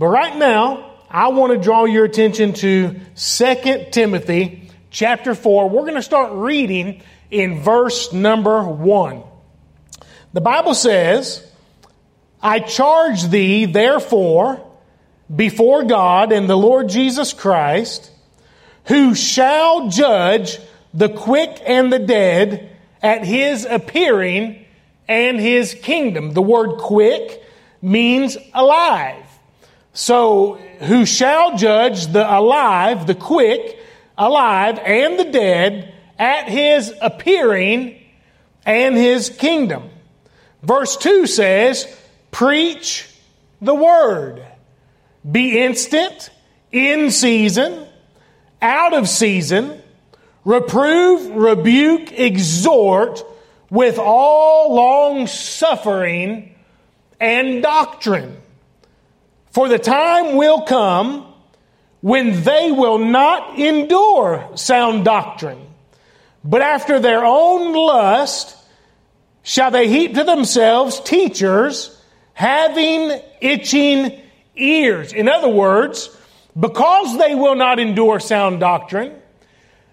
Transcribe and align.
But 0.00 0.06
right 0.06 0.34
now, 0.34 0.92
I 1.10 1.28
want 1.28 1.52
to 1.52 1.58
draw 1.58 1.84
your 1.84 2.06
attention 2.06 2.54
to 2.54 2.98
2 3.16 3.86
Timothy 3.90 4.70
chapter 4.88 5.34
4. 5.34 5.68
We're 5.68 5.82
going 5.82 5.96
to 5.96 6.02
start 6.02 6.32
reading 6.32 7.02
in 7.30 7.60
verse 7.60 8.10
number 8.10 8.62
1. 8.62 9.22
The 10.32 10.40
Bible 10.40 10.72
says, 10.72 11.46
I 12.42 12.60
charge 12.60 13.24
thee, 13.24 13.66
therefore, 13.66 14.66
before 15.36 15.84
God 15.84 16.32
and 16.32 16.48
the 16.48 16.56
Lord 16.56 16.88
Jesus 16.88 17.34
Christ, 17.34 18.10
who 18.86 19.14
shall 19.14 19.90
judge 19.90 20.58
the 20.94 21.10
quick 21.10 21.60
and 21.66 21.92
the 21.92 21.98
dead 21.98 22.74
at 23.02 23.26
his 23.26 23.66
appearing 23.66 24.64
and 25.06 25.38
his 25.38 25.74
kingdom. 25.74 26.32
The 26.32 26.40
word 26.40 26.78
quick 26.78 27.44
means 27.82 28.38
alive. 28.54 29.26
So, 29.92 30.54
who 30.80 31.04
shall 31.04 31.56
judge 31.56 32.06
the 32.08 32.24
alive, 32.24 33.06
the 33.06 33.14
quick, 33.14 33.78
alive, 34.16 34.78
and 34.78 35.18
the 35.18 35.24
dead 35.24 35.94
at 36.18 36.48
his 36.48 36.94
appearing 37.00 38.00
and 38.64 38.96
his 38.96 39.30
kingdom. 39.30 39.90
Verse 40.62 40.96
2 40.96 41.26
says, 41.26 41.86
Preach 42.30 43.08
the 43.60 43.74
word. 43.74 44.44
Be 45.28 45.60
instant, 45.60 46.30
in 46.72 47.10
season, 47.10 47.86
out 48.62 48.94
of 48.94 49.08
season, 49.08 49.82
reprove, 50.44 51.34
rebuke, 51.34 52.12
exhort 52.12 53.24
with 53.70 53.98
all 53.98 54.74
long 54.74 55.26
suffering 55.26 56.54
and 57.18 57.62
doctrine. 57.62 58.39
For 59.50 59.68
the 59.68 59.78
time 59.78 60.36
will 60.36 60.62
come 60.62 61.26
when 62.00 62.42
they 62.42 62.70
will 62.70 62.98
not 62.98 63.58
endure 63.58 64.48
sound 64.54 65.04
doctrine, 65.04 65.60
but 66.44 66.62
after 66.62 66.98
their 66.98 67.24
own 67.24 67.74
lust 67.74 68.56
shall 69.42 69.70
they 69.70 69.88
heap 69.88 70.14
to 70.14 70.24
themselves 70.24 71.00
teachers 71.00 71.96
having 72.32 73.20
itching 73.40 74.20
ears. 74.56 75.12
In 75.12 75.28
other 75.28 75.48
words, 75.48 76.16
because 76.58 77.18
they 77.18 77.34
will 77.34 77.56
not 77.56 77.78
endure 77.78 78.20
sound 78.20 78.60
doctrine, 78.60 79.20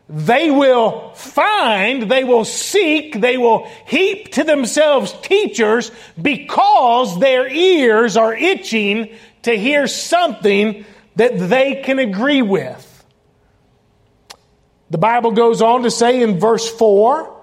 they 0.10 0.50
will 0.50 1.12
find, 1.16 2.04
they 2.04 2.24
will 2.24 2.46
seek, 2.46 3.20
they 3.20 3.38
will 3.38 3.70
heap 3.86 4.32
to 4.34 4.46
themselves 4.46 5.14
teachers 5.22 5.92
because 6.22 7.20
their 7.20 7.50
ears 7.50 8.16
are 8.16 8.34
itching 8.34 9.14
to 9.48 9.58
hear 9.58 9.88
something 9.88 10.86
that 11.16 11.38
they 11.38 11.82
can 11.84 12.00
agree 12.00 12.42
with. 12.42 12.84
The 14.90 14.98
Bible 14.98 15.32
goes 15.32 15.62
on 15.62 15.84
to 15.84 15.92
say 15.92 16.22
in 16.22 16.40
verse 16.40 16.70
4 16.70 17.34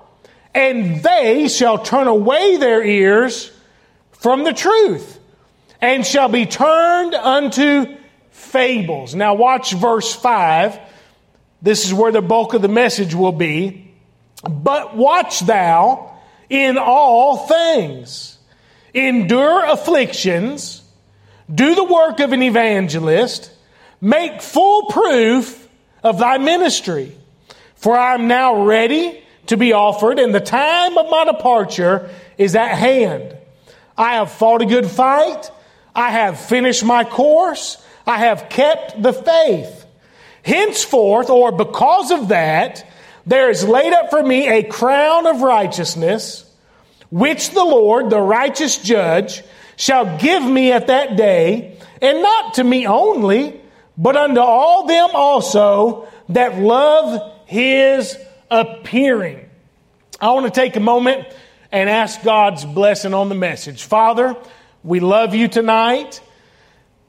and 0.55 1.03
they 1.03 1.49
shall 1.49 1.79
turn 1.79 2.07
away 2.07 2.57
their 2.57 2.83
ears 2.85 3.51
from 4.13 4.45
the 4.45 4.53
truth 4.53 5.19
and 5.81 6.07
shall 6.07 6.29
be 6.29 6.47
turned 6.47 7.15
unto 7.15 7.97
fables. 8.31 9.15
Now, 9.15 9.35
watch 9.35 9.73
verse 9.73 10.15
5. 10.15 10.79
This 11.61 11.85
is 11.85 11.93
where 11.93 12.13
the 12.13 12.23
bulk 12.23 12.55
of 12.55 12.63
the 12.63 12.69
message 12.69 13.15
will 13.15 13.33
be. 13.33 13.93
But 14.49 14.97
watch 14.97 15.41
thou 15.41 16.19
in 16.49 16.79
all 16.79 17.47
things, 17.47 18.39
endure 18.93 19.65
afflictions, 19.65 20.84
do 21.53 21.75
the 21.75 21.85
work 21.85 22.21
of 22.21 22.33
an 22.33 22.43
evangelist, 22.43 23.51
make 24.01 24.43
full 24.43 24.87
proof 24.87 25.69
of 26.03 26.19
thy 26.19 26.39
ministry. 26.39 27.13
For 27.77 27.97
I 27.97 28.15
am 28.15 28.29
now 28.29 28.65
ready 28.65 29.23
to 29.47 29.57
be 29.57 29.73
offered, 29.73 30.19
and 30.19 30.35
the 30.35 30.41
time 30.41 30.97
of 30.97 31.11
my 31.11 31.25
departure 31.25 32.11
is 32.39 32.57
at 32.57 32.77
hand. 32.77 33.37
I 33.97 34.15
have 34.15 34.33
fought 34.33 34.63
a 34.63 34.67
good 34.67 34.87
fight. 34.87 35.51
I 35.95 36.11
have 36.11 36.41
finished 36.41 36.85
my 36.85 37.05
course. 37.05 37.83
I 38.07 38.19
have 38.19 38.49
kept 38.49 39.03
the 39.03 39.13
faith. 39.13 39.87
Henceforth, 40.43 41.31
or 41.31 41.53
because 41.53 42.11
of 42.11 42.29
that, 42.29 42.87
there 43.27 43.51
is 43.51 43.67
laid 43.67 43.93
up 43.93 44.11
for 44.11 44.23
me 44.23 44.49
a 44.49 44.63
crown 44.63 45.27
of 45.27 45.41
righteousness, 45.41 46.45
which 47.11 47.51
the 47.51 47.65
Lord, 47.65 48.11
the 48.11 48.21
righteous 48.21 48.77
judge, 48.77 49.43
shall 49.77 50.19
give 50.19 50.43
me 50.43 50.73
at 50.73 50.89
that 50.89 51.17
day, 51.17 51.79
and 52.01 52.23
not 52.23 52.55
to 52.55 52.65
me 52.65 52.87
only, 52.87 53.61
but 53.97 54.17
unto 54.17 54.41
all 54.41 54.87
them 54.87 55.11
also 55.15 56.09
that 56.31 56.59
love 56.59 57.33
his 57.47 58.17
appearing. 58.51 59.49
I 60.21 60.31
want 60.31 60.47
to 60.47 60.53
take 60.53 60.77
a 60.77 60.81
moment 60.81 61.27
and 61.71 61.91
ask 61.91 62.23
God's 62.23 62.65
blessing 62.65 63.15
on 63.15 63.29
the 63.29 63.35
message. 63.35 63.85
Father, 63.85 64.37
we 64.83 65.01
love 65.01 65.35
you 65.35 65.49
tonight. 65.49 66.21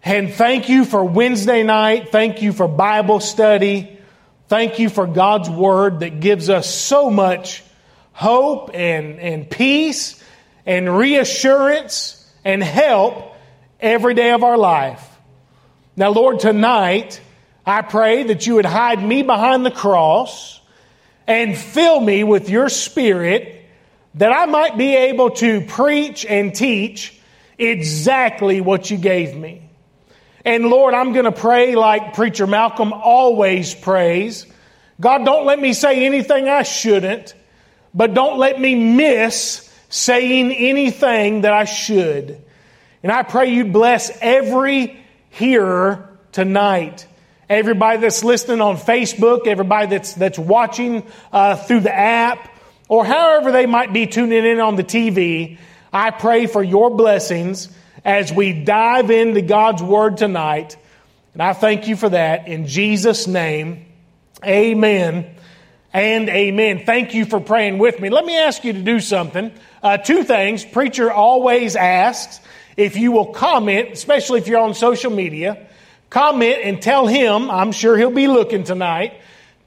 And 0.03 0.33
thank 0.33 0.69
you 0.69 0.85
for 0.85 1.03
Wednesday 1.03 1.63
night. 1.63 2.11
Thank 2.11 2.41
you 2.41 2.53
for 2.53 2.67
Bible 2.67 3.19
study. 3.19 3.99
Thank 4.47 4.77
you 4.77 4.89
for 4.89 5.07
God's 5.07 5.49
word 5.49 6.01
that 6.01 6.19
gives 6.19 6.49
us 6.49 6.73
so 6.73 7.09
much 7.09 7.63
hope 8.11 8.71
and, 8.73 9.19
and 9.19 9.49
peace 9.49 10.23
and 10.65 10.95
reassurance 10.95 12.24
and 12.45 12.63
help 12.63 13.35
every 13.79 14.13
day 14.13 14.31
of 14.31 14.43
our 14.43 14.57
life. 14.57 15.05
Now, 15.97 16.11
Lord, 16.11 16.39
tonight, 16.39 17.19
I 17.65 17.81
pray 17.81 18.23
that 18.23 18.45
you 18.45 18.55
would 18.55 18.65
hide 18.65 19.03
me 19.03 19.23
behind 19.23 19.65
the 19.65 19.71
cross 19.71 20.61
and 21.27 21.57
fill 21.57 21.99
me 21.99 22.23
with 22.23 22.49
your 22.49 22.69
spirit 22.69 23.63
that 24.13 24.31
I 24.31 24.45
might 24.45 24.77
be 24.77 24.95
able 24.95 25.31
to 25.31 25.61
preach 25.61 26.25
and 26.25 26.53
teach 26.53 27.19
exactly 27.57 28.61
what 28.61 28.89
you 28.91 28.97
gave 28.97 29.35
me. 29.35 29.67
And 30.45 30.67
Lord, 30.67 30.93
I'm 30.93 31.13
going 31.13 31.25
to 31.25 31.31
pray 31.31 31.75
like 31.75 32.13
Preacher 32.13 32.45
Malcolm 32.45 32.93
always 32.93 33.73
prays. 33.73 34.45
God, 35.01 35.25
don't 35.25 35.45
let 35.45 35.59
me 35.59 35.73
say 35.73 36.05
anything 36.05 36.47
I 36.47 36.63
shouldn't, 36.63 37.33
but 37.93 38.13
don't 38.13 38.37
let 38.37 38.59
me 38.59 38.75
miss 38.75 39.64
saying 39.89 40.51
anything 40.51 41.41
that 41.41 41.53
I 41.53 41.65
should. 41.65 42.41
And 43.03 43.11
I 43.11 43.23
pray 43.23 43.53
you 43.53 43.65
bless 43.65 44.11
every 44.21 44.99
hearer 45.29 46.09
tonight. 46.31 47.07
Everybody 47.49 47.99
that's 47.99 48.23
listening 48.23 48.61
on 48.61 48.77
Facebook, 48.77 49.45
everybody 49.45 49.87
that's, 49.87 50.13
that's 50.13 50.39
watching 50.39 51.05
uh, 51.31 51.55
through 51.55 51.81
the 51.81 51.95
app, 51.95 52.49
or 52.87 53.05
however 53.05 53.51
they 53.51 53.65
might 53.67 53.93
be 53.93 54.07
tuning 54.07 54.45
in 54.45 54.59
on 54.59 54.75
the 54.75 54.83
TV, 54.83 55.59
I 55.93 56.11
pray 56.11 56.47
for 56.47 56.63
your 56.63 56.89
blessings 56.89 57.69
as 58.03 58.33
we 58.33 58.53
dive 58.53 59.11
into 59.11 59.41
God's 59.41 59.83
Word 59.83 60.17
tonight. 60.17 60.77
And 61.33 61.43
I 61.43 61.53
thank 61.53 61.87
you 61.87 61.95
for 61.95 62.09
that. 62.09 62.47
In 62.47 62.65
Jesus' 62.65 63.27
name, 63.27 63.85
amen 64.43 65.34
and 65.95 66.27
amen. 66.29 66.83
Thank 66.85 67.13
you 67.13 67.25
for 67.25 67.39
praying 67.39 67.77
with 67.77 67.99
me. 68.01 68.09
Let 68.09 68.25
me 68.25 68.37
ask 68.37 68.63
you 68.65 68.73
to 68.73 68.81
do 68.81 68.99
something. 68.99 69.51
Uh, 69.81 69.97
two 69.97 70.23
things. 70.23 70.65
Preacher 70.65 71.09
always 71.09 71.75
asks 71.75 72.41
if 72.75 72.97
you 72.97 73.13
will 73.13 73.27
comment, 73.27 73.91
especially 73.93 74.41
if 74.41 74.47
you're 74.47 74.59
on 74.59 74.73
social 74.73 75.09
media 75.09 75.65
comment 76.09 76.59
and 76.63 76.81
tell 76.81 77.07
him, 77.07 77.49
I'm 77.49 77.71
sure 77.71 77.97
he'll 77.97 78.09
be 78.09 78.27
looking 78.27 78.63
tonight, 78.63 79.13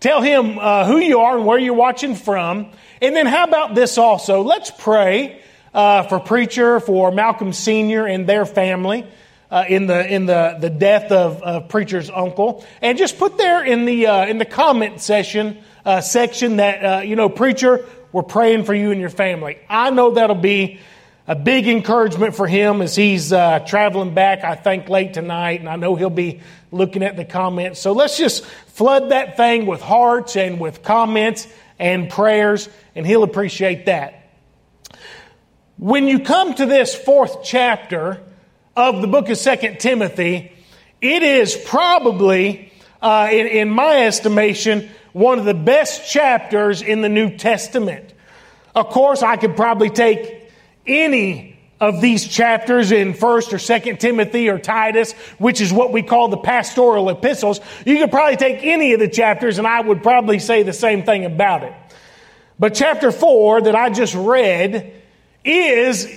tell 0.00 0.22
him 0.22 0.58
uh, 0.58 0.86
who 0.86 0.98
you 0.98 1.20
are 1.20 1.36
and 1.36 1.46
where 1.46 1.58
you're 1.58 1.74
watching 1.74 2.14
from. 2.14 2.70
And 3.02 3.16
then 3.16 3.26
how 3.26 3.44
about 3.44 3.74
this 3.74 3.98
also? 3.98 4.42
Let's 4.42 4.70
pray 4.70 5.42
uh, 5.74 6.04
for 6.04 6.20
Preacher, 6.20 6.80
for 6.80 7.10
Malcolm 7.10 7.52
Sr. 7.52 8.06
and 8.06 8.26
their 8.26 8.46
family. 8.46 9.06
Uh, 9.50 9.64
in 9.66 9.86
the 9.86 10.06
in 10.06 10.26
the 10.26 10.58
the 10.60 10.68
death 10.68 11.10
of, 11.10 11.42
of 11.42 11.70
preacher's 11.70 12.10
uncle, 12.10 12.66
and 12.82 12.98
just 12.98 13.18
put 13.18 13.38
there 13.38 13.64
in 13.64 13.86
the 13.86 14.06
uh, 14.06 14.26
in 14.26 14.36
the 14.36 14.44
comment 14.44 15.00
session 15.00 15.56
uh, 15.88 16.02
section 16.02 16.56
that 16.56 16.84
uh, 16.84 17.00
you 17.00 17.16
know 17.16 17.30
preacher, 17.30 17.86
we're 18.12 18.22
praying 18.22 18.64
for 18.64 18.74
you 18.74 18.90
and 18.90 19.00
your 19.00 19.08
family. 19.08 19.58
I 19.70 19.88
know 19.88 20.10
that'll 20.10 20.36
be 20.36 20.80
a 21.26 21.34
big 21.34 21.66
encouragement 21.66 22.36
for 22.36 22.46
him 22.46 22.82
as 22.82 22.94
he's 22.94 23.32
uh, 23.32 23.60
traveling 23.60 24.12
back, 24.12 24.44
I 24.44 24.54
think, 24.54 24.90
late 24.90 25.14
tonight, 25.14 25.60
and 25.60 25.68
I 25.68 25.76
know 25.76 25.94
he'll 25.94 26.10
be 26.10 26.40
looking 26.70 27.02
at 27.02 27.16
the 27.16 27.24
comments. 27.24 27.80
So 27.80 27.92
let's 27.92 28.18
just 28.18 28.44
flood 28.44 29.12
that 29.12 29.38
thing 29.38 29.64
with 29.64 29.80
hearts 29.80 30.36
and 30.36 30.60
with 30.60 30.82
comments 30.82 31.48
and 31.78 32.10
prayers, 32.10 32.68
and 32.94 33.06
he'll 33.06 33.22
appreciate 33.22 33.86
that. 33.86 34.28
When 35.78 36.06
you 36.06 36.20
come 36.20 36.52
to 36.52 36.66
this 36.66 36.94
fourth 36.94 37.42
chapter 37.42 38.20
of 38.76 39.00
the 39.00 39.06
book 39.06 39.30
of 39.30 39.38
Second 39.38 39.80
Timothy, 39.80 40.52
it 41.00 41.22
is 41.22 41.56
probably, 41.56 42.72
uh, 43.00 43.30
in, 43.32 43.46
in 43.46 43.70
my 43.70 44.04
estimation, 44.04 44.90
one 45.12 45.38
of 45.38 45.44
the 45.44 45.54
best 45.54 46.10
chapters 46.10 46.82
in 46.82 47.00
the 47.00 47.08
New 47.08 47.36
Testament. 47.36 48.12
Of 48.74 48.88
course, 48.90 49.22
I 49.22 49.36
could 49.36 49.56
probably 49.56 49.90
take 49.90 50.50
any 50.86 51.58
of 51.80 52.00
these 52.00 52.26
chapters 52.26 52.90
in 52.90 53.14
1st 53.14 53.52
or 53.52 53.56
2nd 53.56 53.98
Timothy 54.00 54.48
or 54.48 54.58
Titus, 54.58 55.12
which 55.38 55.60
is 55.60 55.72
what 55.72 55.92
we 55.92 56.02
call 56.02 56.28
the 56.28 56.36
pastoral 56.36 57.08
epistles, 57.08 57.60
you 57.86 57.98
could 57.98 58.10
probably 58.10 58.36
take 58.36 58.64
any 58.64 58.94
of 58.94 59.00
the 59.00 59.08
chapters 59.08 59.58
and 59.58 59.66
I 59.66 59.80
would 59.80 60.02
probably 60.02 60.40
say 60.40 60.64
the 60.64 60.72
same 60.72 61.04
thing 61.04 61.24
about 61.24 61.62
it. 61.62 61.72
But 62.58 62.74
chapter 62.74 63.12
4 63.12 63.62
that 63.62 63.76
I 63.76 63.90
just 63.90 64.14
read 64.14 64.92
is 65.44 66.08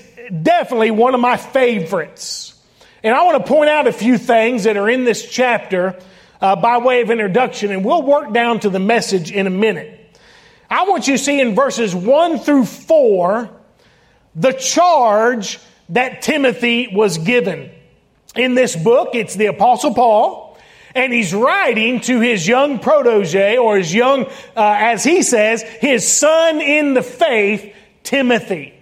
definitely 0.42 0.92
one 0.92 1.14
of 1.14 1.22
my 1.22 1.38
favorites. 1.38 2.60
And 3.04 3.14
I 3.14 3.24
want 3.24 3.46
to 3.46 3.52
point 3.52 3.70
out 3.70 3.88
a 3.88 3.94
few 3.94 4.18
things 4.18 4.64
that 4.64 4.78
are 4.78 4.90
in 4.90 5.04
this 5.04 5.30
chapter 5.30 6.00
uh, 6.42 6.56
by 6.56 6.80
way 6.80 7.02
of 7.02 7.12
introduction, 7.12 7.72
and 7.72 7.86
we'll 7.86 8.02
work 8.02 8.34
down 8.34 8.60
to 8.62 8.70
the 8.70 8.80
message 8.80 9.32
in 9.32 9.48
a 9.48 9.52
minute. 9.52 10.00
I 10.70 10.84
want 10.84 11.08
you 11.08 11.18
to 11.18 11.24
see 11.24 11.40
in 11.40 11.54
verses 11.54 11.94
1 11.94 12.40
through 12.40 12.66
4 12.66 13.50
the 14.36 14.54
charge 14.54 15.60
that 15.90 16.22
Timothy 16.22 16.88
was 16.92 17.18
given. 17.18 17.70
In 18.36 18.56
this 18.56 18.76
book, 18.76 19.10
it's 19.14 19.36
the 19.36 19.48
Apostle 19.48 19.94
Paul, 19.94 20.58
and 20.96 21.12
he's 21.12 21.34
writing 21.34 22.00
to 22.02 22.22
his 22.22 22.48
young 22.48 22.80
protege, 22.80 23.58
or 23.58 23.78
his 23.78 23.94
young, 23.94 24.26
uh, 24.26 24.30
as 24.56 25.04
he 25.04 25.22
says, 25.22 25.62
his 25.62 26.08
son 26.08 26.62
in 26.62 26.94
the 26.94 27.04
faith, 27.04 27.76
Timothy. 28.04 28.74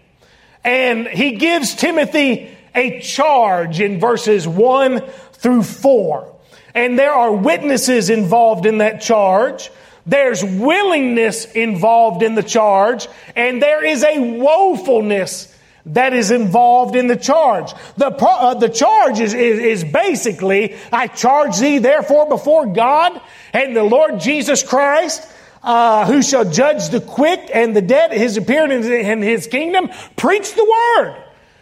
And 0.64 1.08
he 1.08 1.34
gives 1.34 1.74
Timothy 1.76 2.56
a 2.76 3.00
charge 3.02 3.80
in 3.80 4.00
verses 4.00 4.48
1 4.48 5.02
through 5.34 5.64
4. 5.64 6.39
And 6.74 6.98
there 6.98 7.14
are 7.14 7.32
witnesses 7.32 8.10
involved 8.10 8.66
in 8.66 8.80
that 8.80 9.02
charge. 9.02 9.70
There's 10.06 10.44
willingness 10.44 11.46
involved 11.46 12.24
in 12.24 12.36
the 12.36 12.44
charge, 12.44 13.08
and 13.36 13.62
there 13.62 13.86
is 13.86 14.04
a 14.04 14.18
woefulness 14.18 15.54
that 15.86 16.14
is 16.14 16.32
involved 16.32 16.96
in 16.96 17.08
the 17.08 17.16
charge. 17.16 17.74
The, 17.98 18.08
uh, 18.08 18.56
the 18.56 18.70
charge 18.70 19.20
is, 19.20 19.34
is, 19.34 19.60
is 19.60 19.84
basically, 19.84 20.76
I 20.92 21.08
charge 21.08 21.60
thee 21.60 21.80
therefore 21.80 22.28
before 22.28 22.68
God 22.68 23.20
and 23.54 23.76
the 23.76 23.84
Lord 23.84 24.20
Jesus 24.20 24.64
Christ, 24.64 25.28
uh, 25.64 26.06
who 26.06 26.22
shall 26.22 26.50
judge 26.50 26.90
the 26.90 27.02
quick 27.02 27.50
and 27.54 27.76
the 27.76 27.82
dead, 27.82 28.12
his 28.12 28.38
appearance 28.38 28.86
in 28.86 29.22
his 29.22 29.48
kingdom, 29.48 29.90
preach 30.16 30.54
the 30.54 30.64
word. 30.64 31.16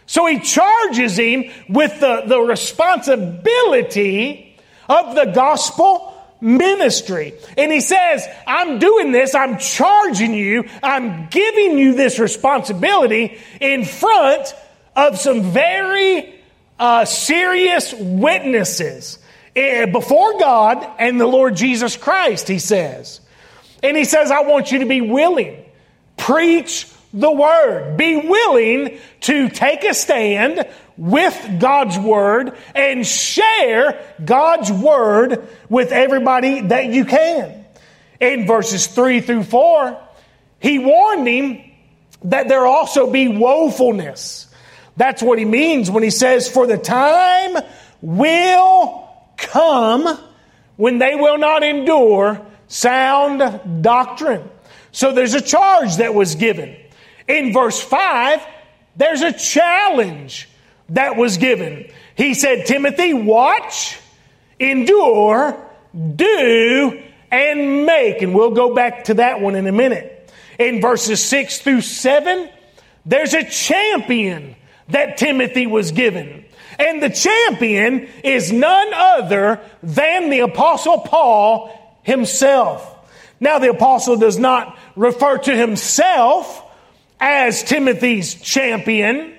So 0.06 0.26
he 0.26 0.40
charges 0.40 1.18
him 1.18 1.44
with 1.68 2.00
the, 2.00 2.22
the 2.26 2.40
responsibility 2.40 4.47
of 4.88 5.14
the 5.14 5.26
gospel 5.26 6.14
ministry. 6.40 7.34
And 7.56 7.72
he 7.72 7.80
says, 7.80 8.26
I'm 8.46 8.78
doing 8.78 9.12
this, 9.12 9.34
I'm 9.34 9.58
charging 9.58 10.34
you, 10.34 10.64
I'm 10.82 11.28
giving 11.28 11.78
you 11.78 11.94
this 11.94 12.18
responsibility 12.18 13.38
in 13.60 13.84
front 13.84 14.54
of 14.94 15.18
some 15.18 15.42
very 15.42 16.34
uh, 16.78 17.04
serious 17.04 17.92
witnesses 17.92 19.18
eh, 19.56 19.86
before 19.86 20.38
God 20.38 20.86
and 20.98 21.20
the 21.20 21.26
Lord 21.26 21.56
Jesus 21.56 21.96
Christ, 21.96 22.48
he 22.48 22.58
says. 22.58 23.20
And 23.82 23.96
he 23.96 24.04
says, 24.04 24.30
I 24.30 24.40
want 24.40 24.72
you 24.72 24.80
to 24.80 24.86
be 24.86 25.00
willing. 25.00 25.64
Preach 26.16 26.86
the 27.12 27.30
word. 27.30 27.96
Be 27.96 28.16
willing 28.16 28.98
to 29.22 29.48
take 29.48 29.84
a 29.84 29.94
stand 29.94 30.66
with 30.98 31.60
God's 31.60 31.96
Word 31.96 32.54
and 32.74 33.06
share 33.06 34.04
God's 34.22 34.70
Word 34.70 35.48
with 35.70 35.92
everybody 35.92 36.62
that 36.62 36.86
you 36.86 37.04
can. 37.04 37.64
In 38.20 38.46
verses 38.46 38.88
3 38.88 39.20
through 39.20 39.44
4, 39.44 39.98
he 40.58 40.80
warned 40.80 41.26
him 41.26 41.62
that 42.24 42.48
there 42.48 42.66
also 42.66 43.10
be 43.10 43.28
woefulness. 43.28 44.46
That's 44.96 45.22
what 45.22 45.38
he 45.38 45.44
means 45.44 45.88
when 45.88 46.02
he 46.02 46.10
says, 46.10 46.48
For 46.48 46.66
the 46.66 46.76
time 46.76 47.56
will 48.02 49.08
come 49.36 50.18
when 50.76 50.98
they 50.98 51.14
will 51.14 51.38
not 51.38 51.62
endure 51.62 52.44
sound 52.66 53.82
doctrine. 53.82 54.48
So 54.90 55.12
there's 55.12 55.34
a 55.34 55.40
charge 55.40 55.96
that 55.96 56.14
was 56.14 56.34
given. 56.34 56.76
In 57.28 57.52
verse 57.52 57.80
5, 57.80 58.44
there's 58.96 59.22
a 59.22 59.32
challenge 59.32 60.48
that 60.90 61.16
was 61.16 61.36
given. 61.36 61.90
He 62.16 62.34
said, 62.34 62.66
Timothy, 62.66 63.14
watch, 63.14 63.98
endure, 64.58 65.56
do, 66.16 67.02
and 67.30 67.86
make. 67.86 68.22
And 68.22 68.34
we'll 68.34 68.52
go 68.52 68.74
back 68.74 69.04
to 69.04 69.14
that 69.14 69.40
one 69.40 69.54
in 69.54 69.66
a 69.66 69.72
minute. 69.72 70.32
In 70.58 70.80
verses 70.80 71.22
6 71.22 71.60
through 71.60 71.82
7, 71.82 72.48
there's 73.06 73.34
a 73.34 73.48
champion 73.48 74.56
that 74.88 75.18
Timothy 75.18 75.66
was 75.66 75.92
given. 75.92 76.44
And 76.78 77.02
the 77.02 77.10
champion 77.10 78.08
is 78.22 78.52
none 78.52 78.94
other 78.94 79.60
than 79.82 80.30
the 80.30 80.40
apostle 80.40 81.00
Paul 81.00 81.74
himself. 82.02 82.94
Now 83.40 83.58
the 83.58 83.70
apostle 83.70 84.16
does 84.16 84.38
not 84.38 84.76
refer 84.96 85.38
to 85.38 85.56
himself 85.56 86.62
as 87.20 87.62
Timothy's 87.62 88.34
champion. 88.34 89.34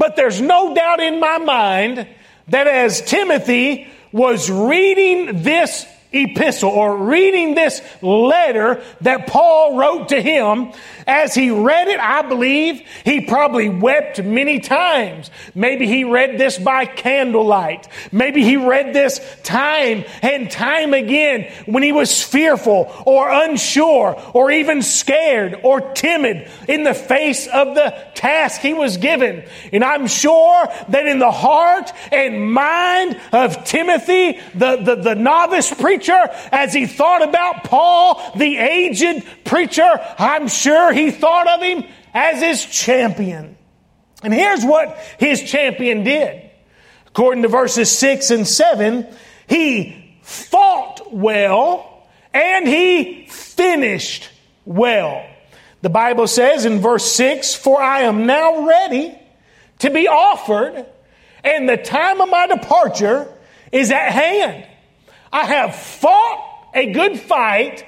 But 0.00 0.16
there's 0.16 0.40
no 0.40 0.74
doubt 0.74 1.00
in 1.00 1.20
my 1.20 1.36
mind 1.36 2.08
that 2.48 2.66
as 2.66 3.02
Timothy 3.02 3.86
was 4.12 4.50
reading 4.50 5.42
this 5.42 5.84
epistle 6.12 6.70
or 6.70 6.96
reading 6.96 7.54
this 7.54 7.80
letter 8.02 8.82
that 9.02 9.26
Paul 9.26 9.76
wrote 9.76 10.08
to 10.08 10.20
him, 10.20 10.72
as 11.06 11.34
he 11.34 11.50
read 11.50 11.88
it, 11.88 12.00
I 12.00 12.22
believe 12.22 12.82
he 13.04 13.22
probably 13.22 13.68
wept 13.68 14.22
many 14.22 14.60
times. 14.60 15.30
Maybe 15.54 15.86
he 15.86 16.04
read 16.04 16.38
this 16.38 16.58
by 16.58 16.86
candlelight. 16.86 17.88
Maybe 18.12 18.42
he 18.42 18.56
read 18.56 18.94
this 18.94 19.20
time 19.42 20.04
and 20.22 20.50
time 20.50 20.94
again 20.94 21.50
when 21.66 21.82
he 21.82 21.92
was 21.92 22.22
fearful 22.22 22.92
or 23.06 23.30
unsure 23.30 24.20
or 24.34 24.50
even 24.50 24.82
scared 24.82 25.60
or 25.62 25.80
timid 25.92 26.48
in 26.68 26.84
the 26.84 26.94
face 26.94 27.46
of 27.46 27.74
the 27.74 27.94
task 28.14 28.60
he 28.60 28.74
was 28.74 28.96
given. 28.96 29.44
And 29.72 29.84
I'm 29.84 30.06
sure 30.06 30.66
that 30.88 31.06
in 31.06 31.18
the 31.18 31.30
heart 31.30 31.92
and 32.12 32.52
mind 32.52 33.20
of 33.32 33.64
Timothy, 33.64 34.40
the, 34.54 34.76
the, 34.76 34.94
the 34.96 35.14
novice 35.14 35.72
preacher, 35.72 35.99
as 36.08 36.72
he 36.72 36.86
thought 36.86 37.22
about 37.22 37.64
Paul, 37.64 38.32
the 38.36 38.56
aged 38.56 39.24
preacher, 39.44 39.90
I'm 40.18 40.48
sure 40.48 40.92
he 40.92 41.10
thought 41.10 41.48
of 41.48 41.62
him 41.62 41.84
as 42.14 42.40
his 42.40 42.64
champion. 42.64 43.56
And 44.22 44.32
here's 44.32 44.64
what 44.64 44.96
his 45.18 45.42
champion 45.42 46.04
did. 46.04 46.50
According 47.08 47.42
to 47.42 47.48
verses 47.48 47.90
6 47.90 48.30
and 48.30 48.46
7, 48.46 49.06
he 49.48 50.18
fought 50.22 51.12
well 51.12 52.06
and 52.32 52.68
he 52.68 53.26
finished 53.28 54.28
well. 54.64 55.26
The 55.82 55.90
Bible 55.90 56.26
says 56.26 56.64
in 56.64 56.80
verse 56.80 57.04
6 57.12 57.54
For 57.54 57.80
I 57.80 58.02
am 58.02 58.26
now 58.26 58.66
ready 58.66 59.18
to 59.78 59.90
be 59.90 60.08
offered, 60.08 60.86
and 61.42 61.68
the 61.68 61.78
time 61.78 62.20
of 62.20 62.28
my 62.28 62.46
departure 62.46 63.32
is 63.72 63.90
at 63.90 64.12
hand. 64.12 64.66
I 65.32 65.44
have 65.46 65.74
fought 65.74 66.70
a 66.74 66.92
good 66.92 67.18
fight. 67.18 67.84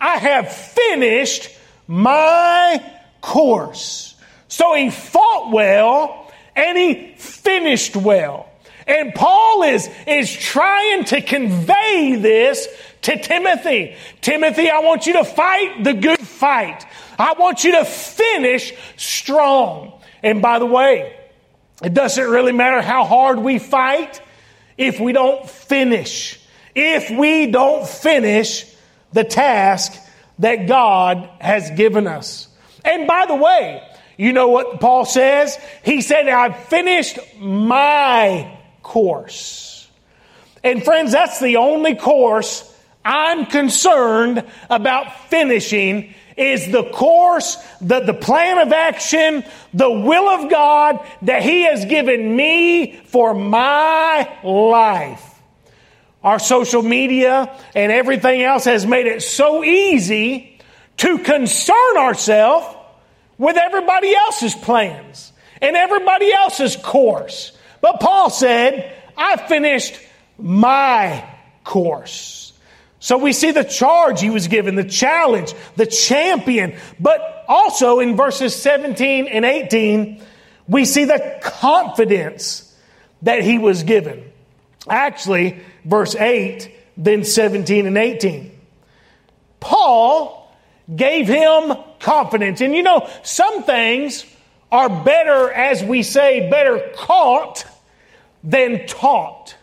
I 0.00 0.16
have 0.16 0.52
finished 0.52 1.48
my 1.86 2.82
course. 3.20 4.14
So 4.48 4.74
he 4.74 4.90
fought 4.90 5.52
well 5.52 6.30
and 6.54 6.76
he 6.76 7.14
finished 7.16 7.96
well. 7.96 8.48
And 8.86 9.14
Paul 9.14 9.62
is, 9.62 9.88
is 10.06 10.32
trying 10.32 11.04
to 11.06 11.20
convey 11.20 12.16
this 12.16 12.66
to 13.02 13.18
Timothy. 13.18 13.96
Timothy, 14.20 14.70
I 14.70 14.80
want 14.80 15.06
you 15.06 15.14
to 15.14 15.24
fight 15.24 15.84
the 15.84 15.94
good 15.94 16.18
fight. 16.18 16.84
I 17.18 17.34
want 17.34 17.62
you 17.64 17.72
to 17.72 17.84
finish 17.84 18.72
strong. 18.96 19.92
And 20.22 20.42
by 20.42 20.58
the 20.58 20.66
way, 20.66 21.16
it 21.82 21.94
doesn't 21.94 22.28
really 22.28 22.52
matter 22.52 22.82
how 22.82 23.04
hard 23.04 23.38
we 23.38 23.58
fight 23.58 24.20
if 24.76 24.98
we 24.98 25.12
don't 25.12 25.48
finish. 25.48 26.41
If 26.74 27.10
we 27.10 27.50
don't 27.50 27.86
finish 27.86 28.66
the 29.12 29.24
task 29.24 29.92
that 30.38 30.66
God 30.66 31.28
has 31.40 31.70
given 31.72 32.06
us. 32.06 32.48
And 32.84 33.06
by 33.06 33.26
the 33.26 33.34
way, 33.34 33.82
you 34.16 34.32
know 34.32 34.48
what 34.48 34.80
Paul 34.80 35.04
says? 35.04 35.58
He 35.84 36.00
said, 36.00 36.28
I've 36.28 36.56
finished 36.64 37.18
my 37.38 38.58
course. 38.82 39.88
And 40.64 40.84
friends, 40.84 41.12
that's 41.12 41.40
the 41.40 41.56
only 41.56 41.94
course 41.94 42.68
I'm 43.04 43.46
concerned 43.46 44.44
about 44.70 45.28
finishing 45.28 46.14
is 46.36 46.70
the 46.70 46.84
course, 46.84 47.56
the, 47.80 48.00
the 48.00 48.14
plan 48.14 48.58
of 48.58 48.72
action, 48.72 49.44
the 49.74 49.90
will 49.90 50.28
of 50.28 50.50
God 50.50 51.06
that 51.22 51.42
He 51.42 51.62
has 51.62 51.84
given 51.84 52.34
me 52.34 52.96
for 53.06 53.34
my 53.34 54.28
life. 54.42 55.31
Our 56.22 56.38
social 56.38 56.82
media 56.82 57.54
and 57.74 57.90
everything 57.90 58.42
else 58.42 58.64
has 58.64 58.86
made 58.86 59.06
it 59.06 59.22
so 59.22 59.64
easy 59.64 60.60
to 60.98 61.18
concern 61.18 61.96
ourselves 61.96 62.76
with 63.38 63.56
everybody 63.56 64.14
else's 64.14 64.54
plans 64.54 65.32
and 65.60 65.76
everybody 65.76 66.32
else's 66.32 66.76
course. 66.76 67.52
But 67.80 68.00
Paul 68.00 68.30
said, 68.30 68.96
I 69.16 69.36
finished 69.48 69.98
my 70.38 71.28
course. 71.64 72.52
So 73.00 73.18
we 73.18 73.32
see 73.32 73.50
the 73.50 73.64
charge 73.64 74.20
he 74.20 74.30
was 74.30 74.46
given, 74.46 74.76
the 74.76 74.84
challenge, 74.84 75.52
the 75.74 75.86
champion, 75.86 76.76
but 77.00 77.44
also 77.48 77.98
in 77.98 78.16
verses 78.16 78.54
17 78.54 79.26
and 79.26 79.44
18, 79.44 80.22
we 80.68 80.84
see 80.84 81.04
the 81.04 81.40
confidence 81.42 82.72
that 83.22 83.42
he 83.42 83.58
was 83.58 83.82
given. 83.82 84.30
Actually, 84.88 85.58
verse 85.84 86.14
8, 86.14 86.70
then 86.96 87.24
17 87.24 87.86
and 87.86 87.98
18. 87.98 88.50
Paul 89.60 90.52
gave 90.94 91.28
him 91.28 91.72
confidence. 92.00 92.60
And 92.60 92.74
you 92.74 92.82
know, 92.82 93.08
some 93.22 93.62
things 93.62 94.26
are 94.70 94.88
better, 95.04 95.52
as 95.52 95.82
we 95.82 96.02
say, 96.02 96.48
better 96.50 96.92
caught 96.96 97.64
than 98.42 98.86
taught. 98.86 99.54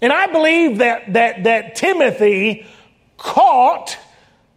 And 0.00 0.12
I 0.12 0.26
believe 0.26 0.78
that, 0.78 1.12
that, 1.12 1.44
that 1.44 1.74
Timothy 1.76 2.66
caught 3.16 3.96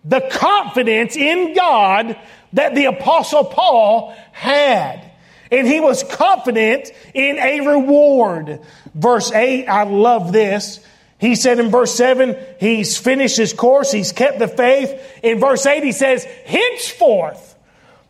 the 0.04 0.22
confidence 0.32 1.16
in 1.16 1.56
God 1.56 2.18
that 2.54 2.76
the 2.76 2.86
apostle 2.86 3.44
Paul 3.44 4.16
had. 4.32 5.12
And 5.52 5.68
he 5.68 5.80
was 5.80 6.04
confident 6.04 6.92
in 7.14 7.38
a 7.38 7.68
reward. 7.68 8.62
Verse 8.94 9.32
8, 9.32 9.68
I 9.68 9.84
love 9.84 10.32
this. 10.32 10.80
He 11.18 11.36
said 11.36 11.60
in 11.60 11.72
verse 11.72 11.96
7, 11.96 12.38
he's 12.60 12.98
finished 12.98 13.38
his 13.38 13.54
course, 13.54 13.92
he's 13.92 14.12
kept 14.12 14.40
the 14.40 14.48
faith. 14.48 15.02
In 15.24 15.40
verse 15.40 15.66
8, 15.66 15.84
he 15.84 15.92
says, 15.92 16.24
Henceforth, 16.24 17.56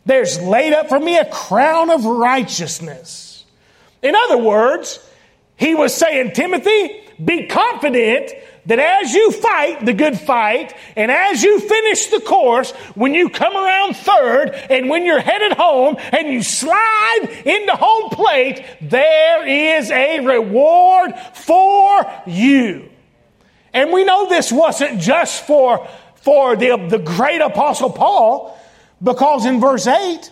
there's 0.04 0.40
laid 0.40 0.72
up 0.72 0.88
for 0.88 0.98
me 0.98 1.16
a 1.16 1.24
crown 1.24 1.90
of 1.90 2.04
righteousness. 2.04 3.44
In 4.02 4.14
other 4.14 4.38
words, 4.38 4.98
he 5.56 5.74
was 5.74 5.94
saying, 5.94 6.32
Timothy, 6.32 7.02
be 7.24 7.46
confident 7.46 8.32
that 8.66 8.78
as 8.78 9.14
you 9.14 9.30
fight 9.32 9.86
the 9.86 9.92
good 9.92 10.18
fight 10.18 10.74
and 10.96 11.10
as 11.10 11.42
you 11.42 11.60
finish 11.60 12.06
the 12.06 12.20
course, 12.20 12.72
when 12.94 13.14
you 13.14 13.30
come 13.30 13.56
around 13.56 13.96
third 13.96 14.50
and 14.68 14.88
when 14.88 15.04
you're 15.04 15.20
headed 15.20 15.52
home 15.52 15.96
and 16.12 16.28
you 16.28 16.42
slide 16.42 17.42
into 17.44 17.72
home 17.72 18.10
plate, 18.10 18.64
there 18.80 19.46
is 19.46 19.90
a 19.90 20.20
reward 20.20 21.14
for 21.34 22.12
you. 22.26 22.90
And 23.76 23.92
we 23.92 24.04
know 24.04 24.26
this 24.26 24.50
wasn't 24.50 25.02
just 25.02 25.46
for, 25.46 25.86
for 26.14 26.56
the, 26.56 26.86
the 26.88 26.98
great 26.98 27.42
apostle 27.42 27.90
Paul, 27.90 28.58
because 29.02 29.44
in 29.44 29.60
verse 29.60 29.86
8, 29.86 30.30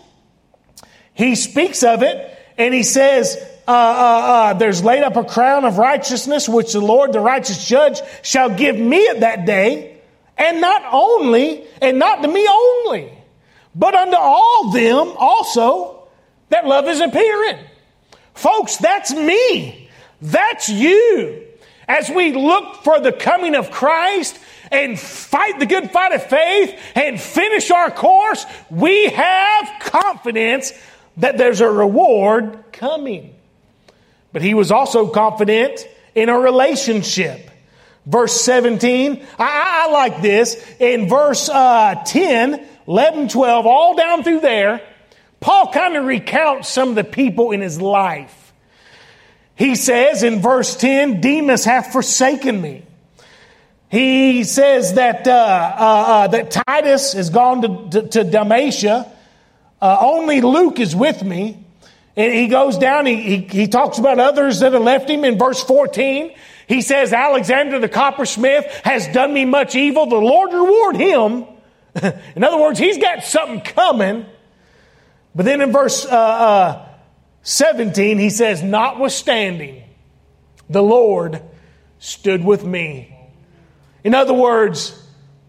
he 1.12 1.34
speaks 1.34 1.82
of 1.82 2.02
it 2.02 2.38
and 2.56 2.72
he 2.72 2.82
says, 2.82 3.36
uh, 3.68 3.70
uh, 3.70 3.74
uh, 3.74 4.54
there's 4.54 4.82
laid 4.82 5.02
up 5.02 5.16
a 5.16 5.24
crown 5.24 5.66
of 5.66 5.76
righteousness, 5.76 6.48
which 6.48 6.72
the 6.72 6.80
Lord, 6.80 7.12
the 7.12 7.20
righteous 7.20 7.68
judge, 7.68 8.00
shall 8.22 8.48
give 8.48 8.78
me 8.78 9.06
at 9.08 9.20
that 9.20 9.44
day, 9.44 10.00
and 10.38 10.62
not 10.62 10.82
only, 10.90 11.66
and 11.82 11.98
not 11.98 12.22
to 12.22 12.28
me 12.28 12.48
only, 12.48 13.12
but 13.74 13.94
unto 13.94 14.16
all 14.16 14.70
them 14.70 15.12
also 15.18 16.08
that 16.48 16.66
love 16.66 16.88
is 16.88 16.98
appearing. 16.98 17.58
Folks, 18.32 18.78
that's 18.78 19.12
me. 19.12 19.90
That's 20.22 20.70
you. 20.70 21.43
As 21.88 22.08
we 22.10 22.32
look 22.32 22.82
for 22.82 23.00
the 23.00 23.12
coming 23.12 23.54
of 23.54 23.70
Christ 23.70 24.38
and 24.70 24.98
fight 24.98 25.58
the 25.58 25.66
good 25.66 25.90
fight 25.90 26.12
of 26.12 26.24
faith 26.24 26.78
and 26.94 27.20
finish 27.20 27.70
our 27.70 27.90
course, 27.90 28.44
we 28.70 29.08
have 29.08 29.80
confidence 29.80 30.72
that 31.18 31.38
there's 31.38 31.60
a 31.60 31.68
reward 31.68 32.64
coming. 32.72 33.34
But 34.32 34.42
he 34.42 34.54
was 34.54 34.72
also 34.72 35.08
confident 35.08 35.86
in 36.14 36.28
a 36.28 36.38
relationship. 36.38 37.50
Verse 38.06 38.38
17, 38.40 39.24
I, 39.38 39.86
I 39.88 39.92
like 39.92 40.20
this. 40.20 40.62
In 40.78 41.08
verse 41.08 41.48
uh, 41.48 42.02
10, 42.04 42.66
11, 42.86 43.28
12, 43.28 43.66
all 43.66 43.96
down 43.96 44.22
through 44.22 44.40
there, 44.40 44.82
Paul 45.40 45.72
kind 45.72 45.96
of 45.96 46.04
recounts 46.04 46.68
some 46.68 46.90
of 46.90 46.94
the 46.94 47.04
people 47.04 47.52
in 47.52 47.60
his 47.60 47.80
life. 47.80 48.43
He 49.56 49.76
says 49.76 50.22
in 50.22 50.40
verse 50.40 50.76
10, 50.76 51.20
Demas 51.20 51.64
hath 51.64 51.92
forsaken 51.92 52.60
me. 52.60 52.84
He 53.88 54.42
says 54.42 54.94
that, 54.94 55.28
uh, 55.28 55.30
uh, 55.30 55.84
uh, 55.84 56.28
that 56.28 56.50
Titus 56.50 57.12
has 57.12 57.30
gone 57.30 57.62
to, 57.62 58.00
to, 58.00 58.08
to 58.08 58.24
Dalmatia. 58.24 59.10
Uh, 59.80 59.98
only 60.00 60.40
Luke 60.40 60.80
is 60.80 60.96
with 60.96 61.22
me. 61.22 61.64
And 62.16 62.32
he 62.32 62.48
goes 62.48 62.78
down, 62.78 63.06
he, 63.06 63.16
he, 63.16 63.36
he 63.38 63.68
talks 63.68 63.98
about 63.98 64.18
others 64.18 64.60
that 64.60 64.72
have 64.72 64.82
left 64.82 65.08
him 65.08 65.24
in 65.24 65.38
verse 65.38 65.62
14. 65.62 66.34
He 66.66 66.80
says, 66.80 67.12
Alexander 67.12 67.78
the 67.78 67.88
coppersmith 67.88 68.64
has 68.84 69.06
done 69.08 69.32
me 69.32 69.44
much 69.44 69.74
evil. 69.74 70.06
The 70.06 70.16
Lord 70.16 70.52
reward 70.52 70.96
him. 70.96 71.44
in 72.34 72.42
other 72.42 72.58
words, 72.58 72.78
he's 72.78 72.98
got 72.98 73.24
something 73.24 73.60
coming. 73.60 74.26
But 75.34 75.44
then 75.44 75.60
in 75.60 75.72
verse 75.72 76.06
uh, 76.06 76.16
uh, 76.16 76.83
17, 77.44 78.18
he 78.18 78.30
says, 78.30 78.62
Notwithstanding, 78.62 79.84
the 80.68 80.82
Lord 80.82 81.40
stood 81.98 82.44
with 82.44 82.64
me. 82.64 83.16
In 84.02 84.14
other 84.14 84.34
words, 84.34 85.00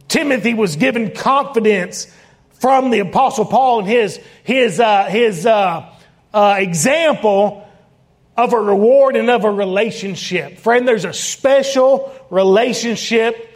Timothy 0.07 0.53
was 0.53 0.75
given 0.75 1.11
confidence 1.11 2.13
from 2.59 2.89
the 2.89 2.99
Apostle 2.99 3.45
Paul 3.45 3.79
and 3.79 3.87
his, 3.87 4.19
his, 4.43 4.79
uh, 4.79 5.05
his, 5.05 5.45
uh, 5.45 5.89
uh, 6.33 6.55
example 6.59 7.65
of 8.35 8.51
a 8.51 8.59
reward 8.59 9.15
and 9.15 9.29
of 9.29 9.45
a 9.45 9.51
relationship. 9.51 10.59
Friend, 10.59 10.85
there's 10.85 11.05
a 11.05 11.13
special 11.13 12.13
relationship 12.29 13.54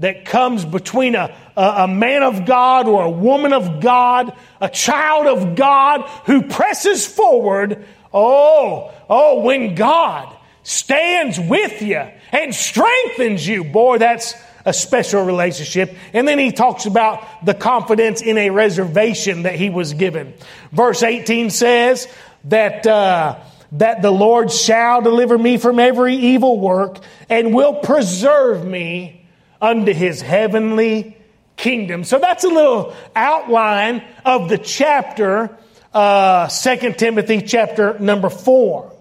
that 0.00 0.24
comes 0.24 0.64
between 0.64 1.14
a, 1.14 1.34
a, 1.56 1.62
a, 1.62 1.88
man 1.88 2.22
of 2.22 2.46
God 2.46 2.88
or 2.88 3.04
a 3.04 3.10
woman 3.10 3.52
of 3.52 3.80
God, 3.80 4.34
a 4.60 4.68
child 4.68 5.26
of 5.26 5.54
God 5.56 6.02
who 6.24 6.42
presses 6.42 7.06
forward. 7.06 7.84
Oh, 8.12 8.92
oh, 9.08 9.40
when 9.42 9.74
God 9.74 10.34
stands 10.62 11.38
with 11.38 11.82
you 11.82 12.02
and 12.32 12.54
strengthens 12.54 13.46
you, 13.46 13.62
boy, 13.62 13.98
that's 13.98 14.34
a 14.64 14.72
special 14.72 15.24
relationship. 15.24 15.94
And 16.14 16.26
then 16.26 16.38
he 16.38 16.50
talks 16.50 16.86
about 16.86 17.44
the 17.44 17.54
confidence 17.54 18.22
in 18.22 18.38
a 18.38 18.50
reservation 18.50 19.42
that 19.42 19.54
he 19.54 19.68
was 19.68 19.92
given. 19.92 20.32
Verse 20.72 21.02
18 21.02 21.50
says 21.50 22.08
that, 22.44 22.86
uh, 22.86 23.38
that 23.72 24.00
the 24.00 24.10
Lord 24.10 24.50
shall 24.50 25.02
deliver 25.02 25.36
me 25.36 25.58
from 25.58 25.78
every 25.78 26.14
evil 26.16 26.58
work 26.58 26.98
and 27.28 27.54
will 27.54 27.74
preserve 27.74 28.66
me 28.66 29.19
unto 29.60 29.92
his 29.92 30.20
heavenly 30.20 31.16
kingdom. 31.56 32.04
So 32.04 32.18
that's 32.18 32.44
a 32.44 32.48
little 32.48 32.94
outline 33.14 34.02
of 34.24 34.48
the 34.48 34.58
chapter, 34.58 35.56
uh, 35.92 36.48
2 36.48 36.94
Timothy 36.94 37.42
chapter 37.42 37.98
number 37.98 38.30
4. 38.30 38.92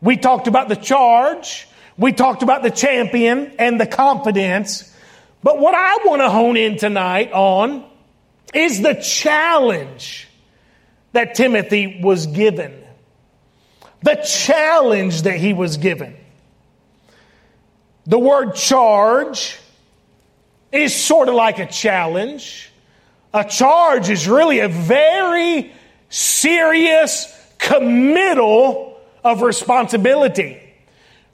We 0.00 0.16
talked 0.16 0.46
about 0.46 0.68
the 0.68 0.76
charge. 0.76 1.66
We 1.96 2.12
talked 2.12 2.42
about 2.42 2.62
the 2.62 2.70
champion 2.70 3.52
and 3.58 3.80
the 3.80 3.86
confidence. 3.86 4.92
But 5.42 5.58
what 5.58 5.74
I 5.74 6.06
want 6.06 6.22
to 6.22 6.30
hone 6.30 6.56
in 6.56 6.76
tonight 6.76 7.32
on 7.32 7.84
is 8.52 8.80
the 8.80 8.94
challenge 8.94 10.28
that 11.12 11.34
Timothy 11.34 12.00
was 12.02 12.26
given. 12.26 12.82
The 14.02 14.16
challenge 14.16 15.22
that 15.22 15.36
he 15.36 15.52
was 15.52 15.76
given. 15.76 16.16
The 18.06 18.18
word 18.18 18.54
charge 18.54 19.58
is 20.74 20.94
sort 20.94 21.28
of 21.28 21.34
like 21.34 21.58
a 21.58 21.66
challenge. 21.66 22.70
A 23.32 23.44
charge 23.44 24.10
is 24.10 24.28
really 24.28 24.60
a 24.60 24.68
very 24.68 25.72
serious 26.08 27.32
committal 27.58 28.98
of 29.22 29.42
responsibility 29.42 30.60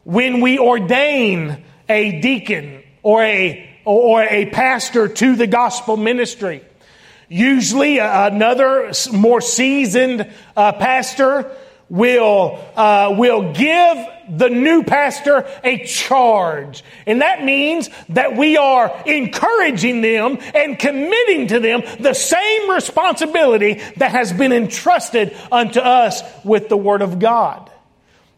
when 0.05 0.41
we 0.41 0.59
ordain 0.59 1.65
a 1.89 2.21
deacon 2.21 2.83
or 3.03 3.23
a 3.23 3.67
or 3.85 4.23
a 4.23 4.47
pastor 4.47 5.09
to 5.09 5.37
the 5.37 5.47
gospel 5.47 5.97
ministry. 5.97 6.63
Usually, 7.29 7.99
another 7.99 8.93
more 9.13 9.41
seasoned 9.41 10.31
uh, 10.57 10.73
pastor 10.73 11.51
will 11.89 12.63
uh, 12.77 13.15
will 13.17 13.53
give 13.53 13.99
the 14.31 14.49
new 14.49 14.83
pastor 14.85 15.47
a 15.65 15.85
charge, 15.85 16.85
and 17.07 17.23
that 17.23 17.45
means 17.45 17.89
that 18.11 18.37
we 18.37 18.57
are 18.57 19.03
encouraging 19.07 20.01
them 20.01 20.39
and 20.55 20.79
committing 20.79 21.49
to 21.49 21.61
them 21.61 21.83
the 21.99 22.15
same 22.15 22.71
responsibility 22.71 23.81
that 23.97 24.13
has 24.13 24.33
been 24.33 24.53
entrusted 24.53 25.37
unto 25.51 25.81
us 25.81 26.23
with 26.45 26.69
the 26.69 26.77
Word 26.77 27.03
of 27.03 27.19
God. 27.19 27.71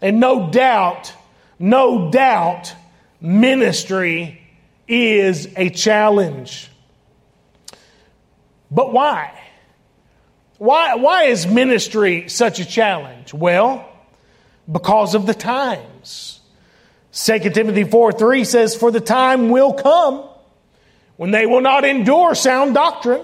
And 0.00 0.18
no 0.18 0.50
doubt 0.50 1.14
no 1.62 2.11
doubt, 2.11 2.75
ministry 3.20 4.42
is 4.88 5.46
a 5.56 5.70
challenge. 5.70 6.68
But 8.68 8.92
why? 8.92 9.40
Why, 10.58 10.96
why 10.96 11.26
is 11.26 11.46
ministry 11.46 12.28
such 12.28 12.58
a 12.58 12.64
challenge? 12.64 13.32
Well, 13.32 13.88
because 14.71 15.14
of 15.14 15.26
the 15.26 15.35
times. 15.35 16.40
2 17.12 17.38
Timothy 17.50 17.85
4 17.85 18.12
3 18.12 18.45
says, 18.45 18.75
For 18.75 18.90
the 18.90 19.00
time 19.00 19.50
will 19.50 19.75
come 19.75 20.25
when 21.16 21.31
they 21.31 21.47
will 21.47 21.61
not 21.61 21.85
endure 21.85 22.35
sound 22.35 22.75
doctrine. 22.75 23.23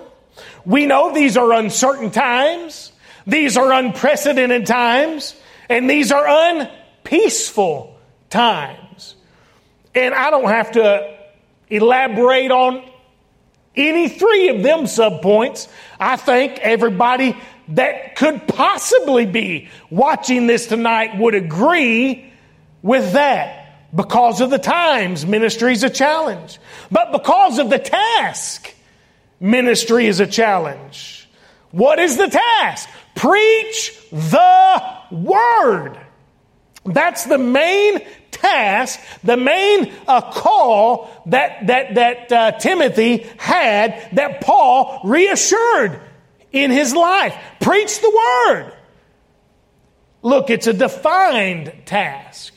We 0.64 0.86
know 0.86 1.14
these 1.14 1.36
are 1.36 1.52
uncertain 1.52 2.10
times, 2.10 2.92
these 3.26 3.56
are 3.56 3.72
unprecedented 3.72 4.66
times, 4.66 5.34
and 5.68 5.88
these 5.88 6.12
are 6.12 6.26
unpeaceful 6.28 7.98
times. 8.30 9.14
And 9.94 10.14
I 10.14 10.30
don't 10.30 10.48
have 10.48 10.72
to 10.72 11.16
elaborate 11.70 12.50
on 12.50 12.88
any 13.74 14.08
three 14.08 14.48
of 14.48 14.62
them 14.62 14.80
subpoints. 14.80 15.68
I 15.98 16.16
think 16.16 16.58
everybody 16.58 17.36
that 17.68 18.16
could 18.16 18.46
possibly 18.48 19.26
be 19.26 19.68
watching 19.90 20.46
this 20.46 20.66
tonight 20.66 21.18
would 21.18 21.34
agree 21.34 22.32
with 22.82 23.12
that. 23.12 23.54
Because 23.94 24.40
of 24.40 24.50
the 24.50 24.58
times, 24.58 25.24
ministry 25.24 25.72
is 25.72 25.82
a 25.82 25.90
challenge. 25.90 26.58
But 26.90 27.12
because 27.12 27.58
of 27.58 27.70
the 27.70 27.78
task, 27.78 28.74
ministry 29.40 30.06
is 30.06 30.20
a 30.20 30.26
challenge. 30.26 31.28
What 31.70 31.98
is 31.98 32.16
the 32.16 32.28
task? 32.28 32.88
Preach 33.14 33.98
the 34.10 34.82
word. 35.10 35.98
That's 36.84 37.24
the 37.24 37.38
main 37.38 38.06
task, 38.30 39.00
the 39.24 39.36
main 39.36 39.92
uh, 40.06 40.20
call 40.32 41.10
that, 41.26 41.66
that, 41.66 41.94
that 41.94 42.32
uh, 42.32 42.52
Timothy 42.52 43.26
had 43.38 44.08
that 44.12 44.40
Paul 44.42 45.00
reassured 45.04 46.00
in 46.52 46.70
his 46.70 46.94
life. 46.94 47.34
Preach 47.60 48.00
the 48.00 48.10
word. 48.10 48.72
Look, 50.22 50.50
it's 50.50 50.66
a 50.66 50.72
defined 50.72 51.72
task. 51.86 52.54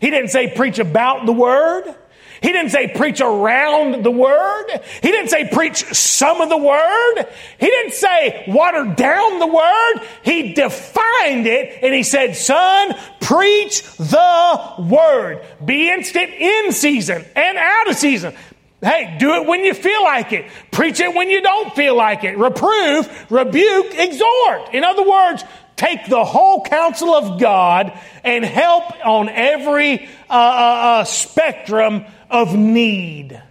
He 0.00 0.10
didn't 0.10 0.28
say 0.28 0.54
preach 0.54 0.78
about 0.78 1.26
the 1.26 1.32
word. 1.32 1.94
He 2.42 2.52
didn't 2.52 2.72
say 2.72 2.88
preach 2.88 3.22
around 3.22 4.04
the 4.04 4.10
word. 4.10 4.66
He 5.00 5.10
didn't 5.10 5.30
say 5.30 5.48
preach 5.48 5.82
some 5.94 6.42
of 6.42 6.50
the 6.50 6.58
word. 6.58 7.26
He 7.58 7.66
didn't 7.66 7.94
say 7.94 8.44
water 8.48 8.84
down 8.84 9.38
the 9.38 9.46
word. 9.46 10.06
He 10.22 10.52
defined 10.52 11.46
it 11.46 11.82
and 11.82 11.94
he 11.94 12.02
said, 12.02 12.36
son, 12.36 12.94
preach 13.22 13.82
the 13.96 14.74
word. 14.78 15.40
Be 15.64 15.90
instant 15.90 16.32
in 16.32 16.72
season 16.72 17.24
and 17.34 17.56
out 17.56 17.90
of 17.90 17.96
season. 17.96 18.34
Hey, 18.84 19.16
do 19.18 19.34
it 19.36 19.46
when 19.46 19.64
you 19.64 19.72
feel 19.72 20.04
like 20.04 20.32
it. 20.34 20.44
Preach 20.70 21.00
it 21.00 21.14
when 21.14 21.30
you 21.30 21.40
don't 21.40 21.74
feel 21.74 21.96
like 21.96 22.22
it. 22.22 22.36
Reprove, 22.36 23.30
rebuke, 23.30 23.94
exhort. 23.94 24.74
In 24.74 24.84
other 24.84 25.08
words, 25.08 25.42
take 25.74 26.06
the 26.06 26.22
whole 26.22 26.62
counsel 26.62 27.14
of 27.14 27.40
God 27.40 27.98
and 28.22 28.44
help 28.44 28.84
on 29.06 29.30
every 29.30 30.04
uh, 30.28 30.32
uh, 30.32 30.34
uh, 30.34 31.04
spectrum 31.04 32.04
of 32.28 32.54
need. 32.54 33.42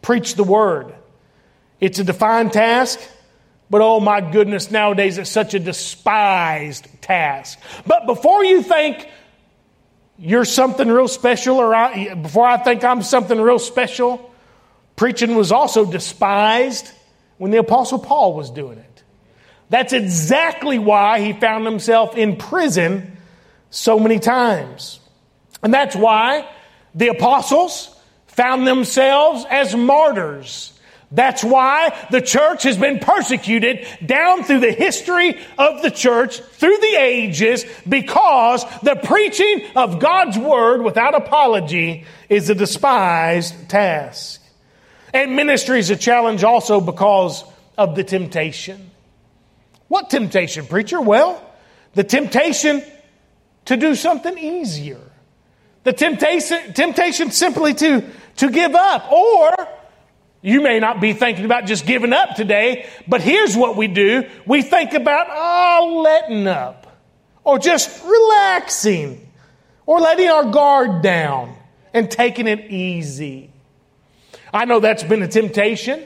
Preach 0.00 0.36
the 0.36 0.44
word. 0.44 0.94
It's 1.78 1.98
a 1.98 2.04
defined 2.04 2.54
task, 2.54 2.98
but 3.68 3.82
oh 3.82 4.00
my 4.00 4.22
goodness, 4.22 4.70
nowadays 4.70 5.18
it's 5.18 5.28
such 5.28 5.52
a 5.52 5.58
despised 5.58 6.86
task. 7.02 7.58
But 7.86 8.06
before 8.06 8.42
you 8.42 8.62
think 8.62 9.06
you're 10.18 10.46
something 10.46 10.88
real 10.88 11.08
special, 11.08 11.58
or 11.58 11.74
I, 11.74 12.14
before 12.14 12.46
I 12.46 12.56
think 12.56 12.84
I'm 12.84 13.02
something 13.02 13.38
real 13.38 13.58
special, 13.58 14.32
preaching 14.96 15.36
was 15.36 15.52
also 15.52 15.84
despised 15.84 16.90
when 17.38 17.50
the 17.50 17.58
Apostle 17.58 17.98
Paul 17.98 18.34
was 18.34 18.50
doing 18.50 18.78
it. 18.78 19.02
That's 19.68 19.92
exactly 19.92 20.78
why 20.78 21.20
he 21.20 21.32
found 21.32 21.64
himself 21.64 22.16
in 22.16 22.36
prison 22.36 23.16
so 23.70 23.98
many 23.98 24.18
times. 24.18 25.00
And 25.62 25.72
that's 25.74 25.96
why 25.96 26.48
the 26.94 27.08
apostles 27.08 27.94
found 28.26 28.66
themselves 28.66 29.44
as 29.50 29.74
martyrs. 29.74 30.72
That's 31.12 31.44
why 31.44 31.96
the 32.10 32.20
church 32.20 32.64
has 32.64 32.76
been 32.76 32.98
persecuted 32.98 33.86
down 34.04 34.44
through 34.44 34.60
the 34.60 34.72
history 34.72 35.38
of 35.56 35.82
the 35.82 35.90
church, 35.90 36.40
through 36.40 36.76
the 36.78 36.96
ages, 36.98 37.64
because 37.88 38.64
the 38.80 38.96
preaching 38.96 39.62
of 39.76 40.00
God's 40.00 40.36
word 40.36 40.82
without 40.82 41.14
apology 41.14 42.04
is 42.28 42.50
a 42.50 42.54
despised 42.54 43.68
task. 43.68 44.35
And 45.16 45.34
ministry 45.34 45.78
is 45.78 45.88
a 45.88 45.96
challenge 45.96 46.44
also 46.44 46.78
because 46.78 47.42
of 47.78 47.96
the 47.96 48.04
temptation. 48.04 48.90
What 49.88 50.10
temptation, 50.10 50.66
preacher? 50.66 51.00
Well, 51.00 51.42
the 51.94 52.04
temptation 52.04 52.82
to 53.64 53.78
do 53.78 53.94
something 53.94 54.36
easier. 54.36 55.00
The 55.84 55.94
temptation, 55.94 56.74
temptation 56.74 57.30
simply 57.30 57.72
to, 57.72 58.04
to 58.36 58.50
give 58.50 58.74
up. 58.74 59.10
Or 59.10 59.68
you 60.42 60.60
may 60.60 60.80
not 60.80 61.00
be 61.00 61.14
thinking 61.14 61.46
about 61.46 61.64
just 61.64 61.86
giving 61.86 62.12
up 62.12 62.34
today, 62.34 62.86
but 63.08 63.22
here's 63.22 63.56
what 63.56 63.74
we 63.74 63.88
do. 63.88 64.28
We 64.44 64.60
think 64.60 64.92
about, 64.92 65.28
oh, 65.30 66.02
letting 66.04 66.46
up. 66.46 66.94
Or 67.42 67.58
just 67.58 68.04
relaxing. 68.04 69.26
Or 69.86 69.98
letting 69.98 70.28
our 70.28 70.50
guard 70.50 71.00
down 71.00 71.56
and 71.94 72.10
taking 72.10 72.46
it 72.46 72.70
easy. 72.70 73.50
I 74.56 74.64
know 74.64 74.80
that's 74.80 75.02
been 75.02 75.22
a 75.22 75.28
temptation 75.28 76.02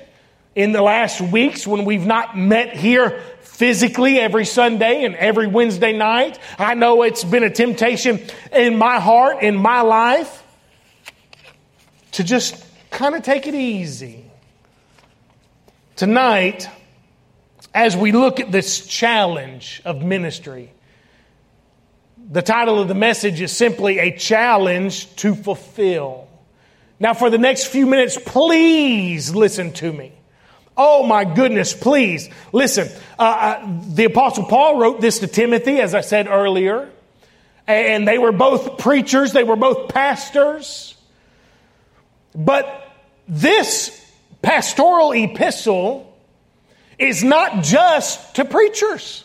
in 0.57 0.73
the 0.73 0.83
last 0.83 1.21
weeks 1.21 1.69
when 1.69 1.85
we've 1.85 2.05
not 2.05 2.37
met 2.37 2.77
here 2.77 3.23
physically 3.43 4.19
every 4.19 4.45
Sunday 4.45 5.05
and 5.05 5.15
every 5.15 5.47
Wednesday 5.47 5.97
night. 5.97 6.41
I 6.59 6.75
know 6.75 7.05
it's 7.05 7.23
been 7.23 7.45
a 7.45 7.51
temptation 7.51 8.21
in 8.53 8.77
my 8.77 8.99
heart, 8.99 9.45
in 9.45 9.55
my 9.55 9.83
life, 9.83 10.43
to 12.13 12.25
just 12.25 12.65
kind 12.91 13.15
of 13.15 13.23
take 13.23 13.47
it 13.47 13.55
easy. 13.55 14.25
Tonight, 15.95 16.69
as 17.73 17.97
we 17.97 18.11
look 18.11 18.41
at 18.41 18.51
this 18.51 18.85
challenge 18.85 19.81
of 19.85 20.03
ministry, 20.03 20.73
the 22.33 22.43
title 22.43 22.81
of 22.81 22.89
the 22.89 22.95
message 22.97 23.41
is 23.41 23.53
simply 23.53 24.01
a 24.01 24.17
challenge 24.17 25.15
to 25.17 25.37
fulfill. 25.37 26.27
Now, 27.01 27.15
for 27.15 27.31
the 27.31 27.39
next 27.39 27.67
few 27.67 27.87
minutes, 27.87 28.19
please 28.25 29.35
listen 29.35 29.73
to 29.75 29.91
me. 29.91 30.13
Oh 30.77 31.03
my 31.03 31.25
goodness, 31.25 31.73
please. 31.75 32.29
Listen, 32.53 32.89
uh, 33.19 33.23
uh, 33.23 33.79
the 33.89 34.05
Apostle 34.05 34.45
Paul 34.45 34.79
wrote 34.79 35.01
this 35.01 35.19
to 35.21 35.27
Timothy, 35.27 35.81
as 35.81 35.95
I 35.95 36.03
said 36.03 36.29
earlier, 36.29 36.91
and 37.67 38.07
they 38.07 38.19
were 38.19 38.33
both 38.33 38.79
preachers, 38.79 39.33
they 39.33 39.45
were 39.45 39.57
both 39.57 39.89
pastors. 39.89 40.95
But 42.35 42.87
this 43.27 43.97
pastoral 44.43 45.13
epistle 45.13 46.17
is 46.99 47.25
not 47.25 47.65
just 47.65 48.37
to 48.37 48.45
preachers. 48.45 49.25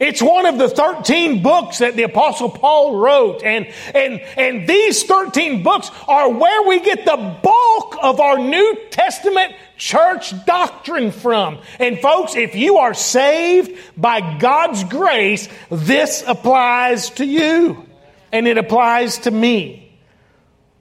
It's 0.00 0.20
one 0.20 0.46
of 0.46 0.58
the 0.58 0.68
13 0.68 1.42
books 1.42 1.78
that 1.78 1.94
the 1.94 2.02
apostle 2.02 2.50
Paul 2.50 2.96
wrote. 2.98 3.42
And, 3.44 3.72
and, 3.94 4.20
and 4.36 4.68
these 4.68 5.04
13 5.04 5.62
books 5.62 5.90
are 6.08 6.30
where 6.30 6.66
we 6.68 6.80
get 6.80 7.04
the 7.04 7.38
bulk 7.42 7.96
of 8.02 8.18
our 8.18 8.38
New 8.38 8.78
Testament 8.90 9.54
church 9.76 10.32
doctrine 10.46 11.12
from. 11.12 11.58
And 11.78 12.00
folks, 12.00 12.34
if 12.34 12.56
you 12.56 12.78
are 12.78 12.94
saved 12.94 13.78
by 13.96 14.38
God's 14.38 14.82
grace, 14.84 15.48
this 15.70 16.24
applies 16.26 17.10
to 17.10 17.24
you. 17.24 17.86
And 18.32 18.48
it 18.48 18.58
applies 18.58 19.18
to 19.18 19.30
me. 19.30 19.92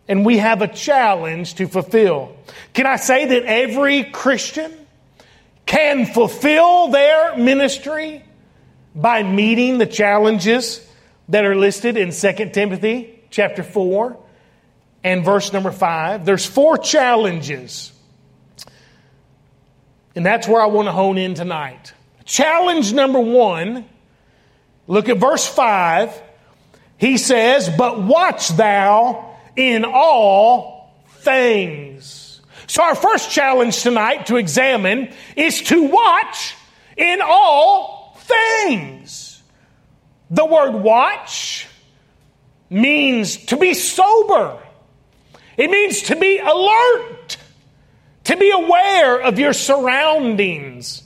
And 0.07 0.25
we 0.25 0.37
have 0.37 0.63
a 0.63 0.67
challenge 0.67 1.55
to 1.55 1.67
fulfill. 1.67 2.35
Can 2.73 2.87
I 2.87 2.95
say 2.95 3.25
that 3.25 3.43
every 3.43 4.05
Christian 4.05 4.73
can 5.67 6.07
fulfill 6.07 6.87
their 6.87 7.37
ministry? 7.37 8.23
By 8.95 9.23
meeting 9.23 9.77
the 9.77 9.85
challenges 9.85 10.85
that 11.29 11.45
are 11.45 11.55
listed 11.55 11.97
in 11.97 12.11
2 12.11 12.49
Timothy 12.51 13.19
chapter 13.29 13.63
4 13.63 14.17
and 15.03 15.25
verse 15.25 15.51
number 15.51 15.71
5. 15.71 16.25
There's 16.25 16.45
four 16.45 16.77
challenges. 16.77 17.91
And 20.15 20.25
that's 20.25 20.47
where 20.47 20.61
I 20.61 20.67
want 20.67 20.87
to 20.87 20.91
hone 20.91 21.17
in 21.17 21.33
tonight. 21.33 21.93
Challenge 22.25 22.93
number 22.93 23.19
1, 23.19 23.85
look 24.87 25.09
at 25.09 25.17
verse 25.17 25.45
5. 25.47 26.21
He 26.97 27.17
says, 27.17 27.69
"But 27.69 28.01
watch 28.01 28.49
thou 28.49 29.35
in 29.55 29.83
all 29.85 30.93
things." 31.17 32.41
So 32.67 32.83
our 32.83 32.95
first 32.95 33.31
challenge 33.31 33.81
tonight 33.81 34.27
to 34.27 34.37
examine 34.37 35.11
is 35.35 35.61
to 35.63 35.83
watch 35.83 36.55
in 36.95 37.19
all 37.21 38.02
things. 38.23 39.41
The 40.29 40.45
word 40.45 40.73
watch 40.73 41.67
means 42.69 43.37
to 43.45 43.57
be 43.57 43.73
sober. 43.73 44.59
It 45.57 45.69
means 45.69 46.03
to 46.03 46.15
be 46.15 46.39
alert, 46.39 47.37
to 48.25 48.37
be 48.37 48.51
aware 48.51 49.21
of 49.21 49.37
your 49.37 49.53
surroundings. 49.53 51.03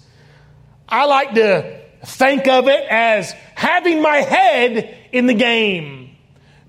I 0.88 1.06
like 1.06 1.34
to 1.34 1.82
think 2.06 2.48
of 2.48 2.68
it 2.70 2.86
as 2.90 3.34
having 3.56 4.02
my 4.02 4.18
head 4.18 4.98
in 5.12 5.26
the 5.26 5.34
game, 5.34 6.16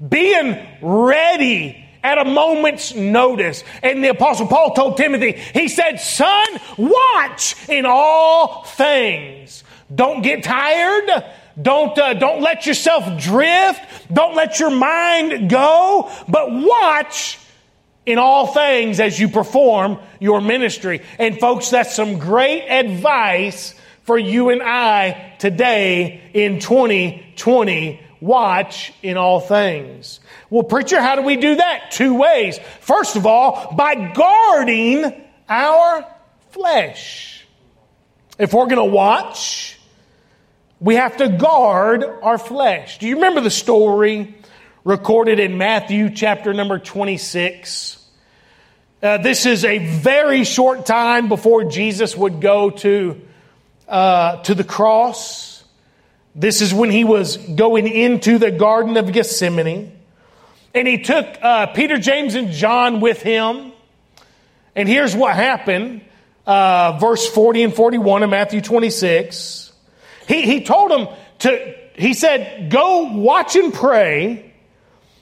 being 0.07 0.67
ready 0.83 1.85
at 2.03 2.19
a 2.19 2.25
moment's 2.25 2.95
notice. 2.95 3.63
And 3.83 4.03
the 4.03 4.09
apostle 4.09 4.47
Paul 4.47 4.75
told 4.75 4.97
Timothy, 4.97 5.33
he 5.33 5.69
said, 5.69 5.99
son, 5.99 6.47
watch 6.77 7.55
in 7.69 7.87
all 7.87 8.65
things. 8.65 9.63
Don't 9.95 10.23
get 10.23 10.45
tired. 10.45 11.25
Don't, 11.61 11.99
uh, 11.99 12.15
don't 12.15 12.41
let 12.41 12.67
yourself 12.67 13.21
drift. 13.21 13.81
Don't 14.13 14.37
let 14.37 14.61
your 14.61 14.71
mind 14.71 15.51
go, 15.51 16.11
but 16.29 16.53
watch 16.53 17.39
in 18.07 18.19
all 18.19 18.47
things 18.47 19.01
as 19.01 19.19
you 19.19 19.29
perform 19.29 19.99
your 20.21 20.41
ministry. 20.41 21.03
And 21.19 21.39
folks, 21.39 21.71
that's 21.71 21.95
some 21.95 22.19
great 22.19 22.67
advice 22.67 23.75
for 24.05 24.19
you 24.19 24.51
and 24.51 24.63
I 24.63 25.35
today 25.39 26.23
in 26.33 26.61
2020. 26.61 28.01
Watch 28.21 28.93
in 29.03 29.17
all 29.17 29.41
things. 29.41 30.21
Well, 30.51 30.63
preacher, 30.65 31.01
how 31.01 31.17
do 31.17 31.23
we 31.23 31.37
do 31.37 31.57
that? 31.57 31.91
Two 31.91 32.15
ways. 32.15 32.59
First 32.81 33.17
of 33.17 33.27
all, 33.27 33.75
by 33.77 34.13
guarding 34.13 35.25
our 35.49 36.07
flesh. 36.51 37.47
If 38.39 38.55
we're 38.55 38.67
going 38.67 38.77
to 38.77 38.85
watch, 38.85 39.78
we 40.81 40.95
have 40.95 41.17
to 41.17 41.29
guard 41.29 42.05
our 42.05 42.39
flesh. 42.39 42.99
Do 42.99 43.09
you 43.09 43.17
remember 43.17 43.41
the 43.41 43.51
story 43.51 44.35
recorded 44.85 45.41
in 45.41 45.59
Matthew 45.59 46.11
chapter 46.11 46.55
number 46.55 46.79
26? 46.79 47.97
Uh, 49.03 49.19
this 49.19 49.47
is 49.47 49.65
a 49.65 49.79
very 49.79 50.45
short 50.45 50.87
time 50.87 51.29
before 51.29 51.65
Jesus 51.65 52.17
would 52.17 52.41
go 52.41 52.71
to, 52.71 53.21
uh, 53.89 54.43
to 54.43 54.55
the 54.55 54.65
cross. 54.65 55.65
This 56.35 56.61
is 56.61 56.73
when 56.73 56.91
he 56.91 57.05
was 57.05 57.37
going 57.37 57.89
into 57.89 58.39
the 58.39 58.53
Garden 58.53 58.97
of 58.97 59.13
Gethsemane. 59.13 59.97
And 60.75 60.87
he 60.87 61.03
took 61.03 61.27
uh, 61.43 61.67
Peter, 61.69 61.99
James, 61.99 62.37
and 62.37 62.53
John 62.53 63.01
with 63.01 63.21
him. 63.23 63.73
And 64.77 64.89
here's 64.89 65.17
what 65.17 65.35
happened 65.35 66.03
uh, 66.47 66.99
verse 66.99 67.29
40 67.29 67.65
and 67.65 67.75
41 67.75 68.23
of 68.23 68.31
Matthew 68.31 68.61
26. 68.61 69.68
He, 70.29 70.43
he 70.43 70.63
told 70.63 70.91
them 70.91 71.09
to, 71.41 71.75
he 71.95 72.15
said, 72.15 72.71
Go 72.71 73.15
watch 73.15 73.57
and 73.57 73.73
pray, 73.73 74.55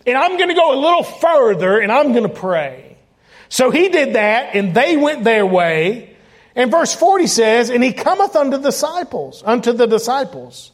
and 0.05 0.19
I'm 0.19 0.37
going 0.37 0.49
to 0.49 0.55
go 0.55 0.75
a 0.75 0.81
little 0.81 1.05
further 1.05 1.79
and 1.79 1.91
I'm 1.91 2.13
going 2.13 2.25
to 2.25 2.29
pray. 2.29 2.99
So 3.49 3.71
he 3.71 3.89
did 3.89 4.17
that, 4.17 4.57
and 4.57 4.75
they 4.75 4.97
went 4.97 5.23
their 5.23 5.47
way. 5.47 6.17
And 6.57 6.71
verse 6.71 6.93
40 6.93 7.29
says, 7.29 7.71
And 7.71 7.83
he 7.83 7.93
cometh 7.93 8.35
unto 8.35 8.57
the 8.57 8.63
disciples, 8.65 9.43
unto 9.47 9.73
the 9.73 9.87
disciples, 9.87 10.73